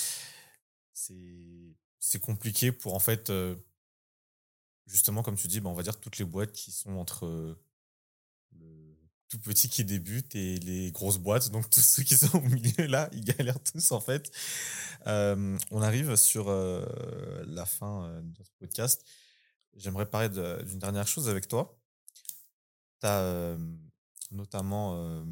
c'est 0.92 1.74
c'est 2.00 2.20
compliqué 2.20 2.72
pour 2.72 2.94
en 2.94 3.00
fait 3.00 3.30
euh, 3.30 3.56
justement, 4.88 5.22
comme 5.22 5.36
tu 5.36 5.46
dis, 5.46 5.60
bah, 5.60 5.70
on 5.70 5.74
va 5.74 5.82
dire 5.82 6.00
toutes 6.00 6.18
les 6.18 6.24
boîtes 6.24 6.52
qui 6.52 6.72
sont 6.72 6.96
entre 6.96 7.56
le 8.58 8.96
tout 9.28 9.38
petit 9.38 9.68
qui 9.68 9.84
débute 9.84 10.34
et 10.34 10.58
les 10.58 10.90
grosses 10.90 11.18
boîtes. 11.18 11.50
Donc, 11.50 11.68
tous 11.70 11.80
ceux 11.80 12.02
qui 12.02 12.16
sont 12.16 12.38
au 12.38 12.48
milieu, 12.48 12.86
là, 12.86 13.08
ils 13.12 13.24
galèrent 13.24 13.62
tous, 13.62 13.92
en 13.92 14.00
fait. 14.00 14.30
on 15.06 15.82
arrive 15.82 16.16
sur 16.16 16.50
la 16.50 17.66
fin 17.66 18.20
de 18.22 18.38
notre 18.38 18.52
podcast. 18.58 19.04
J'aimerais 19.76 20.06
parler 20.06 20.28
d'une 20.64 20.78
dernière 20.78 21.06
chose 21.06 21.28
avec 21.28 21.46
toi. 21.46 21.78
Tu 23.00 23.06
as 23.06 23.56
notamment 24.30 25.24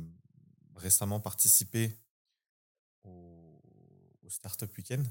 récemment 0.76 1.20
participé 1.20 1.98
au, 3.04 3.60
Startup 4.28 4.76
Weekend. 4.76 5.06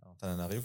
en 0.00 0.38
arrive. 0.38 0.64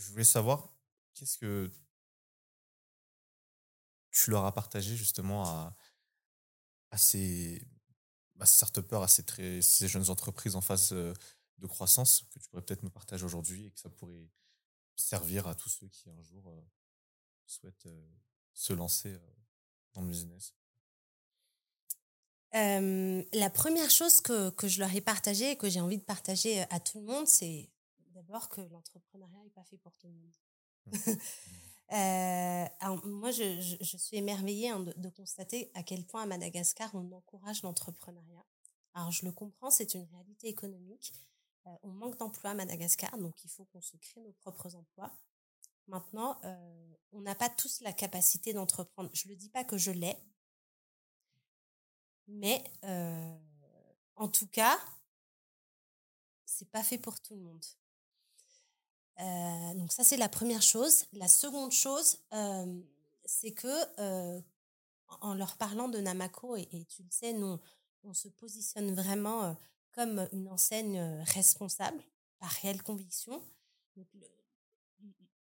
Je 0.00 0.10
voulais 0.10 0.24
savoir 0.24 0.72
qu'est-ce 1.14 1.38
que 1.38 1.70
tu 4.10 4.30
leur 4.30 4.44
as 4.44 4.52
partagé 4.52 4.96
justement 4.96 5.44
à, 6.90 6.96
ces, 6.96 7.62
à 8.40 8.46
start-upers, 8.46 9.02
à 9.02 9.08
ces, 9.08 9.24
très, 9.24 9.60
jeunes 9.60 10.10
entreprises 10.10 10.56
en 10.56 10.60
phase 10.60 10.92
euh, 10.92 11.14
de 11.58 11.66
croissance 11.66 12.24
que 12.30 12.38
tu 12.38 12.48
pourrais 12.48 12.62
peut-être 12.62 12.82
nous 12.82 12.90
partager 12.90 13.24
aujourd'hui 13.24 13.66
et 13.66 13.70
que 13.70 13.78
ça 13.78 13.90
pourrait 13.90 14.28
servir 14.96 15.46
à 15.46 15.54
tous 15.54 15.68
ceux 15.68 15.88
qui 15.88 16.10
un 16.10 16.22
jour 16.22 16.50
euh, 16.50 16.60
souhaitent 17.46 17.86
euh, 17.86 18.08
se 18.54 18.72
lancer 18.72 19.16
dans 19.92 20.02
le 20.02 20.08
business? 20.08 20.54
La 22.52 23.50
première 23.50 23.90
chose 23.90 24.20
que, 24.20 24.50
que, 24.50 24.66
je 24.66 24.80
leur 24.80 24.92
ai 24.92 25.00
partagée 25.00 25.52
et 25.52 25.56
que 25.56 25.68
j'ai 25.68 25.80
envie 25.80 25.98
de 25.98 26.02
partager 26.02 26.62
à 26.70 26.80
tout 26.80 26.98
le 26.98 27.06
monde, 27.06 27.28
c'est 27.28 27.70
d'abord 28.20 28.48
que 28.48 28.60
l'entrepreneuriat 28.60 29.42
n'est 29.42 29.50
pas 29.50 29.64
fait 29.64 29.78
pour 29.78 29.96
tout 29.96 30.08
le 30.08 30.14
monde. 30.14 30.36
Mmh. 30.86 31.12
Euh, 31.92 32.66
moi, 33.02 33.32
je, 33.32 33.76
je, 33.80 33.96
suis 33.96 34.16
émerveillée 34.16 34.68
hein, 34.68 34.78
de, 34.78 35.08
constater 35.08 35.72
à 35.74 35.82
quel 35.82 36.06
point 36.06 36.22
à 36.22 36.26
Madagascar, 36.26 36.88
on 36.94 37.10
encourage 37.10 37.64
l'entrepreneuriat. 37.64 38.44
Alors, 38.94 39.10
je 39.10 39.24
le 39.24 39.32
comprends, 39.32 39.72
c'est 39.72 39.94
une 39.94 40.04
réalité 40.04 40.46
économique. 40.46 41.12
Euh, 41.66 41.70
on 41.82 41.90
manque 41.90 42.16
d'emplois 42.16 42.50
à 42.50 42.54
Madagascar, 42.54 43.18
donc 43.18 43.42
il 43.42 43.50
faut 43.50 43.64
qu'on 43.64 43.80
se 43.80 43.96
crée 43.96 44.20
nos 44.20 44.30
propres 44.34 44.76
emplois. 44.76 45.12
Maintenant, 45.88 46.38
euh, 46.44 46.94
on 47.10 47.22
n'a 47.22 47.34
pas 47.34 47.48
tous 47.48 47.80
la 47.80 47.92
capacité 47.92 48.52
d'entreprendre. 48.52 49.10
Je 49.12 49.26
ne 49.26 49.32
le 49.32 49.36
dis 49.36 49.50
pas 49.50 49.64
que 49.64 49.76
je 49.76 49.90
l'ai, 49.90 50.16
mais 52.28 52.62
en 54.14 54.28
tout 54.28 54.46
cas, 54.46 54.78
c'est 56.44 56.70
pas 56.70 56.84
fait 56.84 56.98
pour 56.98 57.20
tout 57.20 57.34
le 57.34 57.42
monde. 57.42 57.64
Euh, 59.20 59.74
donc 59.74 59.92
ça, 59.92 60.04
c'est 60.04 60.16
la 60.16 60.28
première 60.28 60.62
chose. 60.62 61.04
La 61.12 61.28
seconde 61.28 61.72
chose, 61.72 62.18
euh, 62.32 62.80
c'est 63.24 63.52
que 63.52 64.00
euh, 64.00 64.40
en 65.20 65.34
leur 65.34 65.56
parlant 65.56 65.88
de 65.88 65.98
Namako, 65.98 66.56
et, 66.56 66.86
tu 66.88 67.02
le 67.02 67.10
sais, 67.10 67.32
nous, 67.32 67.58
on 68.04 68.14
se 68.14 68.28
positionne 68.28 68.94
vraiment 68.94 69.56
comme 69.92 70.26
une 70.32 70.48
enseigne 70.48 71.00
responsable, 71.26 72.02
par 72.38 72.50
réelle 72.50 72.82
conviction. 72.82 73.42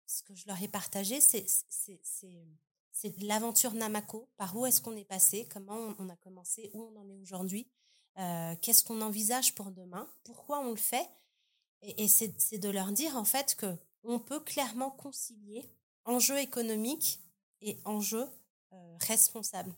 Ce 0.08 0.24
que 0.24 0.34
je 0.36 0.48
leur 0.48 0.62
ai 0.62 0.68
partagé, 0.68 1.22
c'est 1.22 1.46
l'aventure 3.20 3.74
Namako. 3.74 4.28
Par 4.36 4.58
où 4.58 4.66
est-ce 4.66 4.82
qu'on 4.82 4.98
est 4.98 5.06
passé? 5.06 5.48
Comment 5.50 5.96
on, 6.00 6.10
a 6.10 6.16
commencé? 6.18 6.72
Où 6.74 6.82
on 6.82 7.00
en 7.00 7.08
est 7.08 7.18
aujourd'hui? 7.20 7.70
Qu'est-ce 8.62 8.84
qu'on 8.84 9.02
envisage 9.02 9.56
pour 9.56 9.72
demain? 9.72 10.10
Pourquoi 10.24 10.60
on 10.60 10.72
le 10.72 10.76
fait? 10.76 11.08
Et, 11.82 12.08
c'est 12.08 12.58
de 12.58 12.70
leur 12.70 12.92
dire 12.92 13.16
en 13.16 13.26
fait 13.26 13.56
que 13.56 13.78
on 14.04 14.20
peut 14.20 14.40
clairement 14.40 14.92
concilier 14.92 15.66
enjeux 16.06 16.40
économiques 16.40 17.22
et 17.62 17.78
enjeux 17.86 18.28
euh, 18.74 18.98
responsables. 19.02 19.74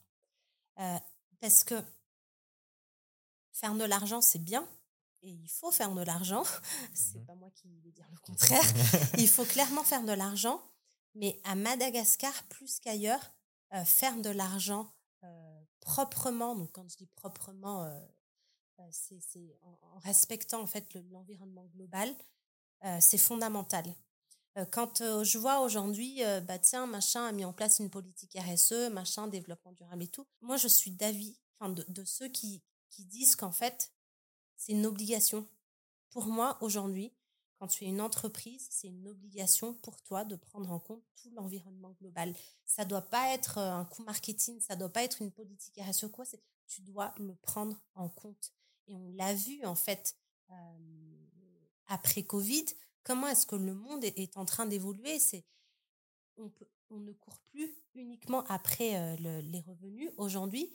Euh, 0.80 0.98
parce 1.40 1.64
que 1.64 1.82
faire 3.52 3.76
de 3.76 3.84
l'argent, 3.84 4.22
c'est 4.22 4.44
bien, 4.44 4.68
et 5.22 5.30
il 5.30 5.50
faut 5.50 5.72
faire 5.72 5.94
de 5.94 6.02
l'argent. 6.02 6.44
c'est 6.94 7.20
mmh 7.20 7.26
pas 7.26 7.36
moi 7.36 7.50
qui 7.56 7.68
vais 7.80 7.92
dire 7.92 8.08
le 8.12 8.18
contraire. 8.20 8.64
il 9.18 9.28
faut 9.28 9.46
clairement 9.46 9.84
faire 9.84 10.04
de 10.04 10.14
l'argent, 10.14 10.62
mais 11.16 11.40
à 11.44 11.56
Madagascar, 11.56 12.32
plus 12.44 12.80
qu'ailleurs, 12.80 13.32
euh, 13.74 13.84
faire 13.86 14.18
de 14.18 14.30
l'argent 14.30 14.92
proprement, 15.82 16.56
donc 16.56 16.72
quand 16.72 16.88
je 16.88 16.98
dis 16.98 17.08
proprement, 17.08 17.92
c'est 18.92 19.58
en, 19.62 20.00
respectant 20.00 20.62
en 20.62 20.68
fait 20.68 20.94
l'environnement 21.12 21.66
global, 21.76 22.10
c'est 23.00 23.18
fondamental. 23.18 23.86
Quand 24.72 25.24
je 25.24 25.38
vois 25.38 25.60
aujourd'hui, 25.60 26.22
bah 26.48 26.58
tiens, 26.58 26.88
machin 26.88 27.26
a 27.26 27.32
mis 27.32 27.46
en 27.46 27.54
place 27.54 27.80
une 27.80 27.90
politique 27.90 28.36
RSE, 28.36 28.90
machin, 28.92 29.28
développement 29.28 29.72
durable 29.74 30.04
et 30.04 30.08
tout, 30.08 30.26
moi 30.42 30.58
je 30.58 30.68
suis 30.68 30.92
d'avis, 30.92 31.38
enfin 31.60 31.70
de, 31.70 32.04
ceux 32.04 32.28
qui, 32.28 32.64
qui 32.90 33.06
disent 33.06 33.36
qu'en 33.36 33.52
fait, 33.52 33.92
c'est 34.58 34.74
une 34.74 34.86
obligation. 34.86 35.48
Pour 36.10 36.26
moi, 36.26 36.58
aujourd'hui, 36.62 37.14
quand 37.62 37.68
tu 37.68 37.84
es 37.84 37.88
une 37.88 38.02
entreprise, 38.02 38.68
c'est 38.72 38.88
une 38.88 39.08
obligation 39.08 39.76
pour 39.76 40.02
toi 40.02 40.26
de 40.26 40.36
prendre 40.36 40.72
en 40.72 40.80
compte 40.80 41.04
tout 41.16 41.30
l'environnement 41.36 41.96
global. 42.02 42.34
Ça 42.66 42.86
doit 42.86 43.04
pas 43.04 43.36
être 43.36 43.60
euh, 43.60 43.72
un 43.74 43.86
coup 43.86 44.02
marketing, 44.04 44.60
ça 44.60 44.76
doit 44.76 44.90
pas 44.90 45.04
être 45.04 45.22
une 45.22 45.32
politique 45.32 45.80
RSE 45.80 46.08
quoi, 46.12 46.26
tu 46.66 46.82
dois 46.82 47.14
le 47.18 47.36
prendre 47.36 47.80
en 47.94 48.10
compte. 48.10 48.52
Et 48.88 48.96
on 48.96 49.12
l'a 49.14 49.34
vu 49.34 49.64
en 49.66 49.76
fait 49.76 50.18
après 51.88 52.24
Covid, 52.24 52.66
comment 53.04 53.28
est-ce 53.28 53.46
que 53.46 53.56
le 53.56 53.74
monde 53.74 54.04
est, 54.04 54.38
en 54.38 54.46
train 54.46 54.66
d'évoluer? 54.66 55.20
C'est 55.20 55.46
on, 56.38 56.52
ne 57.00 57.12
court 57.14 57.40
plus 57.52 57.74
uniquement 57.94 58.44
après 58.46 59.18
les 59.18 59.62
revenus. 59.62 60.12
Aujourd'hui, 60.18 60.74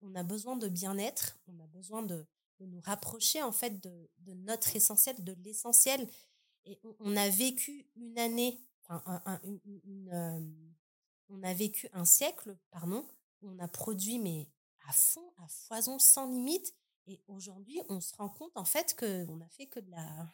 on 0.00 0.14
a 0.14 0.22
besoin 0.22 0.56
de 0.56 0.68
bien-être, 0.68 1.38
on 1.46 1.58
a 1.60 1.66
besoin 1.66 2.02
de, 2.02 2.26
de 2.62 2.66
nous 2.66 2.80
rapprocher 2.80 3.42
en 3.42 3.52
fait 3.52 3.80
de, 3.80 4.08
notre 4.34 4.74
essentiel, 4.76 5.22
de 5.22 5.36
l'essentiel. 5.44 6.08
Et 6.64 6.78
on, 7.00 7.16
a 7.16 7.28
vécu 7.28 7.86
une 7.96 8.18
année, 8.18 8.60
enfin, 8.88 9.40
on 11.28 11.42
a 11.42 11.54
vécu 11.54 11.88
un 11.92 12.04
siècle, 12.04 12.56
pardon, 12.70 13.04
où 13.40 13.50
on 13.50 13.58
a 13.58 13.68
produit 13.68 14.18
mais 14.18 14.48
à 14.88 14.92
fond, 14.92 15.32
à 15.38 15.48
foison, 15.48 15.98
sans 15.98 16.30
limite. 16.30 16.74
Et 17.06 17.20
aujourd'hui, 17.26 17.80
on 17.88 18.00
se 18.00 18.14
rend 18.16 18.28
compte 18.28 18.56
en 18.56 18.64
fait 18.64 18.94
que 18.94 19.26
on 19.28 19.40
a 19.40 19.48
fait 19.48 19.66
que 19.66 19.80
de 19.80 19.90
la 19.90 20.32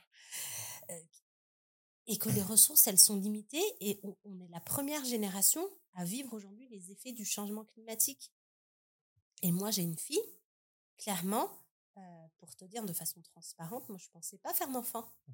euh, 0.90 1.00
et 2.06 2.18
que 2.18 2.30
les 2.30 2.42
ressources 2.42 2.86
elles 2.86 2.98
sont 2.98 3.16
limitées 3.16 3.76
et 3.80 4.00
on, 4.02 4.16
on 4.24 4.40
est 4.40 4.48
la 4.48 4.60
première 4.60 5.04
génération 5.04 5.62
à 5.92 6.04
vivre 6.04 6.32
aujourd'hui 6.32 6.68
les 6.68 6.90
effets 6.90 7.12
du 7.12 7.24
changement 7.24 7.64
climatique. 7.64 8.32
Et 9.42 9.52
moi, 9.52 9.70
j'ai 9.70 9.82
une 9.82 9.96
fille, 9.96 10.22
clairement, 10.96 11.48
euh, 11.96 12.26
pour 12.38 12.54
te 12.54 12.64
dire 12.64 12.84
de 12.84 12.92
façon 12.92 13.20
transparente, 13.22 13.88
moi 13.88 13.98
je 13.98 14.08
pensais 14.10 14.38
pas 14.38 14.54
faire 14.54 14.70
d'enfant. 14.70 15.12
Mmh 15.26 15.32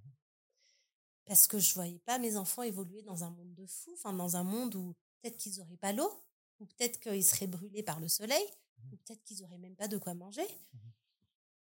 Parce 1.26 1.46
que 1.46 1.58
je 1.58 1.74
voyais 1.74 1.98
pas 2.00 2.18
mes 2.18 2.36
enfants 2.36 2.62
évoluer 2.62 3.02
dans 3.02 3.24
un 3.24 3.30
monde 3.30 3.54
de 3.54 3.66
fou, 3.66 3.92
enfin 3.94 4.12
dans 4.12 4.36
un 4.36 4.44
monde 4.44 4.74
où 4.74 4.94
peut-être 5.20 5.36
qu'ils 5.36 5.60
auraient 5.60 5.76
pas 5.76 5.92
l'eau, 5.92 6.10
ou 6.60 6.66
peut-être 6.66 7.00
qu'ils 7.00 7.24
seraient 7.24 7.46
brûlés 7.46 7.82
par 7.82 8.00
le 8.00 8.08
soleil, 8.08 8.44
mmh 8.44 8.92
ou 8.92 8.96
peut-être 8.96 9.22
qu'ils 9.24 9.44
auraient 9.44 9.58
même 9.58 9.76
pas 9.76 9.88
de 9.88 9.98
quoi 9.98 10.14
manger. 10.14 10.46
Mmh 10.72 10.78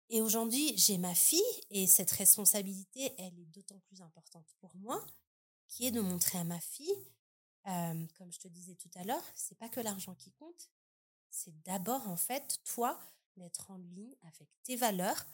et 0.09 0.20
aujourd'hui, 0.20 0.76
j'ai 0.76 0.98
ma 0.98 1.14
fille 1.14 1.40
et 1.70 1.86
cette 1.86 2.11
responsabilité, 2.11 3.14
elle 3.18 3.38
est 3.38 3.46
d'autant 3.46 3.78
plus 3.80 4.03
importante 4.03 4.46
pour 4.61 4.74
moi, 4.76 5.05
qui 5.68 5.86
est 5.86 5.90
de 5.90 6.00
montrer 6.00 6.38
à 6.38 6.44
ma 6.44 6.61
fille, 6.61 6.94
euh, 7.66 8.07
comme 8.18 8.32
je 8.32 8.38
te 8.38 8.48
disais 8.48 8.74
tout 8.74 8.90
à 8.96 9.05
l'heure, 9.05 9.24
c'est 9.34 9.59
pas 9.59 9.68
que 9.68 9.80
l'argent 9.80 10.14
qui 10.14 10.32
compte, 10.32 10.70
c'est 11.30 11.55
d'abord 11.62 12.09
en 12.09 12.16
fait 12.16 12.61
toi 12.64 13.00
d'être 13.36 13.70
en 13.70 13.78
ligne 13.78 14.14
avec 14.22 14.48
tes 14.64 14.76
valeurs 14.76 15.26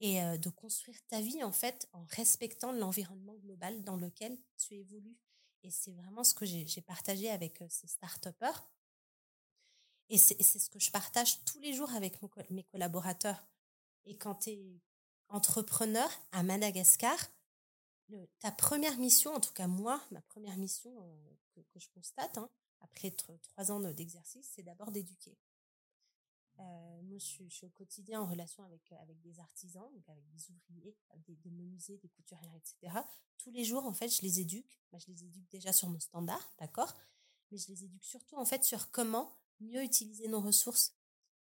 et 0.00 0.20
de 0.38 0.50
construire 0.50 0.98
ta 1.06 1.20
vie 1.20 1.44
en 1.44 1.52
fait 1.52 1.88
en 1.92 2.04
respectant 2.16 2.72
l'environnement 2.72 3.36
global 3.36 3.84
dans 3.84 3.96
lequel 3.96 4.36
tu 4.58 4.74
évolues. 4.74 5.16
Et 5.62 5.70
c'est 5.70 5.92
vraiment 5.92 6.24
ce 6.24 6.34
que 6.34 6.44
j'ai 6.44 6.82
partagé 6.82 7.30
avec 7.30 7.62
ces 7.68 7.86
start-upers. 7.86 8.68
Et 10.08 10.18
c'est 10.18 10.42
ce 10.42 10.68
que 10.68 10.80
je 10.80 10.90
partage 10.90 11.44
tous 11.44 11.60
les 11.60 11.72
jours 11.72 11.90
avec 11.92 12.18
mes 12.50 12.64
collaborateurs. 12.64 13.46
Et 14.06 14.16
quand 14.16 14.34
tu 14.36 14.50
es 14.50 14.80
entrepreneur 15.28 16.08
à 16.32 16.42
Madagascar, 16.42 17.16
ta 18.40 18.52
première 18.52 18.98
mission, 18.98 19.34
en 19.34 19.40
tout 19.40 19.52
cas 19.52 19.66
moi, 19.66 20.02
ma 20.10 20.20
première 20.22 20.56
mission 20.56 20.92
que, 21.54 21.78
je 21.78 21.88
constate, 21.94 22.36
hein, 22.38 22.50
après 22.80 23.10
trois 23.10 23.70
ans 23.70 23.80
d'exercice, 23.80 24.50
c'est 24.54 24.62
d'abord 24.62 24.90
d'éduquer. 24.90 25.36
Euh, 26.58 27.02
moi, 27.02 27.18
je 27.18 27.24
suis, 27.24 27.64
au 27.64 27.70
quotidien 27.70 28.20
en 28.20 28.26
relation 28.26 28.62
avec, 28.64 28.92
euh, 28.92 28.96
avec 29.00 29.20
des 29.22 29.40
artisans, 29.40 29.88
donc 29.94 30.08
avec 30.08 30.28
des 30.28 30.50
ouvriers, 30.50 30.96
des, 31.26 31.36
des 31.36 31.50
menuisiers, 31.50 31.96
des 31.98 32.08
couturières, 32.08 32.54
etc. 32.54 33.00
Tous 33.38 33.50
les 33.50 33.64
jours, 33.64 33.86
en 33.86 33.94
fait, 33.94 34.08
je 34.08 34.22
les 34.22 34.40
éduque. 34.40 34.78
Bah, 34.90 34.98
je 34.98 35.10
les 35.10 35.24
éduque 35.24 35.48
déjà 35.50 35.72
sur 35.72 35.88
nos 35.88 35.98
standards, 35.98 36.54
d'accord 36.58 36.94
Mais 37.50 37.58
je 37.58 37.68
les 37.68 37.84
éduque 37.84 38.04
surtout, 38.04 38.36
en 38.36 38.44
fait, 38.44 38.64
sur 38.64 38.90
comment 38.90 39.38
mieux 39.60 39.82
utiliser 39.82 40.28
nos 40.28 40.40
ressources. 40.40 40.94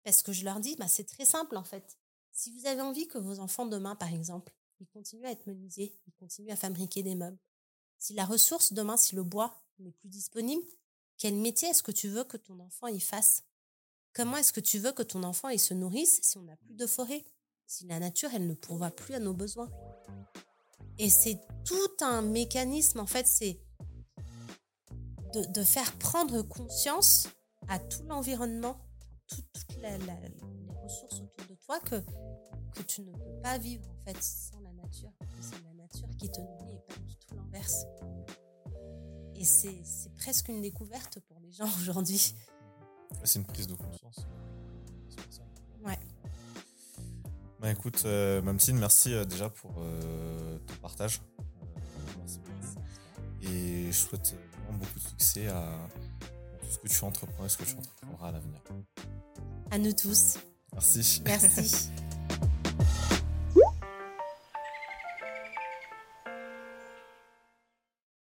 Parce 0.02 0.22
que 0.22 0.32
je 0.32 0.44
leur 0.44 0.60
dis, 0.60 0.74
bah, 0.76 0.88
c'est 0.88 1.06
très 1.06 1.24
simple, 1.24 1.56
en 1.56 1.64
fait. 1.64 1.98
Si 2.36 2.50
vous 2.50 2.66
avez 2.66 2.82
envie 2.82 3.08
que 3.08 3.16
vos 3.16 3.40
enfants 3.40 3.64
demain, 3.64 3.96
par 3.96 4.12
exemple, 4.12 4.52
ils 4.78 4.86
continuent 4.86 5.24
à 5.24 5.30
être 5.30 5.46
menuisiers, 5.46 5.98
ils 6.06 6.12
continuent 6.12 6.50
à 6.50 6.56
fabriquer 6.56 7.02
des 7.02 7.14
meubles. 7.14 7.38
Si 7.98 8.12
la 8.12 8.26
ressource 8.26 8.74
demain, 8.74 8.98
si 8.98 9.16
le 9.16 9.22
bois 9.22 9.64
n'est 9.78 9.92
plus 9.92 10.10
disponible, 10.10 10.62
quel 11.16 11.34
métier 11.34 11.68
est-ce 11.68 11.82
que 11.82 11.92
tu 11.92 12.08
veux 12.08 12.24
que 12.24 12.36
ton 12.36 12.60
enfant 12.60 12.88
y 12.88 13.00
fasse? 13.00 13.42
Comment 14.12 14.36
est-ce 14.36 14.52
que 14.52 14.60
tu 14.60 14.78
veux 14.78 14.92
que 14.92 15.02
ton 15.02 15.22
enfant 15.22 15.48
il 15.48 15.58
se 15.58 15.72
nourrisse 15.72 16.20
si 16.22 16.36
on 16.36 16.42
n'a 16.42 16.56
plus 16.56 16.74
de 16.74 16.86
forêt? 16.86 17.24
Si 17.66 17.86
la 17.86 17.98
nature, 17.98 18.28
elle 18.34 18.46
ne 18.46 18.54
pourvoit 18.54 18.90
plus 18.90 19.14
à 19.14 19.18
nos 19.18 19.32
besoins? 19.32 19.70
Et 20.98 21.08
c'est 21.08 21.40
tout 21.64 22.04
un 22.04 22.20
mécanisme, 22.20 23.00
en 23.00 23.06
fait, 23.06 23.26
c'est 23.26 23.62
de, 25.32 25.64
faire 25.64 25.90
prendre 25.96 26.42
conscience 26.42 27.28
à 27.68 27.78
tout 27.78 28.02
l'environnement, 28.04 28.78
toutes 29.26 29.76
les 29.80 30.65
ressources 30.86 31.20
autour 31.20 31.46
de 31.48 31.54
toi 31.54 31.80
que, 31.80 32.00
que 32.74 32.82
tu 32.82 33.02
ne 33.02 33.12
peux 33.12 33.40
pas 33.42 33.58
vivre, 33.58 33.84
en 33.88 34.04
fait, 34.04 34.22
sans 34.22 34.60
la 34.60 34.72
nature. 34.72 35.12
C'est 35.40 35.62
la 35.62 35.74
nature 35.74 36.08
qui 36.18 36.30
te 36.30 36.40
nourrit 36.40 36.74
et 36.74 36.80
pas 36.86 36.98
du 37.00 37.16
tout 37.16 37.34
l'inverse. 37.34 37.84
Et 39.34 39.44
c'est 39.44 40.12
presque 40.16 40.48
une 40.48 40.60
découverte 40.60 41.20
pour 41.28 41.38
les 41.40 41.52
gens 41.52 41.68
aujourd'hui. 41.80 42.34
C'est 43.24 43.38
une 43.38 43.46
prise 43.46 43.66
de 43.66 43.74
conscience. 43.74 44.26
Ouais. 45.84 45.98
Bah 47.60 47.70
écoute, 47.70 48.02
euh, 48.04 48.42
Mamtine, 48.42 48.78
merci 48.78 49.14
euh, 49.14 49.24
déjà 49.24 49.48
pour 49.48 49.74
euh, 49.78 50.58
ton 50.66 50.74
partage. 50.76 51.22
merci. 52.18 52.40
Et 53.42 53.86
je 53.86 53.96
souhaite 53.96 54.34
vraiment 54.64 54.78
beaucoup 54.78 54.98
de 54.98 55.04
succès 55.04 55.46
à 55.48 55.88
tout 56.60 56.70
ce 56.70 56.78
que 56.78 56.88
tu 56.88 57.04
entreprends 57.04 57.44
et 57.44 57.48
ce 57.48 57.56
que 57.56 57.64
tu 57.64 57.76
entreprendras 57.76 58.28
à 58.28 58.32
l'avenir. 58.32 58.60
À 59.70 59.78
nous 59.78 59.92
tous. 59.92 60.38
Merci. 60.72 61.22
Merci. 61.24 61.90